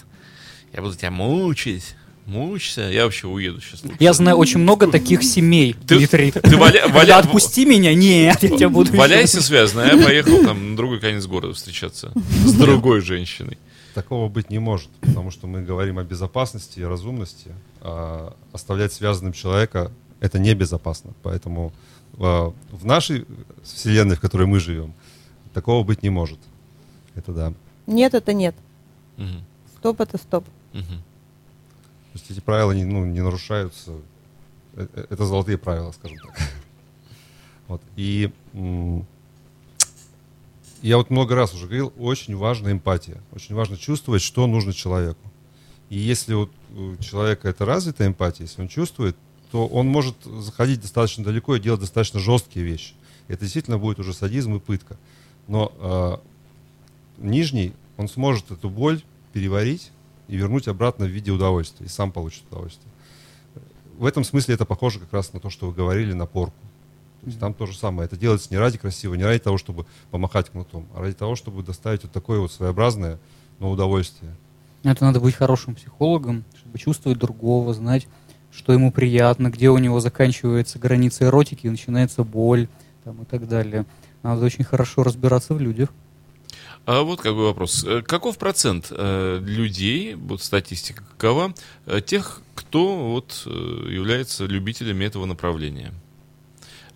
я 0.71 0.81
буду 0.81 0.95
тебя 0.95 1.11
мучить. 1.11 1.95
Мучься, 2.27 2.83
я 2.83 3.03
вообще 3.03 3.27
уеду 3.27 3.59
сейчас. 3.59 3.83
Я 3.99 4.13
знаю 4.13 4.37
очень 4.37 4.59
много 4.59 4.87
таких 4.87 5.21
семей, 5.23 5.73
ты, 5.73 5.97
Дмитрий. 5.97 6.31
Ты 6.31 6.55
валя, 6.55 6.87
валя, 6.87 7.17
Отпусти 7.17 7.65
меня, 7.65 7.93
нет, 7.93 8.41
я 8.41 8.49
тебя 8.49 8.69
буду... 8.69 8.93
Валяйся 8.93 9.41
связано, 9.41 9.83
а 9.83 9.93
я 9.93 10.01
поехал 10.01 10.45
там 10.45 10.71
на 10.71 10.77
другой 10.77 11.01
конец 11.01 11.25
города 11.25 11.53
встречаться 11.53 12.13
с 12.45 12.53
другой 12.53 13.01
женщиной 13.01 13.57
такого 13.93 14.29
быть 14.29 14.49
не 14.49 14.59
может, 14.59 14.89
потому 15.01 15.31
что 15.31 15.47
мы 15.47 15.61
говорим 15.61 15.99
о 15.99 16.03
безопасности 16.03 16.79
и 16.79 16.83
разумности. 16.83 17.51
А 17.81 18.35
оставлять 18.51 18.93
связанным 18.93 19.33
человека 19.33 19.91
это 20.19 20.39
небезопасно. 20.39 21.13
Поэтому 21.21 21.73
а, 22.17 22.53
в 22.71 22.85
нашей 22.85 23.25
вселенной, 23.63 24.15
в 24.15 24.21
которой 24.21 24.47
мы 24.47 24.59
живем, 24.59 24.93
такого 25.53 25.83
быть 25.83 26.03
не 26.03 26.09
может. 26.09 26.39
Это 27.15 27.31
да. 27.33 27.53
Нет, 27.87 28.13
это 28.13 28.33
нет. 28.33 28.55
Угу. 29.17 29.27
Стоп, 29.77 30.01
это 30.01 30.17
стоп. 30.17 30.45
Угу. 30.73 30.81
То 30.83 32.19
есть 32.19 32.31
эти 32.31 32.39
правила 32.39 32.71
не, 32.71 32.85
ну, 32.85 33.05
не 33.05 33.21
нарушаются. 33.21 33.91
Э, 34.73 34.87
э, 34.93 35.05
это 35.09 35.25
золотые 35.25 35.57
правила, 35.57 35.91
скажем 35.91 36.17
так. 36.19 36.37
Вот. 37.69 37.81
И 37.95 38.29
я 40.83 40.97
вот 40.97 41.09
много 41.09 41.33
раз 41.33 41.53
уже 41.53 41.65
говорил, 41.65 41.93
очень 41.97 42.35
важна 42.35 42.71
эмпатия. 42.71 43.23
Очень 43.31 43.55
важно 43.55 43.77
чувствовать, 43.77 44.21
что 44.21 44.45
нужно 44.47 44.73
человеку. 44.73 45.31
И 45.89 45.97
если 45.97 46.33
вот 46.33 46.51
у 46.75 46.97
человека 46.97 47.47
это 47.47 47.65
развитая 47.65 48.09
эмпатия, 48.09 48.45
если 48.45 48.61
он 48.61 48.67
чувствует, 48.67 49.15
то 49.49 49.65
он 49.65 49.87
может 49.87 50.15
заходить 50.25 50.81
достаточно 50.81 51.23
далеко 51.23 51.55
и 51.55 51.59
делать 51.61 51.79
достаточно 51.79 52.19
жесткие 52.19 52.65
вещи. 52.65 52.95
Это 53.29 53.41
действительно 53.41 53.77
будет 53.77 53.99
уже 53.99 54.13
садизм 54.13 54.55
и 54.55 54.59
пытка. 54.59 54.97
Но 55.47 55.71
э, 55.79 57.25
нижний, 57.25 57.73
он 57.95 58.09
сможет 58.09 58.51
эту 58.51 58.69
боль 58.69 59.01
переварить 59.31 59.91
и 60.27 60.35
вернуть 60.35 60.67
обратно 60.67 61.05
в 61.05 61.09
виде 61.09 61.31
удовольствия, 61.31 61.85
и 61.85 61.89
сам 61.89 62.11
получит 62.11 62.43
удовольствие. 62.51 62.91
В 63.97 64.05
этом 64.05 64.25
смысле 64.25 64.55
это 64.55 64.65
похоже 64.65 64.99
как 64.99 65.13
раз 65.13 65.31
на 65.31 65.39
то, 65.39 65.49
что 65.49 65.67
вы 65.67 65.73
говорили, 65.73 66.11
на 66.11 66.25
порку. 66.25 66.57
То 67.23 67.27
есть 67.29 67.39
там 67.39 67.53
то 67.53 67.65
же 67.65 67.77
самое. 67.77 68.05
Это 68.05 68.17
делается 68.17 68.49
не 68.51 68.57
ради 68.57 68.77
красивого, 68.77 69.15
не 69.15 69.23
ради 69.23 69.39
того, 69.39 69.57
чтобы 69.57 69.85
помахать 70.11 70.49
кнутом, 70.49 70.87
а 70.93 70.99
ради 70.99 71.13
того, 71.13 71.35
чтобы 71.35 71.63
доставить 71.63 72.03
вот 72.03 72.11
такое 72.11 72.39
вот 72.39 72.51
своеобразное, 72.51 73.17
но 73.59 73.71
удовольствие. 73.71 74.35
Это 74.83 75.05
надо 75.05 75.21
быть 75.21 75.33
хорошим 75.33 75.75
психологом, 75.75 76.43
чтобы 76.57 76.77
чувствовать 76.77 77.17
другого, 77.17 77.73
знать, 77.73 78.07
что 78.51 78.73
ему 78.73 78.91
приятно, 78.91 79.49
где 79.49 79.69
у 79.69 79.77
него 79.77 80.01
заканчивается 80.01 80.79
граница 80.79 81.23
эротики 81.23 81.67
и 81.67 81.69
начинается 81.69 82.25
боль 82.25 82.67
там, 83.05 83.21
и 83.21 83.25
так 83.25 83.47
далее. 83.47 83.85
Надо 84.21 84.43
очень 84.45 84.65
хорошо 84.65 85.03
разбираться 85.03 85.53
в 85.53 85.61
людях. 85.61 85.89
А 86.85 87.03
вот 87.03 87.21
какой 87.21 87.45
вопрос. 87.45 87.85
Э, 87.85 88.01
Каков 88.01 88.37
процент 88.37 88.87
э, 88.91 89.39
людей, 89.41 90.15
вот 90.15 90.43
статистика 90.43 91.05
какова, 91.05 91.53
э, 91.85 92.01
тех, 92.01 92.41
кто 92.53 93.11
вот 93.11 93.43
э, 93.45 93.49
является 93.49 94.45
любителями 94.45 95.05
этого 95.05 95.25
направления? 95.25 95.93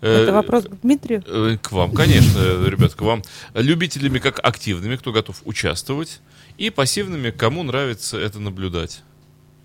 Э, 0.00 0.22
Это 0.24 0.32
вопрос 0.32 0.64
к 0.64 0.80
Дмитрию. 0.82 1.22
Э, 1.26 1.56
К 1.60 1.72
вам, 1.72 1.92
конечно, 1.92 2.38
ребят, 2.66 2.94
к 2.94 3.00
вам. 3.02 3.22
Любителями 3.54 4.18
как 4.18 4.38
активными, 4.42 4.96
кто 4.96 5.12
готов 5.12 5.42
участвовать, 5.44 6.20
и 6.56 6.70
пассивными, 6.70 7.30
кому 7.30 7.62
нравится 7.62 8.18
это 8.18 8.38
наблюдать. 8.40 9.02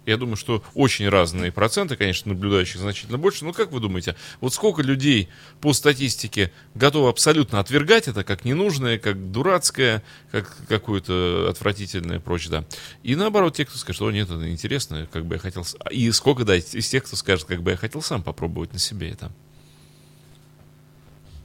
Я 0.05 0.17
думаю, 0.17 0.35
что 0.35 0.61
очень 0.73 1.07
разные 1.07 1.49
проценты, 1.53 1.95
конечно, 1.95 2.33
наблюдающих 2.33 2.77
значительно 2.81 3.17
больше. 3.17 3.45
Но 3.45 3.53
как 3.53 3.71
вы 3.71 3.79
думаете, 3.79 4.17
вот 4.41 4.53
сколько 4.53 4.81
людей 4.81 5.29
по 5.61 5.71
статистике 5.71 6.51
готовы 6.75 7.07
абсолютно 7.07 7.61
отвергать 7.61 8.09
это 8.09 8.25
как 8.25 8.43
ненужное, 8.43 8.97
как 8.99 9.31
дурацкое, 9.31 10.03
как 10.29 10.57
какое-то 10.67 11.47
отвратительное 11.49 12.19
прочее, 12.19 12.51
да. 12.51 12.65
И 13.03 13.15
наоборот, 13.15 13.55
те, 13.55 13.63
кто 13.63 13.77
скажет, 13.77 13.95
что 13.95 14.11
нет, 14.11 14.29
это 14.29 14.51
интересно, 14.51 15.07
как 15.09 15.25
бы 15.25 15.35
я 15.35 15.39
хотел... 15.39 15.63
с- 15.63 15.77
И 15.89 16.11
сколько, 16.11 16.43
да, 16.43 16.57
из 16.57 16.89
тех, 16.89 17.05
кто 17.05 17.15
скажет, 17.15 17.45
как 17.45 17.63
бы 17.63 17.71
я 17.71 17.77
хотел 17.77 18.01
сам 18.01 18.23
попробовать 18.23 18.73
на 18.73 18.79
себе 18.79 19.09
это. 19.09 19.31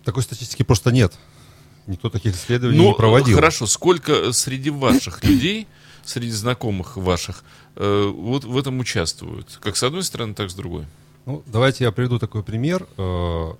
Такой 0.08 0.22
статистики 0.22 0.62
просто 0.62 0.90
нет. 0.90 1.12
Никто 1.86 2.08
таких 2.08 2.34
исследований 2.34 2.78
Ну, 2.78 2.88
не 2.88 2.94
проводил. 2.94 3.34
хорошо, 3.34 3.66
сколько 3.66 4.32
среди 4.32 4.70
ваших 4.70 5.22
людей, 5.28 5.66
среди 6.02 6.30
знакомых 6.30 6.96
ваших, 6.96 7.44
э, 7.76 8.06
вот 8.16 8.44
в 8.44 8.56
этом 8.56 8.78
участвуют? 8.78 9.58
Как 9.60 9.76
с 9.76 9.82
одной 9.82 10.02
стороны, 10.02 10.32
так 10.32 10.48
с 10.50 10.54
другой. 10.54 10.86
Ну, 11.26 11.42
давайте 11.44 11.84
я 11.84 11.92
приведу 11.92 12.18
такой 12.18 12.42
пример. 12.42 12.86
Э, 12.96 13.52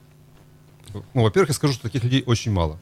Ну, 1.13 1.23
во-первых, 1.23 1.51
я 1.51 1.55
скажу, 1.55 1.75
что 1.75 1.83
таких 1.83 2.03
людей 2.05 2.23
очень 2.25 2.51
мало. 2.51 2.79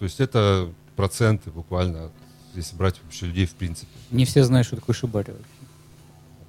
То 0.00 0.04
есть 0.04 0.18
это 0.18 0.68
проценты 0.96 1.52
буквально, 1.52 2.10
если 2.56 2.74
брать 2.74 2.96
вообще 3.04 3.26
людей 3.26 3.46
в 3.46 3.52
принципе. 3.52 3.92
Не 4.10 4.24
все 4.24 4.42
знают, 4.42 4.66
что 4.66 4.74
такое 4.74 4.96
шибари 4.96 5.34
вообще. 5.34 5.68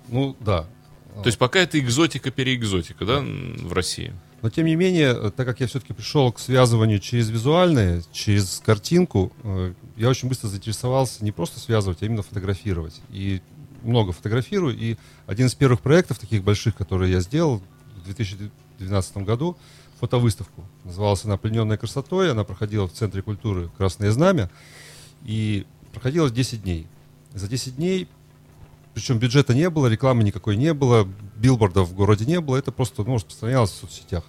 Ну, 0.07 0.35
да. 0.39 0.65
То 1.13 1.27
есть 1.27 1.37
пока 1.37 1.59
это 1.59 1.77
экзотика-переэкзотика, 1.77 3.05
да, 3.05 3.17
м, 3.19 3.55
в 3.67 3.71
России? 3.73 4.13
Но 4.41 4.49
тем 4.49 4.65
не 4.65 4.75
менее, 4.75 5.31
так 5.31 5.45
как 5.45 5.59
я 5.59 5.67
все-таки 5.67 5.93
пришел 5.93 6.31
к 6.31 6.39
связыванию 6.39 6.99
через 6.99 7.29
визуальное, 7.29 8.03
через 8.11 8.61
картинку, 8.65 9.31
э, 9.43 9.73
я 9.97 10.09
очень 10.09 10.29
быстро 10.29 10.47
заинтересовался 10.47 11.23
не 11.23 11.31
просто 11.31 11.59
связывать, 11.59 12.01
а 12.01 12.05
именно 12.05 12.23
фотографировать. 12.23 13.01
И 13.09 13.41
много 13.83 14.11
фотографирую. 14.11 14.77
И 14.77 14.97
один 15.25 15.47
из 15.47 15.55
первых 15.55 15.81
проектов 15.81 16.19
таких 16.19 16.43
больших, 16.43 16.75
которые 16.75 17.11
я 17.11 17.19
сделал 17.19 17.61
в 17.97 18.03
2012 18.05 19.17
году, 19.17 19.57
фотовыставку. 19.99 20.63
Называлась 20.85 21.25
она 21.25 21.37
«Плененная 21.37 21.77
красотой». 21.77 22.31
Она 22.31 22.43
проходила 22.45 22.87
в 22.87 22.93
Центре 22.93 23.21
культуры 23.21 23.69
«Красное 23.77 24.11
знамя». 24.11 24.49
И 25.25 25.65
проходила 25.91 26.29
10 26.29 26.63
дней. 26.63 26.87
За 27.33 27.47
10 27.47 27.75
дней 27.75 28.07
причем 28.93 29.19
бюджета 29.19 29.53
не 29.53 29.69
было, 29.69 29.87
рекламы 29.87 30.23
никакой 30.23 30.57
не 30.57 30.73
было, 30.73 31.07
билбордов 31.39 31.89
в 31.89 31.95
городе 31.95 32.25
не 32.25 32.39
было, 32.39 32.57
это 32.57 32.71
просто 32.71 33.03
ну, 33.03 33.15
распространялось 33.15 33.71
в 33.71 33.75
соцсетях. 33.75 34.23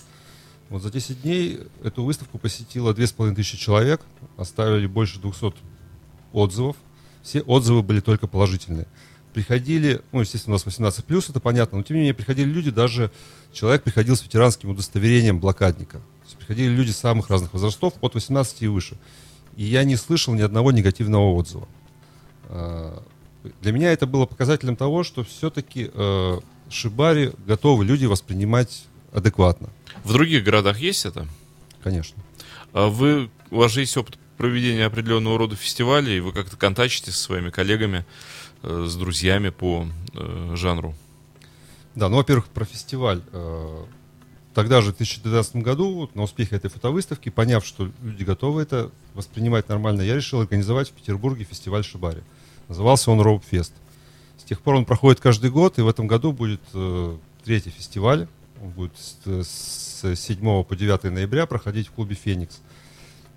Вот 0.68 0.82
за 0.82 0.90
10 0.90 1.22
дней 1.22 1.60
эту 1.82 2.04
выставку 2.04 2.38
посетило 2.38 2.94
2500 2.94 3.58
человек, 3.58 4.00
оставили 4.36 4.86
больше 4.86 5.18
200 5.18 5.54
отзывов. 6.32 6.76
Все 7.22 7.42
отзывы 7.42 7.82
были 7.82 8.00
только 8.00 8.28
положительные. 8.28 8.86
Приходили, 9.34 10.00
ну, 10.12 10.20
естественно, 10.20 10.54
у 10.54 10.56
нас 10.56 10.66
18 10.66 11.04
плюс, 11.04 11.28
это 11.28 11.40
понятно, 11.40 11.78
но 11.78 11.84
тем 11.84 11.96
не 11.96 12.00
менее 12.00 12.14
приходили 12.14 12.48
люди, 12.48 12.70
даже 12.70 13.10
человек 13.52 13.82
приходил 13.82 14.16
с 14.16 14.22
ветеранским 14.22 14.70
удостоверением 14.70 15.38
блокадника. 15.40 16.00
Приходили 16.38 16.68
люди 16.68 16.90
самых 16.90 17.30
разных 17.30 17.52
возрастов, 17.52 17.94
от 18.00 18.14
18 18.14 18.62
и 18.62 18.68
выше. 18.68 18.96
И 19.56 19.64
я 19.64 19.84
не 19.84 19.96
слышал 19.96 20.34
ни 20.34 20.40
одного 20.40 20.72
негативного 20.72 21.32
отзыва. 21.34 21.68
А, 22.44 23.02
Для 23.60 23.72
меня 23.72 23.92
это 23.92 24.06
было 24.06 24.26
показателем 24.26 24.76
того, 24.76 25.02
что 25.02 25.24
все-таки 25.24 25.90
э, 25.92 26.40
шибари 26.70 27.32
готовы 27.46 27.84
люди 27.84 28.06
воспринимать 28.06 28.84
адекватно, 29.12 29.70
В 30.04 30.12
других 30.12 30.44
городах 30.44 30.78
есть 30.78 31.04
это? 31.04 31.26
конечно. 31.82 32.22
А 32.72 32.86
вы, 32.88 33.30
у 33.50 33.56
вас 33.56 33.72
же 33.72 33.80
есть 33.80 33.96
опыт 33.96 34.18
проведения 34.36 34.84
определенного 34.86 35.36
рода 35.38 35.56
фестивалей, 35.56 36.20
вы 36.20 36.32
как-то 36.32 36.56
контачите 36.56 37.10
со 37.10 37.18
своими 37.18 37.50
коллегами, 37.50 38.06
э, 38.62 38.86
с 38.88 38.94
друзьями 38.96 39.48
по 39.50 39.86
э, 40.14 40.52
жанру? 40.56 40.94
Да, 41.94 42.08
ну, 42.08 42.16
во-первых, 42.18 42.46
про 42.46 42.64
фестиваль. 42.64 43.22
Э, 43.32 43.84
Тогда 44.52 44.80
же, 44.80 44.92
в 44.92 44.96
2012 44.96 45.56
году, 45.56 45.94
вот 45.94 46.16
на 46.16 46.22
успехе 46.22 46.56
этой 46.56 46.68
фотовыставки, 46.70 47.28
поняв, 47.28 47.64
что 47.64 47.88
люди 48.02 48.24
готовы 48.24 48.62
это 48.62 48.90
воспринимать 49.14 49.68
нормально, 49.68 50.02
я 50.02 50.16
решил 50.16 50.40
организовать 50.40 50.88
в 50.88 50.92
Петербурге 50.92 51.44
фестиваль 51.44 51.84
Шибари. 51.84 52.22
Назывался 52.68 53.12
он 53.12 53.20
Роуп 53.20 53.44
Фест. 53.48 53.72
Тех 54.50 54.62
пор 54.62 54.74
он 54.74 54.84
проходит 54.84 55.20
каждый 55.20 55.48
год, 55.48 55.78
и 55.78 55.82
в 55.82 55.86
этом 55.86 56.08
году 56.08 56.32
будет 56.32 56.60
э, 56.74 57.16
третий 57.44 57.70
фестиваль. 57.70 58.26
Он 58.60 58.70
будет 58.70 58.90
с, 58.98 59.44
с 59.44 60.16
7 60.16 60.64
по 60.64 60.74
9 60.74 61.04
ноября 61.04 61.46
проходить 61.46 61.86
в 61.86 61.92
клубе 61.92 62.16
«Феникс». 62.16 62.58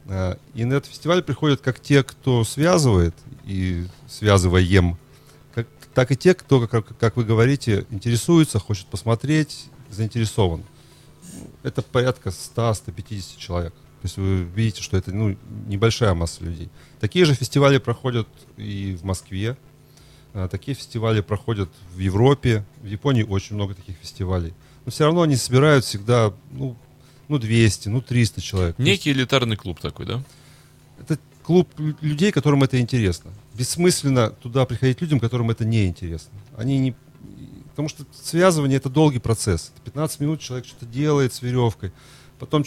Э, 0.07 0.37
И 0.55 0.65
на 0.65 0.73
этот 0.73 0.89
фестиваль 0.89 1.21
приходят 1.21 1.61
как 1.61 1.79
те, 1.79 2.01
кто 2.01 2.43
связывает 2.43 3.13
и 3.45 3.85
связываем, 4.07 4.97
как, 5.53 5.67
так 5.93 6.11
и 6.11 6.15
те, 6.17 6.33
кто, 6.33 6.67
как, 6.67 6.97
как 6.97 7.15
вы 7.15 7.25
говорите, 7.25 7.85
интересуется, 7.91 8.57
хочет 8.57 8.87
посмотреть, 8.87 9.67
заинтересован. 9.91 10.63
Это 11.61 11.83
порядка 11.83 12.29
100-150 12.29 13.37
человек. 13.37 13.73
То 14.01 14.05
есть 14.05 14.17
вы 14.17 14.41
видите, 14.55 14.81
что 14.81 14.97
это 14.97 15.13
ну, 15.13 15.37
небольшая 15.67 16.15
масса 16.15 16.43
людей. 16.43 16.69
Такие 16.99 17.25
же 17.25 17.35
фестивали 17.35 17.77
проходят 17.77 18.27
и 18.57 18.97
в 18.99 19.05
Москве. 19.05 19.55
А, 20.33 20.47
Такие 20.47 20.75
фестивали 20.75 21.21
проходят 21.21 21.69
в 21.95 21.99
Европе. 21.99 22.65
В 22.81 22.87
Японии 22.87 23.23
очень 23.23 23.55
много 23.55 23.73
таких 23.73 23.97
фестивалей. 23.97 24.53
Но 24.85 24.91
все 24.91 25.05
равно 25.05 25.21
они 25.21 25.35
собирают 25.35 25.85
всегда 25.85 26.33
ну, 26.51 26.75
ну 27.27 27.37
200, 27.39 27.89
ну 27.89 28.01
300 28.01 28.41
человек. 28.41 28.79
Некий 28.79 29.11
элитарный 29.11 29.55
клуб 29.55 29.79
такой, 29.79 30.05
да? 30.05 30.23
это 30.99 31.19
клуб 31.43 31.69
лю- 31.77 31.95
людей, 32.01 32.31
которым 32.31 32.63
это 32.63 32.79
интересно. 32.79 33.31
Бессмысленно 33.53 34.29
туда 34.29 34.65
приходить 34.65 35.01
людям, 35.01 35.19
которым 35.19 35.51
это 35.51 35.65
не 35.65 35.85
интересно. 35.85 36.31
Они 36.57 36.79
не... 36.79 36.95
Потому 37.71 37.89
что 37.89 38.05
связывание 38.13 38.77
это 38.77 38.89
долгий 38.89 39.19
процесс. 39.19 39.71
15 39.83 40.19
минут 40.19 40.41
человек 40.41 40.65
что-то 40.65 40.85
делает 40.85 41.33
с 41.33 41.41
веревкой, 41.41 41.91
потом 42.39 42.65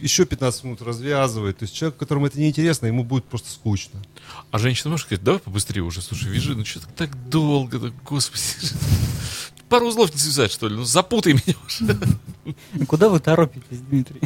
еще 0.00 0.24
15 0.24 0.64
минут 0.64 0.82
развязывает. 0.82 1.58
То 1.58 1.64
есть 1.64 1.74
человек, 1.74 1.98
которому 1.98 2.26
это 2.26 2.38
не 2.38 2.48
интересно, 2.48 2.86
ему 2.86 3.04
будет 3.04 3.24
просто 3.24 3.50
скучно. 3.50 4.02
А 4.50 4.58
женщина 4.58 4.90
может 4.90 5.06
сказать, 5.06 5.24
давай 5.24 5.40
побыстрее 5.40 5.82
уже, 5.82 6.02
слушай, 6.02 6.30
вяжи, 6.30 6.54
ну 6.54 6.64
что 6.64 6.80
так 6.96 7.28
долго, 7.28 7.78
да, 7.78 7.92
господи. 8.04 8.42
Пару 9.68 9.88
узлов 9.88 10.14
не 10.14 10.18
связать, 10.18 10.50
что 10.50 10.66
ли? 10.66 10.76
Ну 10.76 10.84
запутай 10.84 11.34
меня 11.34 11.54
уже. 11.66 11.98
Куда 12.86 13.10
вы 13.10 13.20
торопитесь, 13.20 13.80
Дмитрий? 13.80 14.20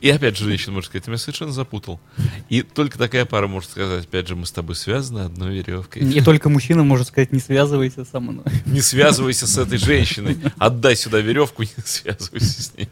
И 0.00 0.10
опять 0.10 0.36
же 0.36 0.44
женщина 0.46 0.72
может 0.72 0.88
сказать, 0.88 1.04
ты 1.04 1.10
меня 1.10 1.18
совершенно 1.18 1.52
запутал. 1.52 2.00
И 2.48 2.62
только 2.62 2.98
такая 2.98 3.24
пара 3.24 3.46
может 3.46 3.70
сказать, 3.70 4.04
опять 4.04 4.26
же, 4.26 4.34
мы 4.34 4.46
с 4.46 4.52
тобой 4.52 4.74
связаны 4.74 5.20
одной 5.20 5.54
веревкой. 5.54 6.02
Не 6.02 6.20
только 6.20 6.48
мужчина 6.48 6.82
может 6.82 7.06
сказать, 7.06 7.30
не 7.30 7.38
связывайся 7.38 8.04
со 8.04 8.18
мной. 8.18 8.44
Не 8.66 8.80
связывайся 8.80 9.46
с 9.46 9.56
этой 9.58 9.78
женщиной. 9.78 10.38
Отдай 10.58 10.96
сюда 10.96 11.20
веревку, 11.20 11.62
не 11.62 11.70
связывайся 11.84 12.62
с 12.62 12.74
ней. 12.74 12.88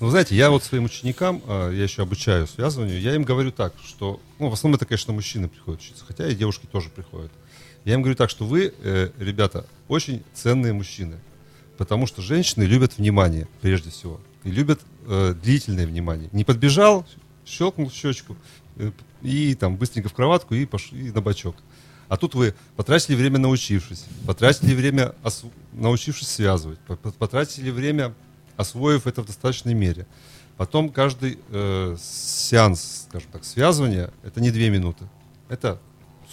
Ну, 0.00 0.10
знаете, 0.10 0.36
я 0.36 0.50
вот 0.50 0.62
своим 0.62 0.84
ученикам, 0.84 1.42
а, 1.46 1.70
я 1.72 1.82
еще 1.82 2.02
обучаю 2.02 2.46
связыванию, 2.46 3.00
я 3.00 3.14
им 3.16 3.24
говорю 3.24 3.50
так, 3.50 3.74
что, 3.84 4.20
ну, 4.38 4.48
в 4.48 4.52
основном 4.52 4.76
это, 4.76 4.86
конечно, 4.86 5.12
мужчины 5.12 5.48
приходят 5.48 5.80
учиться, 5.80 6.04
хотя 6.06 6.28
и 6.28 6.36
девушки 6.36 6.66
тоже 6.70 6.88
приходят. 6.88 7.32
Я 7.84 7.94
им 7.94 8.02
говорю 8.02 8.16
так, 8.16 8.30
что 8.30 8.44
вы, 8.44 8.72
э, 8.80 9.10
ребята, 9.18 9.66
очень 9.88 10.22
ценные 10.34 10.72
мужчины, 10.72 11.18
потому 11.78 12.06
что 12.06 12.22
женщины 12.22 12.62
любят 12.62 12.98
внимание, 12.98 13.48
прежде 13.60 13.90
всего, 13.90 14.20
и 14.44 14.50
любят 14.50 14.80
э, 15.06 15.34
длительное 15.42 15.86
внимание. 15.86 16.28
Не 16.32 16.44
подбежал, 16.44 17.04
щелкнул 17.44 17.90
щечку, 17.90 18.36
э, 18.76 18.92
и 19.22 19.54
там 19.56 19.76
быстренько 19.76 20.08
в 20.08 20.14
кроватку, 20.14 20.54
и, 20.54 20.64
пош... 20.64 20.92
и 20.92 21.10
на 21.10 21.20
бочок. 21.20 21.56
А 22.08 22.16
тут 22.16 22.34
вы 22.34 22.54
потратили 22.76 23.16
время 23.16 23.38
научившись, 23.38 24.04
потратили 24.26 24.74
время 24.74 25.14
осв- 25.24 25.50
научившись 25.72 26.28
связывать, 26.28 26.78
по- 26.80 26.96
по- 26.96 27.10
потратили 27.10 27.70
время 27.70 28.14
освоив 28.58 29.06
это 29.06 29.22
в 29.22 29.26
достаточной 29.26 29.72
мере. 29.72 30.06
Потом 30.58 30.90
каждый 30.90 31.38
э, 31.48 31.96
сеанс, 31.98 33.06
скажем 33.08 33.30
так, 33.30 33.44
связывания, 33.44 34.12
это 34.24 34.40
не 34.40 34.50
две 34.50 34.68
минуты, 34.68 35.08
это 35.48 35.80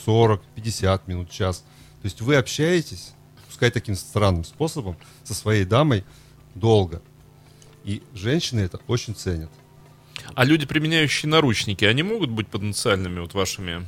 40, 0.04 0.42
50 0.56 1.08
минут, 1.08 1.30
час. 1.30 1.60
То 2.02 2.06
есть 2.06 2.22
вы 2.22 2.36
общаетесь, 2.36 3.14
пускай 3.48 3.70
таким 3.72 3.96
странным 3.96 4.44
способом, 4.44 4.98
со 5.24 5.36
своей 5.36 5.64
дамой 5.64 6.04
долго. 6.56 7.02
И 7.84 8.02
женщины 8.14 8.62
это 8.62 8.80
очень 8.88 9.16
ценят. 9.16 9.52
А 10.34 10.44
люди, 10.44 10.66
применяющие 10.66 11.30
наручники, 11.30 11.86
они 11.86 12.02
могут 12.02 12.32
быть 12.32 12.48
потенциальными 12.48 13.20
вот 13.20 13.36
вашими? 13.36 13.86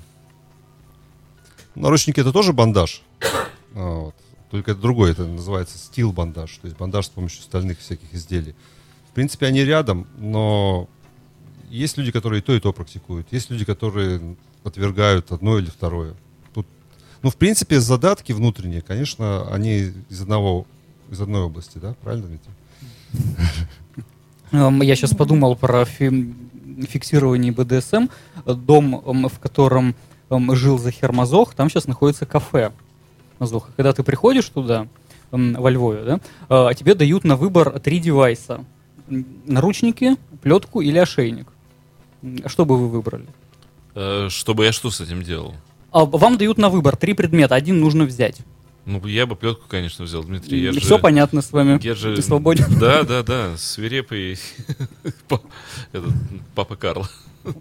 Наручники 1.74 2.20
это 2.20 2.32
тоже 2.32 2.54
бандаж. 2.54 3.02
А, 3.74 3.90
вот. 4.02 4.16
Только 4.52 4.72
это 4.72 4.82
другой, 4.82 5.12
это 5.12 5.26
называется 5.26 5.78
стил 5.78 6.12
бандаж, 6.14 6.58
то 6.58 6.68
есть 6.68 6.78
бандаж 6.78 7.08
с 7.08 7.10
помощью 7.10 7.42
стальных 7.42 7.80
всяких 7.80 8.14
изделий. 8.14 8.56
В 9.12 9.14
принципе, 9.14 9.46
они 9.48 9.64
рядом, 9.64 10.08
но 10.18 10.88
есть 11.70 11.98
люди, 11.98 12.12
которые 12.12 12.40
и 12.40 12.44
то, 12.44 12.54
и 12.54 12.60
то 12.60 12.72
практикуют. 12.72 13.28
Есть 13.32 13.50
люди, 13.50 13.66
которые 13.66 14.36
отвергают 14.64 15.32
одно 15.32 15.58
или 15.58 15.70
второе. 15.70 16.14
Тут, 16.54 16.66
ну, 17.24 17.30
в 17.30 17.36
принципе, 17.36 17.80
задатки 17.82 18.32
внутренние, 18.32 18.82
конечно, 18.82 19.52
они 19.52 19.92
из 20.10 20.22
одного, 20.22 20.66
из 21.10 21.20
одной 21.20 21.42
области, 21.42 21.78
да, 21.78 21.96
правильно 22.02 22.28
ведь? 22.28 22.42
Эм, 24.52 24.82
Я 24.82 24.96
сейчас 24.96 25.14
подумал 25.14 25.56
про 25.56 25.84
фи- 25.84 26.34
фиксирование 26.88 27.52
БДСМ. 27.52 28.08
Дом, 28.46 29.04
эм, 29.06 29.28
в 29.28 29.40
котором 29.40 29.96
эм, 30.30 30.56
жил 30.56 30.78
Захер 30.78 31.12
Мазох, 31.12 31.54
там 31.54 31.70
сейчас 31.70 31.88
находится 31.88 32.26
кафе 32.26 32.72
Мазоха. 33.40 33.72
Когда 33.76 33.94
ты 33.94 34.04
приходишь 34.04 34.50
туда, 34.50 34.88
во 35.32 35.70
Львове, 35.70 36.04
да, 36.04 36.20
э, 36.70 36.74
тебе 36.76 36.96
дают 36.96 37.24
на 37.24 37.36
выбор 37.36 37.80
три 37.80 38.00
девайса. 38.00 38.64
Наручники, 39.46 40.16
плетку 40.42 40.82
или 40.82 40.98
ошейник. 40.98 41.48
М, 42.24 42.40
Что 42.48 42.66
бы 42.66 42.78
вы 42.78 42.88
выбрали? 42.90 43.26
Э, 43.96 44.28
Чтобы 44.30 44.66
я 44.66 44.72
что 44.72 44.90
с 44.92 45.02
этим 45.02 45.22
делал? 45.24 45.54
А 45.92 46.06
Вам 46.06 46.38
дают 46.38 46.58
на 46.58 46.70
выбор 46.70 46.96
три 46.96 47.14
предмета, 47.14 47.56
один 47.56 47.80
нужно 47.80 48.04
взять. 48.06 48.38
Ну, 48.88 49.06
я 49.06 49.26
бы 49.26 49.36
плетку, 49.36 49.66
конечно, 49.68 50.06
взял, 50.06 50.24
Дмитрий. 50.24 50.62
Я 50.64 50.72
же- 50.72 50.80
Все 50.80 50.98
понятно 50.98 51.42
с 51.42 51.52
вами. 51.52 51.78
Я 51.84 51.94
же... 51.94 52.16
Ты 52.16 52.22
свободен. 52.22 52.66
Да, 52.80 53.04
да, 53.04 53.22
да, 53.22 53.58
свирепый 53.58 54.40
этот, 55.92 56.12
папа 56.56 56.76
Карл. 56.78 57.06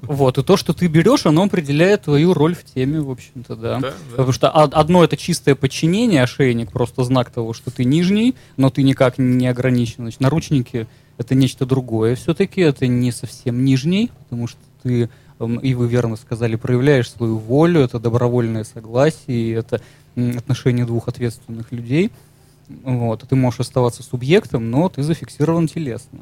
Вот, 0.03 0.39
и 0.39 0.43
то, 0.43 0.57
что 0.57 0.73
ты 0.73 0.87
берешь, 0.89 1.27
оно 1.27 1.45
определяет 1.45 2.03
твою 2.03 2.33
роль 2.35 2.55
в 2.57 2.65
теме, 2.65 3.01
в 3.01 3.11
общем-то, 3.11 3.55
да. 3.55 3.79
Да, 3.79 3.91
да. 3.91 3.95
Потому 4.11 4.33
что 4.33 4.51
од- 4.51 4.75
одно 4.75 5.05
это 5.05 5.17
чистое 5.17 5.55
подчинение, 5.55 6.23
ошейник 6.25 6.73
просто 6.73 7.05
знак 7.05 7.31
того, 7.31 7.53
что 7.53 7.71
ты 7.71 7.85
нижний, 7.85 8.35
но 8.57 8.71
ты 8.71 8.83
никак 8.83 9.19
не 9.19 9.47
ограничен. 9.47 9.97
Значит, 9.99 10.21
наручники 10.21 10.87
это 11.19 11.35
нечто 11.37 11.67
другое 11.67 12.17
все-таки, 12.17 12.61
это 12.61 12.87
не 12.89 13.13
совсем 13.13 13.65
нижний, 13.65 14.11
потому 14.25 14.49
что 14.49 14.59
ты, 14.83 15.09
и 15.39 15.75
вы 15.75 15.89
верно 15.89 16.17
сказали, 16.17 16.57
проявляешь 16.57 17.11
свою 17.11 17.39
волю, 17.39 17.81
это 17.81 17.99
добровольное 17.99 18.65
согласие, 18.65 19.55
это 19.55 19.81
отношение 20.15 20.85
двух 20.87 21.09
ответственных 21.09 21.73
людей. 21.73 22.11
Вот, 22.69 23.25
ты 23.29 23.37
можешь 23.37 23.61
оставаться 23.61 24.03
субъектом, 24.03 24.71
но 24.71 24.89
ты 24.89 25.03
зафиксирован 25.03 25.69
телесно. 25.69 26.21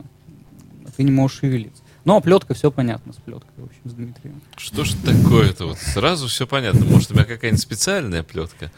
Ты 0.96 1.02
не 1.02 1.10
можешь 1.10 1.38
шевелиться. 1.38 1.82
Ну, 2.04 2.16
а 2.16 2.20
плетка, 2.20 2.52
все 2.54 2.70
понятно 2.70 3.12
с 3.14 3.16
плеткой, 3.16 3.50
в 3.56 3.64
общем, 3.64 3.80
с 3.84 3.92
Дмитрием. 3.94 4.42
Что 4.56 4.84
ж 4.84 4.92
такое-то? 4.92 5.66
Вот 5.66 5.78
сразу 5.78 6.28
все 6.28 6.46
понятно. 6.46 6.84
Может, 6.84 7.12
у 7.12 7.14
меня 7.14 7.24
какая-нибудь 7.24 7.62
специальная 7.62 8.22
плетка? 8.22 8.70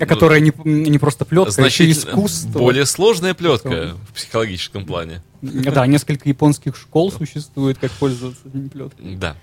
А 0.00 0.06
которая 0.06 0.40
не, 0.40 0.52
не 0.64 0.98
просто 0.98 1.24
плетка, 1.24 1.62
а 1.62 1.66
еще 1.66 1.84
Значительно 1.84 2.10
искусство. 2.10 2.58
более 2.58 2.86
сложная 2.86 3.34
плетка 3.34 3.96
в 4.08 4.14
психологическом 4.14 4.86
плане. 4.86 5.22
Да, 5.42 5.86
несколько 5.86 6.26
японских 6.28 6.74
школ 6.74 7.12
существует, 7.12 7.76
как 7.78 7.90
пользоваться 7.92 8.40
этими 8.48 8.68
плетками. 8.68 9.16
Да. 9.16 9.36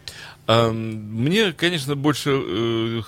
Мне, 0.47 1.53
конечно, 1.53 1.95
больше 1.95 2.31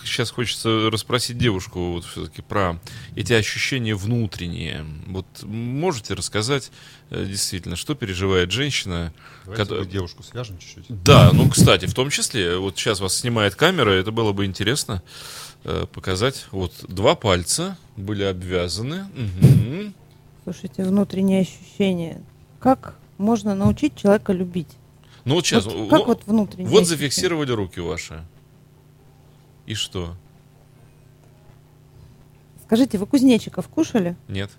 сейчас 0.05 0.29
хочется 0.29 0.89
расспросить 0.91 1.37
девушку 1.37 1.93
вот 1.93 2.05
все-таки 2.05 2.41
про 2.43 2.79
эти 3.15 3.33
ощущения 3.33 3.95
внутренние. 3.95 4.85
Вот 5.07 5.25
можете 5.41 6.13
рассказать 6.13 6.71
э, 7.09 7.25
действительно, 7.25 7.75
что 7.75 7.95
переживает 7.95 8.51
женщина? 8.51 9.11
Давайте 9.45 9.65
Когда- 9.65 9.83
мы 9.83 9.89
девушку 9.89 10.23
свяжем 10.23 10.57
чуть-чуть. 10.59 10.85
Да, 11.03 11.31
ну, 11.33 11.49
кстати, 11.49 11.85
в 11.85 11.93
том 11.93 12.11
числе, 12.11 12.57
вот 12.57 12.77
сейчас 12.77 12.99
вас 12.99 13.17
снимает 13.17 13.55
камера, 13.55 13.89
это 13.89 14.11
было 14.11 14.31
бы 14.31 14.45
интересно 14.45 15.01
э, 15.63 15.85
показать. 15.91 16.47
Вот 16.51 16.71
два 16.87 17.15
пальца 17.15 17.77
были 17.95 18.23
обвязаны. 18.23 19.05
Слушайте, 20.43 20.83
внутренние 20.83 21.41
ощущения. 21.41 22.21
Как 22.59 22.95
можно 23.17 23.55
научить 23.55 23.95
человека 23.95 24.33
любить? 24.33 24.67
Ну 25.25 25.35
вот 25.35 25.45
сейчас, 25.45 25.65
Вот 25.65 25.89
как 25.89 25.99
ну, 25.99 26.05
вот 26.05 26.21
внутренние 26.25 26.67
вот 26.69 26.81
ощущения? 26.81 26.97
зафиксировали 26.97 27.51
руки 27.51 27.79
ваши. 27.79 28.23
И 29.65 29.73
что? 29.73 30.15
Скажите, 32.65 32.97
вы 32.97 33.05
кузнечиков 33.05 33.67
кушали? 33.67 34.15
Нет. 34.27 34.49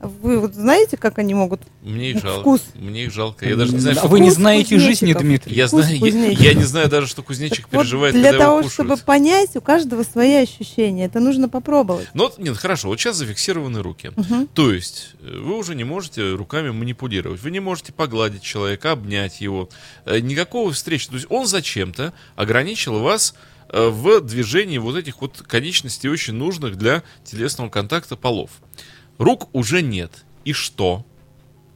Вы 0.00 0.38
вот 0.38 0.54
знаете, 0.54 0.96
как 0.96 1.18
они 1.18 1.34
могут... 1.34 1.62
Мне 1.82 2.10
их 2.10 2.16
Ну, 2.16 2.20
жалко. 2.20 2.40
вкус. 2.40 2.62
Мне 2.74 3.04
их 3.04 3.12
жалко. 3.12 3.48
Я 3.48 3.56
даже 3.56 3.72
не 3.72 3.78
знаю, 3.78 3.96
А 3.96 4.00
что... 4.00 4.08
вы 4.08 4.20
не 4.20 4.30
знаете 4.30 4.78
жизни. 4.78 5.12
Дмитрий. 5.12 5.54
Я, 5.54 5.68
знаю, 5.68 5.96
я, 5.96 6.54
не 6.54 6.64
знаю 6.64 6.88
даже, 6.88 7.06
что 7.06 7.22
кузнечик 7.22 7.64
Так 7.64 7.72
вот, 7.72 7.80
переживает, 7.82 8.14
для 8.14 8.30
когда 8.32 8.44
того, 8.44 8.58
его 8.60 8.68
чтобы 8.68 8.96
понять, 8.96 9.56
у 9.56 9.60
каждого 9.60 10.02
свои 10.02 10.34
ощущения. 10.34 11.06
Это 11.06 11.20
нужно 11.20 11.48
попробовать. 11.48 12.08
Ну, 12.14 12.24
вот, 12.24 12.38
нет, 12.38 12.56
хорошо, 12.56 12.88
вот 12.88 13.00
сейчас 13.00 13.16
зафиксированы 13.16 13.82
руки. 13.82 14.10
То 14.54 14.72
есть 14.72 15.14
э, 15.20 15.38
вы 15.38 15.56
уже 15.56 15.74
не 15.74 15.84
можете 15.84 16.32
руками 16.34 16.70
манипулировать. 16.70 17.40
Вы 17.40 17.50
не 17.50 17.60
можете 17.60 17.92
погладить 17.92 18.42
человека, 18.42 18.92
обнять 18.92 19.40
его. 19.40 19.68
Э, 20.04 20.20
Никакого 20.20 20.72
встречи. 20.72 21.08
То 21.08 21.14
есть 21.14 21.26
он 21.30 21.46
зачем-то 21.46 22.12
ограничил 22.36 23.00
вас 23.00 23.34
в 23.90 24.20
движении 24.20 24.78
вот 24.78 24.96
этих 24.96 25.20
вот 25.20 25.42
конечностей, 25.46 26.08
очень 26.08 26.34
нужных 26.34 26.76
для 26.76 27.02
телесного 27.24 27.68
контакта 27.68 28.16
полов. 28.16 28.50
Рук 29.18 29.48
уже 29.54 29.82
нет. 29.82 30.24
И 30.44 30.52
что? 30.52 31.04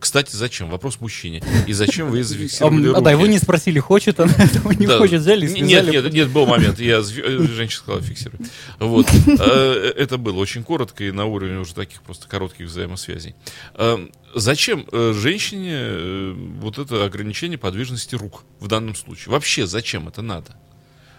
Кстати, 0.01 0.37
зачем? 0.37 0.71
Вопрос 0.71 1.01
мужчине. 1.01 1.43
И 1.67 1.73
зачем 1.73 2.11
вы 2.11 2.23
зафиксировали 2.23 2.85
А, 2.85 2.93
руки? 2.93 3.03
да, 3.05 3.13
и 3.13 3.15
вы 3.17 3.27
не 3.27 3.39
спросили, 3.39 3.81
хочет 3.81 4.21
она 4.21 4.33
этого, 4.39 4.71
не 4.71 4.87
Да. 4.87 4.99
хочет, 4.99 5.21
взяли, 5.23 5.49
связали. 5.49 5.67
Нет, 5.67 5.91
нет, 6.05 6.13
нет, 6.13 6.29
был 6.31 6.47
момент. 6.47 6.79
Я 6.79 6.99
э, 6.99 7.03
женщина 7.03 7.69
сказала, 7.83 8.01
фиксируй. 8.01 8.39
Вот. 8.79 9.09
Э, 9.41 9.93
Это 9.97 10.17
было 10.17 10.39
очень 10.39 10.63
коротко 10.63 11.03
и 11.03 11.11
на 11.11 11.25
уровне 11.25 11.59
уже 11.59 11.75
таких 11.75 12.03
просто 12.03 12.29
коротких 12.29 12.67
взаимосвязей. 12.67 13.35
Э, 13.75 13.99
Зачем 14.37 14.87
э, 14.93 15.15
женщине 15.17 15.73
э, 15.75 16.33
вот 16.61 16.79
это 16.79 17.05
ограничение 17.05 17.59
подвижности 17.59 18.15
рук 18.15 18.45
в 18.61 18.69
данном 18.69 18.95
случае? 18.95 19.33
Вообще 19.33 19.67
зачем 19.67 20.07
это 20.07 20.23
надо? 20.23 20.55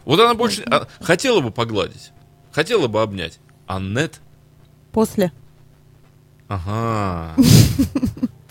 Вот 0.05 0.19
она 0.19 0.33
больше 0.33 0.63
а, 0.63 0.87
хотела 1.01 1.41
бы 1.41 1.51
погладить, 1.51 2.11
хотела 2.51 2.87
бы 2.87 3.01
обнять, 3.01 3.39
а 3.67 3.79
нет. 3.79 4.19
После. 4.91 5.31
Ага. 6.47 7.35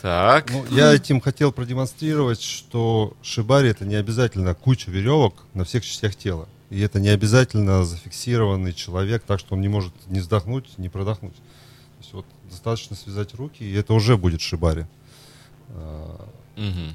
Так. 0.01 0.53
Ну, 0.53 0.65
я 0.71 0.95
этим 0.95 1.21
хотел 1.21 1.51
продемонстрировать, 1.51 2.41
что 2.41 3.17
шибари 3.21 3.71
это 3.71 3.85
не 3.85 3.97
обязательно 3.97 4.55
куча 4.55 4.93
веревок 4.93 5.45
на 5.55 5.65
всех 5.65 5.85
частях 5.85 6.15
тела. 6.15 6.49
И 6.71 6.81
это 6.81 7.01
не 7.01 7.09
обязательно 7.09 7.85
зафиксированный 7.85 8.75
человек, 8.75 9.25
так 9.27 9.41
что 9.41 9.55
он 9.55 9.61
не 9.61 9.69
может 9.69 9.93
ни 10.07 10.21
вздохнуть, 10.21 10.79
ни 10.79 10.87
продохнуть. 10.87 11.35
То 11.35 12.01
есть 12.01 12.13
вот 12.13 12.27
достаточно 12.49 12.95
связать 12.95 13.35
руки, 13.35 13.65
и 13.65 13.75
это 13.75 13.93
уже 13.95 14.17
будет 14.17 14.41
шибари. 14.41 14.87
Мгм. 16.57 16.95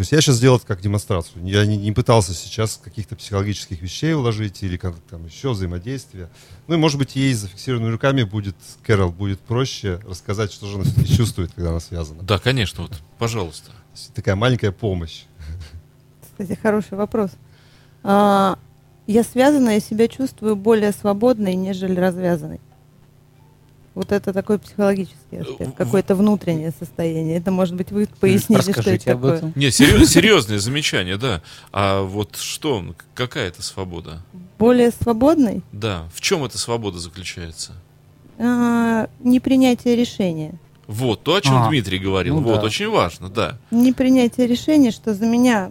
То 0.00 0.02
есть 0.02 0.12
я 0.12 0.22
сейчас 0.22 0.36
сделал 0.36 0.56
это 0.56 0.66
как 0.66 0.80
демонстрацию. 0.80 1.44
Я 1.44 1.66
не, 1.66 1.76
не 1.76 1.92
пытался 1.92 2.32
сейчас 2.32 2.80
каких-то 2.82 3.16
психологических 3.16 3.82
вещей 3.82 4.14
вложить 4.14 4.62
или 4.62 4.78
как 4.78 4.94
там 5.10 5.26
еще 5.26 5.50
взаимодействия. 5.50 6.30
Ну 6.68 6.76
и 6.76 6.78
может 6.78 6.96
быть 6.98 7.16
ей 7.16 7.34
с 7.34 7.40
зафиксированными 7.40 7.92
руками 7.92 8.22
будет, 8.22 8.56
Кэрол, 8.82 9.10
будет 9.10 9.40
проще 9.40 10.00
рассказать, 10.08 10.52
что 10.52 10.66
же 10.68 10.76
она 10.76 10.84
чувствует, 11.04 11.52
когда 11.52 11.68
она 11.68 11.80
связана. 11.80 12.22
Да, 12.22 12.38
конечно, 12.38 12.84
вот, 12.84 12.92
пожалуйста. 13.18 13.72
Такая 14.14 14.36
маленькая 14.36 14.72
помощь. 14.72 15.24
Кстати, 16.22 16.58
хороший 16.58 16.96
вопрос. 16.96 17.32
А, 18.02 18.58
я 19.06 19.22
связана, 19.22 19.68
я 19.68 19.80
себя 19.80 20.08
чувствую 20.08 20.56
более 20.56 20.92
свободной, 20.92 21.56
нежели 21.56 22.00
развязанной. 22.00 22.60
Вот 24.00 24.12
это 24.12 24.32
такой 24.32 24.58
психологический 24.58 25.36
аспект, 25.36 25.76
какое-то 25.76 26.14
внутреннее 26.14 26.72
состояние. 26.78 27.36
Это, 27.36 27.50
может 27.50 27.74
быть, 27.74 27.92
вы 27.92 28.08
поясните, 28.18 28.72
что 28.72 28.90
это 28.90 29.04
такое. 29.04 29.36
этом. 29.36 29.52
Не, 29.54 29.66
серьез- 29.70 30.06
серьезное 30.08 30.58
замечание, 30.58 31.18
да. 31.18 31.42
А 31.70 32.00
вот 32.02 32.36
что, 32.36 32.82
какая 33.12 33.48
это 33.48 33.62
свобода? 33.62 34.22
Более 34.58 34.90
свободной? 34.90 35.60
Да, 35.72 36.08
в 36.14 36.22
чем 36.22 36.44
эта 36.44 36.56
свобода 36.56 36.98
заключается? 36.98 37.72
А, 38.38 39.10
непринятие 39.18 39.96
решения. 39.96 40.54
Вот, 40.90 41.22
то, 41.22 41.36
о 41.36 41.40
чем 41.40 41.54
А, 41.54 41.68
Дмитрий 41.68 42.00
говорил. 42.00 42.40
ну 42.40 42.42
вот, 42.42 42.56
да. 42.56 42.66
очень 42.66 42.90
важно, 42.90 43.28
да. 43.28 43.56
Непринятие 43.70 44.48
решения, 44.48 44.90
что 44.90 45.14
за 45.14 45.24
меня 45.24 45.70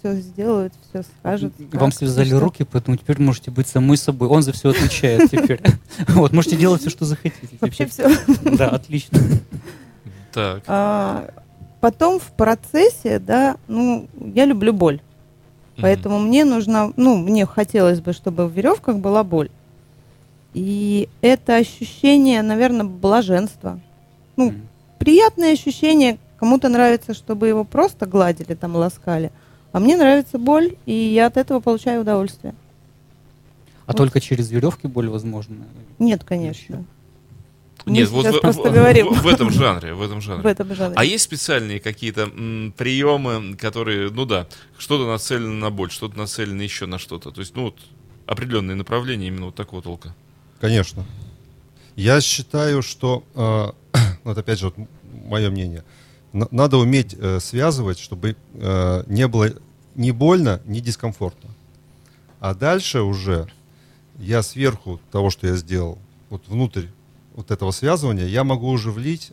все 0.00 0.14
сделают, 0.14 0.72
все 0.90 1.04
скажут. 1.20 1.52
Вам 1.70 1.90
как, 1.90 1.94
связали 1.94 2.26
что. 2.26 2.40
руки, 2.40 2.64
поэтому 2.64 2.96
теперь 2.96 3.22
можете 3.22 3.52
быть 3.52 3.68
самой 3.68 3.96
собой. 3.96 4.26
Он 4.26 4.42
за 4.42 4.50
все 4.52 4.70
отвечает 4.70 5.30
теперь. 5.30 5.60
Вот, 6.08 6.32
можете 6.32 6.56
делать 6.56 6.80
все, 6.80 6.90
что 6.90 7.04
захотите. 7.04 7.56
Вообще 7.60 7.86
все. 7.86 8.10
Да, 8.58 8.70
отлично. 8.70 9.20
Так. 10.32 10.64
А, 10.66 11.30
потом 11.80 12.18
в 12.18 12.32
процессе, 12.32 13.20
да, 13.20 13.58
ну, 13.68 14.08
я 14.34 14.46
люблю 14.46 14.72
боль. 14.72 15.00
Поэтому 15.80 16.18
мне 16.18 16.44
нужно, 16.44 16.92
ну, 16.96 17.16
мне 17.16 17.46
хотелось 17.46 18.00
бы, 18.00 18.12
чтобы 18.12 18.48
в 18.48 18.52
веревках 18.52 18.96
была 18.96 19.22
боль. 19.22 19.48
И 20.54 21.08
это 21.20 21.54
ощущение, 21.54 22.42
наверное, 22.42 22.84
блаженства. 22.84 23.78
Ну, 24.36 24.46
Мгм. 24.50 24.68
приятное 24.98 25.52
ощущение. 25.52 26.18
Кому-то 26.38 26.68
нравится, 26.68 27.14
чтобы 27.14 27.48
его 27.48 27.64
просто 27.64 28.06
гладили, 28.06 28.54
там, 28.54 28.76
ласкали. 28.76 29.32
А 29.72 29.80
мне 29.80 29.96
нравится 29.96 30.38
боль, 30.38 30.76
и 30.86 30.92
я 30.92 31.26
от 31.26 31.36
этого 31.36 31.60
получаю 31.60 32.02
удовольствие. 32.02 32.54
А 33.86 33.92
только 33.94 34.20
через 34.20 34.50
веревки 34.50 34.86
боль 34.86 35.08
возможна? 35.08 35.64
Нет, 35.98 36.24
конечно. 36.24 36.84
Мы 37.86 37.92
Нет, 37.92 38.08
вот 38.08 38.24
сейчас 38.24 38.36
в, 38.36 38.40
просто 38.40 38.68
в- 38.70 38.72
говорим. 38.74 39.14
в- 39.14 39.22
в 39.22 39.26
этом 39.28 39.50
жанре, 39.50 39.94
в 39.94 40.02
этом 40.02 40.20
жанре. 40.20 40.42
В 40.44 40.46
этом 40.46 40.74
жанре. 40.74 40.94
А 40.96 41.04
есть 41.04 41.22
специальные 41.24 41.78
какие-то 41.78 42.22
м, 42.22 42.74
приемы, 42.76 43.54
которые, 43.56 44.10
ну 44.10 44.24
да, 44.26 44.48
что-то 44.76 45.06
нацелено 45.06 45.52
на 45.54 45.70
боль, 45.70 45.90
что-то 45.92 46.18
нацелено 46.18 46.62
еще 46.62 46.86
на 46.86 46.98
что-то. 46.98 47.30
То 47.30 47.40
есть, 47.40 47.54
ну 47.54 47.64
вот, 47.66 47.76
определенные 48.26 48.74
направления 48.74 49.28
именно 49.28 49.46
вот 49.46 49.54
такого 49.54 49.82
толка? 49.82 50.14
Конечно. 50.60 51.04
Я 51.96 52.20
считаю, 52.20 52.82
что, 52.82 53.24
э, 53.34 53.98
вот 54.24 54.38
опять 54.38 54.58
же, 54.58 54.66
вот 54.66 54.88
мое 55.26 55.50
мнение, 55.50 55.82
на- 56.32 56.48
надо 56.50 56.76
уметь 56.76 57.14
э, 57.18 57.40
связывать, 57.40 57.98
чтобы 57.98 58.36
э, 58.54 59.04
не 59.06 59.26
было 59.28 59.50
ни 59.94 60.10
больно, 60.10 60.60
ни 60.66 60.80
дискомфортно. 60.80 61.50
А 62.40 62.54
дальше 62.54 63.00
уже 63.00 63.48
я 64.18 64.42
сверху 64.42 65.00
того, 65.10 65.30
что 65.30 65.46
я 65.46 65.56
сделал, 65.56 65.98
вот 66.28 66.42
внутрь 66.48 66.86
вот 67.34 67.50
этого 67.50 67.70
связывания, 67.70 68.26
я 68.26 68.44
могу 68.44 68.68
уже 68.68 68.90
влить 68.90 69.32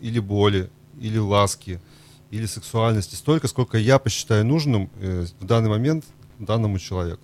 или 0.00 0.18
боли, 0.20 0.70
или 1.00 1.18
ласки, 1.18 1.80
или 2.30 2.44
сексуальности 2.46 3.14
столько, 3.14 3.48
сколько 3.48 3.78
я 3.78 3.98
посчитаю 3.98 4.44
нужным 4.44 4.90
э, 5.00 5.26
в 5.40 5.44
данный 5.46 5.70
момент 5.70 6.04
данному 6.38 6.78
человеку. 6.78 7.22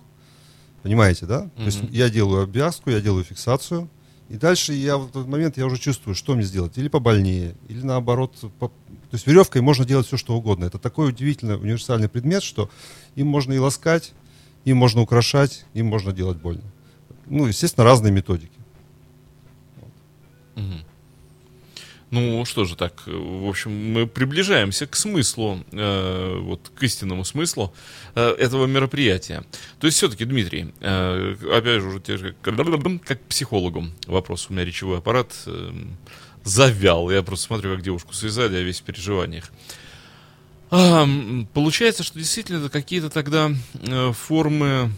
Понимаете, 0.81 1.25
да? 1.25 1.49
То 1.55 1.63
есть 1.63 1.79
я 1.91 2.09
делаю 2.09 2.43
обвязку, 2.43 2.89
я 2.89 3.01
делаю 3.01 3.23
фиксацию, 3.23 3.87
и 4.29 4.37
дальше 4.37 4.73
я 4.73 4.97
в 4.97 5.07
этот 5.09 5.27
момент 5.27 5.57
я 5.57 5.65
уже 5.65 5.77
чувствую, 5.77 6.15
что 6.15 6.33
мне 6.35 6.43
сделать. 6.43 6.77
Или 6.77 6.87
побольнее, 6.87 7.55
или 7.67 7.81
наоборот. 7.81 8.35
по- 8.59 8.69
То 8.69 8.73
есть 9.13 9.27
веревкой 9.27 9.61
можно 9.61 9.85
делать 9.85 10.07
все, 10.07 10.17
что 10.17 10.35
угодно. 10.35 10.65
Это 10.65 10.79
такой 10.79 11.09
удивительный 11.09 11.55
универсальный 11.55 12.09
предмет, 12.09 12.41
что 12.43 12.69
им 13.15 13.27
можно 13.27 13.53
и 13.53 13.57
ласкать, 13.59 14.13
им 14.65 14.77
можно 14.77 15.01
украшать, 15.01 15.65
им 15.73 15.85
можно 15.87 16.11
делать 16.11 16.37
больно. 16.37 16.63
Ну, 17.27 17.45
естественно, 17.45 17.83
разные 17.83 18.11
методики. 18.11 18.51
Мгм. 20.55 20.83
Ну 22.11 22.45
что 22.45 22.65
же 22.65 22.75
так, 22.75 23.03
э, 23.07 23.11
в 23.11 23.49
общем, 23.49 23.71
мы 23.93 24.07
приближаемся 24.07 24.85
к 24.85 24.95
смыслу, 24.95 25.63
э, 25.71 26.37
вот 26.39 26.71
к 26.75 26.83
истинному 26.83 27.25
смыслу 27.25 27.73
э, 28.13 28.35
этого 28.37 28.67
мероприятия. 28.67 29.43
То 29.79 29.87
есть 29.87 29.97
все-таки, 29.97 30.25
Дмитрий, 30.25 30.73
э, 30.81 31.35
опять 31.51 31.81
же, 31.81 31.87
уже 31.87 31.99
те 31.99 32.17
же, 32.17 32.35
как, 32.41 32.55
как 33.03 33.21
психологу 33.23 33.85
вопрос. 34.07 34.47
У 34.49 34.53
меня 34.53 34.63
речевой 34.63 34.99
аппарат 34.99 35.33
э, 35.47 35.71
завял. 36.43 37.09
Я 37.09 37.23
просто 37.23 37.47
смотрю, 37.47 37.73
как 37.75 37.83
девушку 37.83 38.13
связали, 38.13 38.55
а 38.57 38.61
весь 38.61 38.79
в 38.79 38.83
переживаниях. 38.83 39.51
А, 40.71 41.07
получается, 41.53 42.03
что 42.03 42.17
действительно 42.17 42.59
это 42.59 42.69
какие-то 42.69 43.09
тогда 43.09 43.51
э, 43.73 44.11
формы 44.13 44.91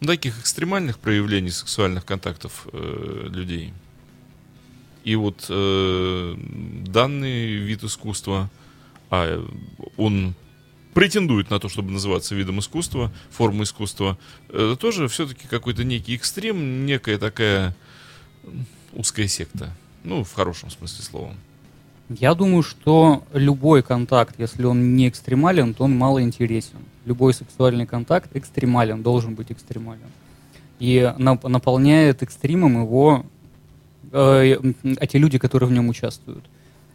таких 0.00 0.40
экстремальных 0.40 0.98
проявлений 0.98 1.50
сексуальных 1.50 2.04
контактов 2.04 2.66
э, 2.72 3.28
людей. 3.28 3.72
И 5.04 5.16
вот 5.16 5.46
э, 5.48 6.36
данный 6.86 7.54
вид 7.54 7.82
искусства, 7.82 8.50
а 9.10 9.44
он 9.96 10.34
претендует 10.94 11.50
на 11.50 11.58
то, 11.58 11.68
чтобы 11.68 11.90
называться 11.90 12.34
видом 12.34 12.60
искусства, 12.60 13.10
формой 13.30 13.64
искусства, 13.64 14.18
это 14.48 14.76
тоже 14.76 15.08
все-таки 15.08 15.48
какой-то 15.48 15.84
некий 15.84 16.14
экстрем, 16.14 16.86
некая 16.86 17.18
такая 17.18 17.74
узкая 18.92 19.26
секта. 19.26 19.70
Ну, 20.04 20.24
в 20.24 20.32
хорошем 20.32 20.70
смысле 20.70 21.04
слова. 21.04 21.34
Я 22.08 22.34
думаю, 22.34 22.62
что 22.62 23.24
любой 23.32 23.82
контакт, 23.82 24.34
если 24.38 24.64
он 24.64 24.96
не 24.96 25.08
экстремален, 25.08 25.72
то 25.74 25.84
он 25.84 25.96
мало 25.96 26.22
интересен. 26.22 26.78
Любой 27.06 27.32
сексуальный 27.32 27.86
контакт 27.86 28.34
экстремален, 28.36 29.02
должен 29.02 29.34
быть 29.34 29.50
экстремален. 29.50 30.00
И 30.78 30.98
нап- 31.18 31.48
наполняет 31.48 32.22
экстримом 32.22 32.82
его 32.82 33.24
э, 34.12 34.56
м, 34.62 34.74
а 35.00 35.06
те 35.06 35.18
люди, 35.18 35.38
которые 35.38 35.68
в 35.68 35.72
нем 35.72 35.88
участвуют. 35.88 36.44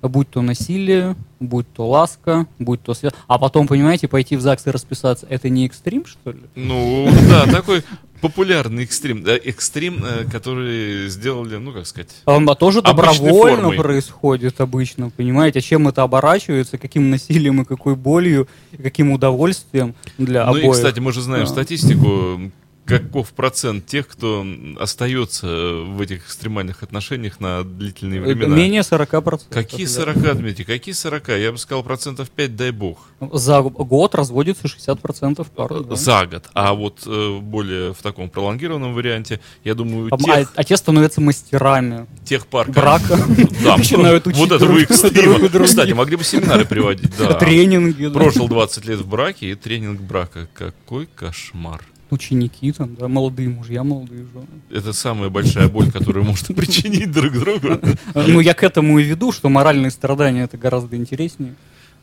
Будь 0.02 0.30
то 0.30 0.44
насилие, 0.44 1.16
будь 1.40 1.66
то 1.74 1.90
ласка, 1.90 2.46
будь 2.60 2.82
то 2.84 2.94
связь. 2.94 3.14
А 3.28 3.40
потом, 3.40 3.68
понимаете, 3.68 4.08
пойти 4.08 4.36
в 4.38 4.42
ЗАГС 4.42 4.68
и 4.68 4.70
расписаться, 4.72 5.26
это 5.28 5.50
не 5.50 5.66
экстрим, 5.66 6.06
что 6.06 6.32
ли? 6.32 6.40
Ну, 6.56 7.10
да, 7.28 7.48
такой 7.48 7.84
популярный 8.22 8.84
экстрим. 8.84 9.24
Да, 9.24 9.36
экстрим, 9.36 10.04
э, 10.06 10.26
который 10.32 11.08
сделали, 11.10 11.58
ну, 11.58 11.72
как 11.72 11.88
сказать, 11.88 12.10
А 12.26 12.56
тоже 12.56 12.84
добровольно 12.84 13.64
формой. 13.64 13.78
происходит 13.78 14.62
обычно, 14.62 15.10
понимаете? 15.10 15.62
Чем 15.62 15.88
это 15.88 16.04
оборачивается, 16.04 16.78
каким 16.78 17.10
насилием 17.10 17.62
и 17.64 17.66
какой 17.66 17.96
болью, 17.96 18.48
и 18.74 18.78
каким 18.82 19.12
удовольствием 19.12 19.96
для 20.20 20.44
Ну 20.46 20.50
обоих. 20.52 20.66
и, 20.66 20.72
кстати, 20.72 21.00
мы 21.00 21.12
же 21.12 21.22
знаем 21.24 21.46
Да. 21.46 21.52
статистику, 21.52 22.52
каков 22.88 23.30
процент 23.34 23.86
тех, 23.86 24.08
кто 24.08 24.46
остается 24.80 25.48
в 25.48 26.00
этих 26.02 26.26
экстремальных 26.26 26.84
отношениях 26.84 27.40
на 27.40 27.64
длительные 27.64 28.20
Э, 28.22 28.24
времена. 28.24 28.56
Менее 28.56 28.82
40%. 28.82 29.42
Какие 29.50 29.86
Да. 29.86 29.92
40, 29.92 30.38
Дмитрий, 30.38 30.66
какие 30.66 30.94
40? 30.94 31.28
Я 31.30 31.52
бы 31.52 31.58
сказал, 31.58 31.84
процентов 31.84 32.30
5, 32.30 32.56
дай 32.56 32.72
бог. 32.72 32.98
За 33.34 33.62
год 33.62 34.16
разводится 34.16 34.68
60% 34.68 35.48
пар. 35.52 35.84
да. 35.84 35.96
За 35.96 36.26
год. 36.26 36.46
А 36.54 36.74
вот 36.74 37.04
э, 37.06 37.40
более 37.42 37.94
в 37.94 37.98
таком 38.02 38.30
пролонгированном 38.30 38.94
варианте, 38.94 39.40
я 39.64 39.74
думаю, 39.74 40.10
А, 40.12 40.18
тех, 40.18 40.54
а 40.56 40.64
те 40.64 40.78
становятся 40.78 41.20
мастерами 41.22 42.08
тех 42.26 42.48
пар... 42.48 42.70
брака. 42.72 43.18
Да, 43.64 43.78
Начинают 43.78 44.26
вот 44.26 44.34
учить 44.34 44.46
этого 44.46 44.60
друг 44.60 44.80
экстрима. 44.90 45.50
Кстати, 45.66 45.92
могли 45.92 46.16
бы 46.16 46.24
семинары 46.24 46.64
приводить. 46.66 47.12
Да. 47.18 47.34
Тренинги. 47.40 48.08
Прожил 48.10 48.48
20 48.48 48.86
лет 48.86 49.00
в 49.00 49.08
браке 49.08 49.52
и 49.52 49.56
тренинг 49.56 50.00
брака. 50.02 50.48
Какой 50.54 51.08
кошмар. 51.08 51.82
Ученики 52.10 52.72
там, 52.72 52.96
да, 52.96 53.08
молодые 53.08 53.50
мужья, 53.50 53.84
молодые 53.84 54.26
жены. 54.34 54.48
Это 54.70 54.94
самая 54.94 55.30
большая 55.30 55.68
боль, 55.68 55.92
которую 55.92 56.26
можно 56.26 56.56
причинить 56.56 57.12
друг 57.12 57.34
другу. 57.34 57.80
Ну, 58.16 58.40
я 58.40 58.54
к 58.54 58.64
этому 58.64 59.00
и 59.00 59.04
веду, 59.04 59.32
что 59.32 59.50
моральные 59.50 59.92
страдания 59.92 60.44
это 60.44 60.58
гораздо 60.58 60.96
интереснее. 60.96 61.56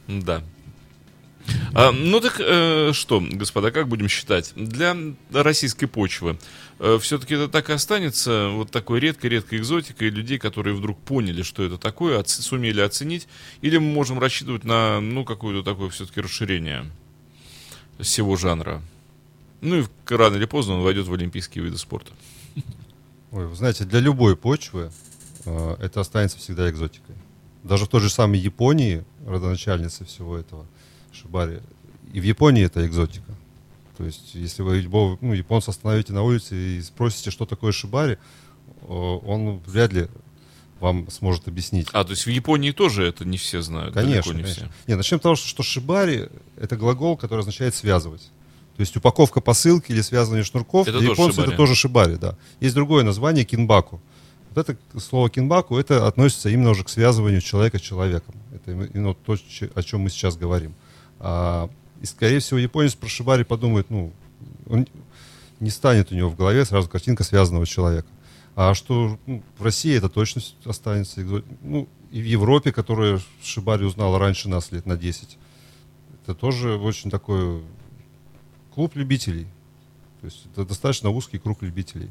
Да. 0.07 0.43
А, 1.75 1.93
ну 1.93 2.21
так 2.21 2.37
э, 2.39 2.93
что, 2.93 3.23
господа, 3.33 3.71
как 3.71 3.89
будем 3.89 4.09
считать? 4.09 4.53
Для 4.57 4.97
российской 5.33 5.87
почвы 5.87 6.39
все-таки 7.01 7.35
это 7.35 7.49
так 7.49 7.71
и 7.71 7.73
останется 7.73 8.49
вот 8.53 8.71
такой 8.71 9.01
редкой-редкой 9.01 9.59
экзотикой 9.59 10.11
людей, 10.11 10.39
которые 10.39 10.75
вдруг 10.75 10.99
поняли, 10.99 11.43
что 11.43 11.63
это 11.63 11.79
такое, 11.79 12.19
оц- 12.19 12.41
сумели 12.41 12.81
оценить, 12.81 13.29
или 13.61 13.79
мы 13.79 13.93
можем 13.93 14.19
рассчитывать 14.19 14.65
на, 14.65 15.01
ну, 15.01 15.25
какое-то 15.25 15.63
такое 15.63 15.91
все-таки 15.91 16.21
расширение 16.21 16.91
всего 18.01 18.37
жанра. 18.37 18.83
Ну 19.61 19.81
и 19.81 19.85
рано 20.09 20.37
или 20.37 20.45
поздно 20.45 20.75
он 20.75 20.83
войдет 20.83 21.07
в 21.07 21.15
олимпийские 21.15 21.65
виды 21.65 21.79
спорта. 21.79 22.13
Ой, 23.31 23.47
вы 23.47 23.57
знаете, 23.57 23.85
для 23.85 24.01
любой 24.01 24.37
почвы 24.37 24.91
э, 25.45 25.77
это 25.81 26.01
останется 26.01 26.39
всегда 26.39 26.71
экзотикой. 26.71 27.17
Даже 27.63 27.87
в 27.87 27.89
той 27.89 28.01
же 28.01 28.11
самой 28.11 28.39
Японии, 28.39 29.05
родоначальнице 29.27 30.05
всего 30.05 30.37
этого, 30.37 30.67
Шибари, 31.13 31.61
и 32.13 32.21
в 32.21 32.25
Японии 32.25 32.65
это 32.65 32.87
экзотика. 32.87 33.35
То 33.97 34.05
есть, 34.05 34.35
если 34.35 34.63
вы 34.63 34.81
любого 34.81 35.19
ну, 35.21 35.33
японца 35.33 35.71
остановите 35.71 36.13
на 36.13 36.23
улице 36.23 36.55
и 36.55 36.83
спросите, 36.83 37.31
что 37.31 37.47
такое 37.47 37.73
Шибари, 37.73 38.19
он 38.87 39.59
вряд 39.67 39.93
ли 39.93 40.09
вам 40.81 41.11
сможет 41.11 41.49
объяснить. 41.49 41.89
А, 41.93 42.05
то 42.05 42.11
есть 42.11 42.27
в 42.27 42.31
Японии 42.31 42.71
тоже 42.71 43.05
это 43.05 43.25
не 43.25 43.39
все 43.39 43.63
знают? 43.63 43.95
Конечно, 43.95 44.33
не 44.33 44.43
конечно. 44.43 44.67
все. 44.67 44.73
Не, 44.87 44.97
начнем 44.97 45.19
с 45.19 45.23
того, 45.23 45.35
что, 45.35 45.49
что 45.49 45.63
шибари 45.63 46.29
это 46.57 46.77
глагол, 46.77 47.17
который 47.17 47.41
означает 47.41 47.75
связывать. 47.75 48.31
То 48.77 48.81
есть 48.81 48.97
упаковка 48.97 49.41
посылки 49.41 49.93
или 49.93 50.01
связывание 50.01 50.45
шнурков. 50.45 50.89
Это 50.89 50.99
для 50.99 51.11
японцев 51.11 51.37
шибари. 51.37 51.49
это 51.49 51.57
тоже 51.57 51.75
шибари, 51.75 52.17
да. 52.17 52.37
Есть 52.61 52.75
другое 52.75 53.05
название 53.05 53.45
кинбаку. 53.45 54.01
Вот 54.51 54.69
это 54.69 54.79
слово 55.01 55.31
кинбаку, 55.31 55.79
это 55.79 56.07
относится 56.07 56.49
именно 56.49 56.71
уже 56.71 56.85
к 56.85 56.89
связыванию 56.89 57.41
человека 57.41 57.79
с 57.79 57.83
человеком. 57.83 58.35
Это 58.53 58.73
им- 58.73 58.85
именно 58.85 59.15
то, 59.15 59.37
о 59.75 59.83
чем 59.83 60.01
мы 60.01 60.11
сейчас 60.11 60.37
говорим. 60.37 60.75
А, 61.21 61.71
и, 62.03 62.07
скорее 62.07 62.41
всего, 62.41 62.59
японец 62.59 62.95
про 62.95 63.09
шибари 63.09 63.45
подумает, 63.45 63.91
ну, 63.91 64.13
он 64.67 64.87
не 65.61 65.71
станет 65.71 66.13
у 66.13 66.15
него 66.15 66.29
в 66.29 66.37
голове 66.37 66.65
сразу 66.65 66.89
картинка 66.89 67.25
связанного 67.25 67.67
человека. 67.67 68.09
А 68.57 68.75
что 68.75 69.19
ну, 69.27 69.43
в 69.59 69.65
России 69.65 69.97
это 69.97 70.09
точно 70.09 70.43
останется. 70.65 71.21
Ну, 71.63 71.89
и 72.11 72.21
в 72.21 72.25
Европе, 72.25 72.73
которая 72.73 73.21
Шибари 73.43 73.85
узнала 73.85 74.19
раньше 74.19 74.49
нас 74.49 74.71
лет 74.71 74.87
на 74.87 74.97
10. 74.97 75.37
Это 76.23 76.35
тоже 76.35 76.77
очень 76.77 77.11
такой 77.11 77.63
клуб 78.75 78.97
любителей. 78.97 79.47
То 80.21 80.27
есть 80.27 80.47
это 80.53 80.65
достаточно 80.65 81.11
узкий 81.11 81.39
круг 81.39 81.63
любителей. 81.63 82.09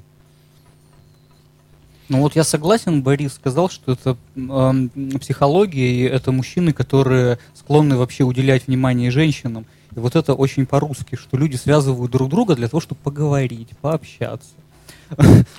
Ну 2.09 2.19
вот 2.19 2.35
я 2.35 2.43
согласен, 2.43 3.01
Борис 3.01 3.33
сказал, 3.33 3.69
что 3.69 3.93
это 3.93 4.17
эм, 4.35 4.89
психология, 5.19 5.89
и 5.95 6.01
это 6.01 6.31
мужчины, 6.31 6.73
которые 6.73 7.39
склонны 7.55 7.97
вообще 7.97 8.23
уделять 8.23 8.67
внимание 8.67 9.09
женщинам. 9.09 9.65
И 9.95 9.99
вот 9.99 10.15
это 10.15 10.33
очень 10.33 10.65
по-русски, 10.65 11.15
что 11.15 11.37
люди 11.37 11.55
связывают 11.55 12.11
друг 12.11 12.29
друга 12.29 12.55
для 12.55 12.67
того, 12.67 12.81
чтобы 12.81 12.99
поговорить, 13.01 13.69
пообщаться. 13.81 14.49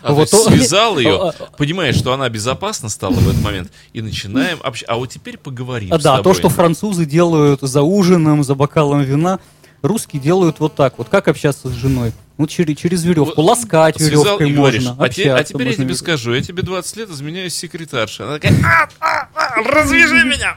А 0.03 0.13
Вот 0.13 0.31
то 0.31 0.49
связал 0.51 0.99
ее, 0.99 1.17
А, 1.29 1.33
понимаешь, 1.57 1.97
что 1.97 2.13
она 2.13 2.29
безопасна 2.29 2.89
стала 2.89 3.15
в 3.15 3.29
этот 3.29 3.43
момент, 3.43 3.71
и 3.93 4.03
начинаем 4.03 4.59
общаться. 4.63 4.93
А 4.93 4.97
вот 4.97 5.11
теперь 5.11 5.39
поговорим 5.39 5.93
А, 5.93 5.99
с 5.99 6.03
да, 6.03 6.17
тобой. 6.17 6.33
то, 6.35 6.39
что 6.39 6.49
французы 6.49 7.07
делают 7.07 7.61
за 7.61 7.83
ужином, 7.83 8.43
за 8.43 8.55
бокалом 8.55 9.03
вина, 9.03 9.39
русские 9.85 10.21
делают 10.21 10.61
вот 10.61 10.75
так 10.75 10.99
вот. 10.99 11.09
Как 11.09 11.29
общаться 11.29 11.69
с 11.69 11.73
женой? 11.73 12.13
Вот 12.37 12.51
через, 12.51 12.77
через 12.77 13.05
веревку. 13.05 13.35
Вот 13.37 13.51
Ласкать 13.51 13.97
Связал 13.97 14.25
веревкой 14.39 14.51
и 14.51 14.55
говоришь, 14.55 14.85
можно. 14.85 15.05
а, 15.05 15.09
те- 15.09 15.33
а 15.33 15.45
теперь 15.45 15.61
я 15.63 15.67
можно 15.69 15.75
тебе 15.85 15.85
веревкой. 15.85 15.97
скажу, 15.97 16.35
я 16.35 16.43
тебе 16.43 16.63
20 16.63 16.97
лет 16.97 17.11
изменяю 17.11 17.50
с 17.50 17.55
секретаршей. 17.55 18.25
Она 18.25 18.35
такая, 18.39 18.59
«А, 18.65 18.89
а, 19.01 19.29
а, 19.35 19.63
развяжи 19.63 20.25
меня. 20.25 20.57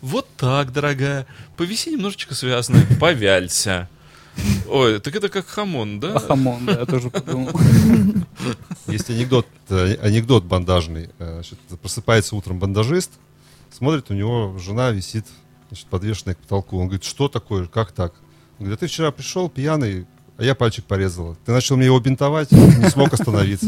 Вот 0.00 0.26
так, 0.36 0.72
дорогая. 0.72 1.26
Повиси 1.56 1.90
немножечко 1.90 2.34
связанная, 2.34 2.86
повялься. 2.98 3.88
Ой, 4.68 4.98
так 5.00 5.14
это 5.14 5.28
как 5.28 5.46
хамон, 5.46 6.00
да? 6.00 6.14
А 6.14 6.18
хамон, 6.20 6.64
да, 6.64 6.72
я 6.80 6.86
тоже 6.86 7.10
подумал. 7.10 7.50
Есть 8.86 9.10
анекдот, 9.10 9.46
анекдот 9.68 10.44
бандажный. 10.44 11.10
Э, 11.18 11.34
значит, 11.34 11.58
просыпается 11.82 12.34
утром 12.36 12.58
бандажист, 12.58 13.10
смотрит, 13.76 14.10
у 14.10 14.14
него 14.14 14.56
жена 14.58 14.90
висит 14.90 15.26
значит, 15.68 15.86
подвешенная 15.88 16.34
к 16.34 16.38
потолку. 16.38 16.78
Он 16.78 16.86
говорит, 16.86 17.04
что 17.04 17.28
такое, 17.28 17.66
как 17.66 17.92
так? 17.92 18.14
А 18.60 18.76
ты 18.76 18.86
вчера 18.86 19.10
пришел 19.10 19.48
пьяный, 19.48 20.06
а 20.36 20.44
я 20.44 20.54
пальчик 20.54 20.84
порезала. 20.84 21.36
Ты 21.46 21.52
начал 21.52 21.76
мне 21.76 21.86
его 21.86 21.98
бинтовать, 21.98 22.52
не 22.52 22.88
смог 22.90 23.12
остановиться. 23.12 23.66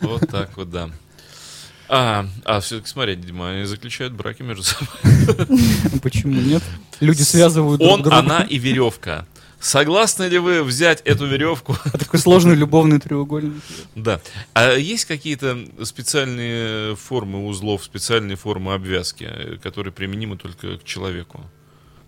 Вот 0.00 0.28
так 0.28 0.56
вот, 0.56 0.70
да. 0.70 0.90
А, 1.88 2.26
а 2.44 2.60
все-таки 2.60 2.88
смотри, 2.88 3.16
Дима, 3.16 3.50
они 3.50 3.64
заключают 3.64 4.12
браки 4.12 4.42
между 4.42 4.64
собой. 4.64 4.88
Почему 6.02 6.34
нет? 6.40 6.62
Люди 7.00 7.22
связывают 7.22 7.80
друг 7.80 7.92
Он, 7.92 8.02
друга. 8.02 8.18
она 8.18 8.42
и 8.42 8.58
веревка. 8.58 9.26
Согласны 9.60 10.24
ли 10.24 10.38
вы 10.38 10.62
взять 10.62 11.00
эту 11.02 11.26
веревку? 11.26 11.76
Такой 11.92 12.20
сложный 12.20 12.54
любовный 12.54 13.00
треугольник. 13.00 13.54
Да. 13.94 14.20
А 14.52 14.74
есть 14.74 15.06
какие-то 15.06 15.58
специальные 15.82 16.96
формы 16.96 17.46
узлов, 17.46 17.82
специальные 17.84 18.36
формы 18.36 18.74
обвязки, 18.74 19.24
э, 19.24 19.56
которые 19.62 19.92
применимы 19.92 20.36
только 20.36 20.78
к 20.78 20.84
человеку? 20.84 21.42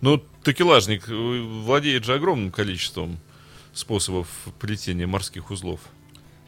Ну, 0.01 0.23
такелажник 0.43 1.09
э, 1.09 1.13
владеет 1.13 2.05
же 2.05 2.13
огромным 2.13 2.51
количеством 2.51 3.19
способов 3.73 4.27
плетения 4.59 5.07
морских 5.07 5.51
узлов. 5.51 5.81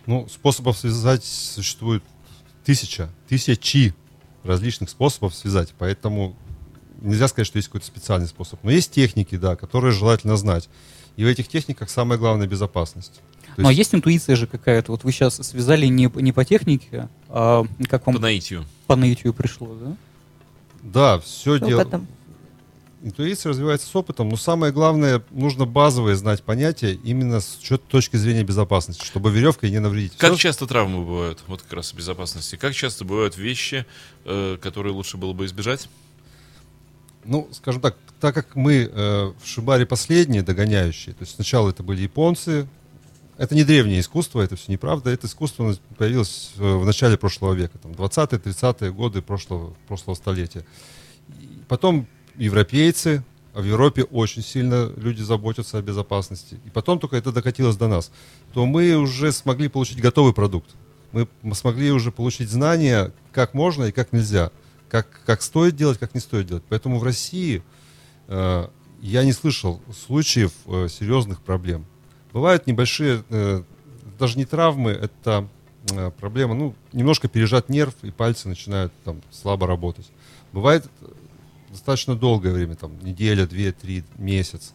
Ну, 0.05 0.27
способов 0.29 0.77
связать 0.77 1.23
существует 1.23 2.03
тысяча, 2.63 3.09
тысячи 3.27 3.93
различных 4.43 4.89
способов 4.89 5.35
связать, 5.35 5.73
поэтому 5.77 6.35
нельзя 7.01 7.27
сказать, 7.27 7.47
что 7.47 7.57
есть 7.57 7.67
какой-то 7.67 7.85
специальный 7.85 8.27
способ. 8.27 8.63
Но 8.63 8.71
есть 8.71 8.91
техники, 8.91 9.35
да, 9.35 9.55
которые 9.55 9.91
желательно 9.91 10.37
знать. 10.37 10.69
И 11.17 11.23
в 11.23 11.27
этих 11.27 11.47
техниках 11.47 11.89
самое 11.89 12.19
главное 12.19 12.47
безопасность. 12.47 13.21
То 13.55 13.63
Ну 13.63 13.67
а 13.67 13.73
есть 13.73 13.93
интуиция 13.93 14.35
же 14.35 14.47
какая-то? 14.47 14.93
Вот 14.93 15.03
вы 15.03 15.11
сейчас 15.11 15.35
связали 15.35 15.85
не, 15.87 16.09
не 16.15 16.31
по 16.31 16.45
технике, 16.45 17.09
а 17.27 17.65
как 17.89 18.05
По 18.05 18.11
вам 18.11 18.21
наитию. 18.21 18.65
по 18.87 18.95
наитию 18.95 19.33
пришло, 19.33 19.75
да? 19.75 19.95
Да, 20.83 21.19
все 21.19 21.59
дело. 21.59 22.01
Интуиция 23.03 23.49
развивается 23.49 23.87
с 23.87 23.95
опытом, 23.95 24.29
но 24.29 24.37
самое 24.37 24.71
главное, 24.71 25.23
нужно 25.31 25.65
базовые 25.65 26.15
знать 26.15 26.43
понятия 26.43 26.93
именно 26.93 27.39
с 27.39 27.57
точки 27.87 28.15
зрения 28.15 28.43
безопасности, 28.43 29.03
чтобы 29.03 29.31
веревкой 29.31 29.71
не 29.71 29.79
навредить. 29.79 30.13
Как 30.17 30.31
Всё- 30.33 30.39
часто 30.39 30.67
травмы 30.67 31.03
бывают? 31.03 31.39
Вот 31.47 31.63
как 31.63 31.73
раз 31.73 31.93
о 31.93 31.95
безопасности. 31.95 32.57
Как 32.57 32.75
часто 32.75 33.03
бывают 33.03 33.37
вещи, 33.37 33.87
э, 34.25 34.57
которые 34.61 34.93
лучше 34.93 35.17
было 35.17 35.33
бы 35.33 35.45
избежать? 35.45 35.89
Ну, 37.25 37.49
скажем 37.53 37.81
так, 37.81 37.97
так 38.19 38.35
как 38.35 38.55
мы 38.55 38.83
э, 38.91 39.31
в 39.41 39.47
Шибаре 39.47 39.87
последние 39.87 40.43
догоняющие, 40.43 41.15
то 41.15 41.23
есть 41.23 41.35
сначала 41.35 41.69
это 41.71 41.81
были 41.81 42.01
японцы, 42.01 42.67
это 43.37 43.55
не 43.55 43.63
древнее 43.63 43.99
искусство, 44.01 44.41
это 44.41 44.55
все 44.55 44.71
неправда, 44.71 45.09
это 45.09 45.25
искусство 45.25 45.75
появилось 45.97 46.51
э, 46.57 46.61
в 46.75 46.85
начале 46.85 47.17
прошлого 47.17 47.53
века, 47.53 47.79
там, 47.79 47.93
20-е, 47.93 48.37
30-е 48.39 48.91
годы 48.91 49.23
прошлого, 49.23 49.73
прошлого 49.87 50.13
столетия. 50.15 50.63
И 51.39 51.61
потом 51.67 52.07
европейцы, 52.35 53.23
а 53.53 53.61
в 53.61 53.65
Европе 53.65 54.03
очень 54.03 54.43
сильно 54.43 54.91
люди 54.95 55.21
заботятся 55.21 55.77
о 55.77 55.81
безопасности. 55.81 56.59
И 56.65 56.69
потом 56.69 56.99
только 56.99 57.17
это 57.17 57.31
докатилось 57.31 57.75
до 57.75 57.87
нас. 57.87 58.11
То 58.53 58.65
мы 58.65 58.95
уже 58.95 59.31
смогли 59.31 59.67
получить 59.67 59.99
готовый 59.99 60.33
продукт. 60.33 60.69
Мы 61.11 61.27
смогли 61.53 61.91
уже 61.91 62.11
получить 62.11 62.49
знания, 62.49 63.11
как 63.33 63.53
можно 63.53 63.85
и 63.85 63.91
как 63.91 64.13
нельзя. 64.13 64.51
Как, 64.89 65.07
как 65.25 65.41
стоит 65.41 65.75
делать, 65.75 65.99
как 65.99 66.13
не 66.13 66.21
стоит 66.21 66.47
делать. 66.47 66.63
Поэтому 66.69 66.99
в 66.99 67.03
России 67.03 67.61
э, 68.27 68.67
я 69.01 69.23
не 69.23 69.33
слышал 69.33 69.81
случаев 70.07 70.53
э, 70.67 70.87
серьезных 70.89 71.41
проблем. 71.41 71.85
Бывают 72.31 72.67
небольшие, 72.67 73.23
э, 73.29 73.63
даже 74.19 74.37
не 74.37 74.45
травмы, 74.45 74.91
это 74.91 75.47
э, 75.91 76.11
проблема, 76.11 76.55
ну, 76.55 76.75
немножко 76.93 77.27
пережат 77.27 77.67
нерв, 77.69 77.95
и 78.03 78.11
пальцы 78.11 78.47
начинают 78.47 78.93
там 79.03 79.21
слабо 79.31 79.67
работать. 79.67 80.09
Бывает 80.53 80.85
достаточно 81.71 82.15
долгое 82.15 82.51
время, 82.51 82.75
там, 82.75 82.91
неделя, 83.03 83.45
две, 83.47 83.71
три, 83.71 84.03
месяц. 84.17 84.73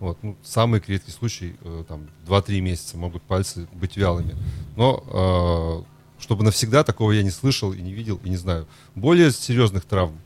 Вот, 0.00 0.18
ну, 0.22 0.36
самый 0.42 0.82
редкий 0.86 1.12
случай, 1.12 1.56
э, 1.62 1.84
там, 1.88 2.08
2-3 2.26 2.60
месяца 2.60 2.96
могут 2.96 3.22
пальцы 3.22 3.66
быть 3.72 3.96
вялыми. 3.96 4.34
Но 4.76 5.84
э, 6.18 6.22
чтобы 6.22 6.44
навсегда 6.44 6.84
такого 6.84 7.12
я 7.12 7.22
не 7.22 7.30
слышал 7.30 7.72
и 7.72 7.80
не 7.80 7.92
видел, 7.92 8.20
и 8.24 8.28
не 8.28 8.36
знаю. 8.36 8.66
Более 8.94 9.30
серьезных 9.30 9.84
травм 9.84 10.18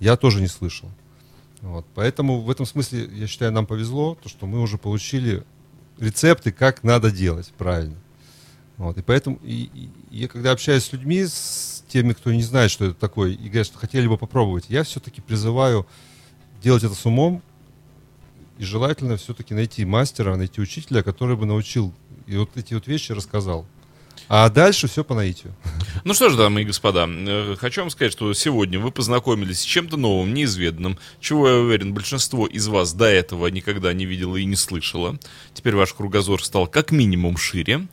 я 0.00 0.16
тоже 0.16 0.40
не 0.40 0.48
слышал. 0.48 0.88
Вот, 1.62 1.86
поэтому 1.94 2.40
в 2.42 2.50
этом 2.50 2.66
смысле, 2.66 3.08
я 3.12 3.26
считаю, 3.26 3.50
нам 3.52 3.66
повезло, 3.66 4.16
то, 4.22 4.28
что 4.28 4.46
мы 4.46 4.60
уже 4.60 4.76
получили 4.78 5.42
рецепты, 5.98 6.52
как 6.52 6.84
надо 6.84 7.10
делать 7.10 7.52
правильно. 7.56 7.96
Вот, 8.76 8.98
и 8.98 9.02
поэтому, 9.02 9.38
и, 9.42 9.70
и- 9.74 9.90
я 10.10 10.28
когда 10.28 10.52
общаюсь 10.52 10.84
с 10.84 10.92
людьми, 10.92 11.24
с 11.24 11.75
теми, 11.96 12.12
кто 12.12 12.30
не 12.30 12.42
знает, 12.42 12.70
что 12.70 12.84
это 12.84 12.94
такое, 12.94 13.30
и 13.30 13.48
говорят, 13.48 13.66
что 13.66 13.78
хотели 13.78 14.06
бы 14.06 14.18
попробовать, 14.18 14.66
я 14.68 14.82
все-таки 14.82 15.22
призываю 15.22 15.86
делать 16.62 16.84
это 16.84 16.94
с 16.94 17.06
умом, 17.06 17.42
и 18.58 18.64
желательно 18.64 19.16
все-таки 19.16 19.54
найти 19.54 19.86
мастера, 19.86 20.36
найти 20.36 20.60
учителя, 20.60 21.02
который 21.02 21.36
бы 21.36 21.46
научил 21.46 21.94
и 22.26 22.36
вот 22.36 22.50
эти 22.54 22.74
вот 22.74 22.86
вещи 22.86 23.12
рассказал. 23.12 23.64
А 24.28 24.50
дальше 24.50 24.88
все 24.88 25.04
по 25.04 25.14
наитию. 25.14 25.54
Ну 26.04 26.12
что 26.12 26.28
ж, 26.28 26.36
дамы 26.36 26.62
и 26.62 26.64
господа, 26.64 27.06
э, 27.08 27.56
хочу 27.58 27.80
вам 27.80 27.90
сказать, 27.90 28.12
что 28.12 28.32
сегодня 28.34 28.78
вы 28.78 28.90
познакомились 28.90 29.60
с 29.60 29.64
чем-то 29.64 29.96
новым, 29.96 30.34
неизведанным, 30.34 30.98
чего, 31.20 31.48
я 31.48 31.54
уверен, 31.56 31.94
большинство 31.94 32.46
из 32.46 32.66
вас 32.66 32.92
до 32.92 33.06
этого 33.06 33.46
никогда 33.46 33.92
не 33.92 34.04
видело 34.04 34.36
и 34.36 34.44
не 34.44 34.56
слышало. 34.56 35.18
Теперь 35.54 35.76
ваш 35.76 35.94
кругозор 35.94 36.44
стал 36.44 36.66
как 36.66 36.90
минимум 36.90 37.36
шире. 37.36 37.86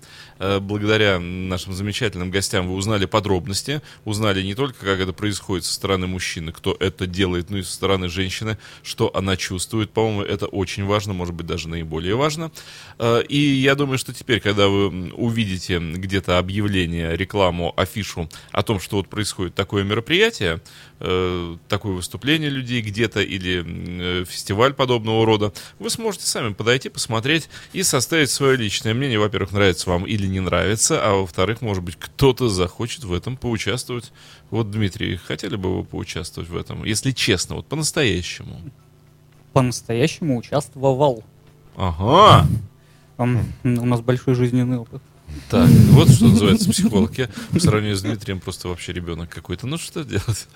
Э, 0.43 0.59
Благодаря 0.59 1.19
нашим 1.19 1.73
замечательным 1.73 2.29
гостям 2.29 2.67
вы 2.67 2.75
узнали 2.75 3.05
подробности, 3.05 3.81
узнали 4.03 4.41
не 4.41 4.55
только, 4.55 4.85
как 4.85 4.99
это 4.99 5.13
происходит 5.13 5.63
со 5.63 5.73
стороны 5.73 6.05
мужчины, 6.07 6.51
кто 6.51 6.75
это 6.79 7.07
делает, 7.07 7.49
но 7.49 7.59
и 7.59 7.63
со 7.63 7.71
стороны 7.71 8.09
женщины, 8.09 8.57
что 8.83 9.15
она 9.15 9.37
чувствует. 9.37 9.91
По-моему, 9.91 10.21
это 10.21 10.47
очень 10.47 10.83
важно, 10.83 11.13
может 11.13 11.33
быть, 11.33 11.45
даже 11.45 11.69
наиболее 11.69 12.15
важно. 12.15 12.51
Э, 12.99 13.23
И 13.29 13.37
я 13.37 13.75
думаю, 13.75 13.97
что 13.97 14.13
теперь, 14.13 14.41
когда 14.41 14.67
вы 14.67 15.11
увидите 15.13 15.79
где-то 15.79 16.37
объявление, 16.37 17.15
рекламу, 17.15 17.73
афишу 17.77 18.29
о 18.51 18.63
том, 18.63 18.81
что 18.81 18.97
вот 18.97 19.07
происходит 19.07 19.55
такое 19.55 19.83
мероприятие, 19.85 20.61
э, 21.03 21.57
такое 21.67 21.93
выступление 21.93 22.49
людей 22.49 22.81
где-то 22.81 23.21
или 23.21 23.63
э, 23.65 24.25
фестиваль 24.25 24.73
подобного 24.73 25.25
рода, 25.25 25.53
вы 25.77 25.89
сможете 25.89 26.25
сами 26.25 26.53
подойти, 26.53 26.89
посмотреть 26.89 27.49
и 27.73 27.83
составить 27.83 28.31
свое 28.31 28.55
личное 28.57 28.93
мнение. 28.93 29.19
Во-первых, 29.19 29.51
нравится 29.51 29.89
вам 29.89 30.05
или 30.05 30.25
не 30.25 30.39
нравится, 30.39 30.99
а 31.03 31.13
во-вторых, 31.13 31.61
может 31.61 31.83
быть, 31.83 31.97
кто-то 31.97 32.49
захочет 32.49 33.03
в 33.03 33.13
этом 33.13 33.37
поучаствовать. 33.37 34.11
Вот, 34.49 34.71
Дмитрий, 34.71 35.17
хотели 35.17 35.55
бы 35.55 35.77
вы 35.77 35.83
поучаствовать 35.83 36.49
в 36.49 36.57
этом? 36.57 36.85
Если 36.85 37.11
честно, 37.11 37.57
вот 37.57 37.67
по-настоящему. 37.67 38.61
По-настоящему 39.51 40.37
участвовал. 40.37 41.23
Ага. 41.75 42.47
Ам, 43.17 43.45
У 43.63 43.85
нас 43.85 44.01
большой 44.01 44.33
жизненный 44.35 44.77
опыт. 44.77 45.01
Так, 45.49 45.69
вот 45.91 46.09
что 46.09 46.25
называется 46.25 46.69
психолог. 46.69 47.17
Я 47.17 47.29
по 47.51 47.59
сравнению 47.59 47.95
с 47.95 48.01
Дмитрием 48.01 48.39
просто 48.39 48.67
вообще 48.67 48.91
ребенок 48.93 49.29
какой-то. 49.29 49.67
Ну 49.67 49.77
что 49.77 50.03
делать? 50.03 50.47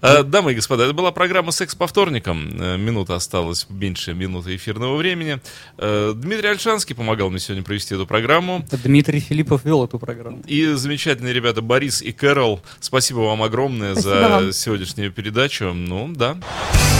А, 0.00 0.22
Дамы 0.22 0.52
и 0.52 0.54
господа, 0.54 0.84
это 0.84 0.92
была 0.92 1.12
программа 1.12 1.52
«Секс 1.52 1.74
по 1.74 1.86
вторникам». 1.86 2.50
Э, 2.60 2.76
Минута 2.76 3.14
осталась, 3.14 3.66
меньше 3.68 4.14
минуты 4.14 4.56
эфирного 4.56 4.96
времени. 4.96 5.40
Э, 5.78 6.12
Дмитрий 6.16 6.48
Альшанский 6.48 6.94
помогал 6.96 7.30
мне 7.30 7.38
сегодня 7.38 7.62
провести 7.62 7.94
эту 7.94 8.06
программу. 8.06 8.66
Дмитрий 8.84 9.20
Филиппов 9.20 9.64
вел 9.64 9.84
эту 9.84 9.98
программу. 9.98 10.42
И 10.46 10.72
замечательные 10.74 11.32
ребята 11.32 11.60
Борис 11.62 12.02
и 12.02 12.12
Кэрол. 12.12 12.60
Спасибо 12.80 13.18
вам 13.18 13.42
огромное 13.42 13.92
Спасибо 13.94 14.14
за 14.14 14.28
вам. 14.28 14.52
сегодняшнюю 14.52 15.12
передачу. 15.12 15.72
Ну, 15.72 16.08
да. 16.14 16.36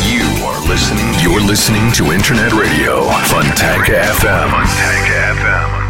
You 0.04 0.24
are 0.44 0.60
listening. 0.68 1.14
You're 1.22 1.40
listening 1.46 1.92
to 1.92 2.12
Internet 2.12 2.52
Radio 2.52 3.08
Funtank 3.28 3.86
FM. 3.88 4.50
Funtank 4.50 5.06
FM. 5.36 5.89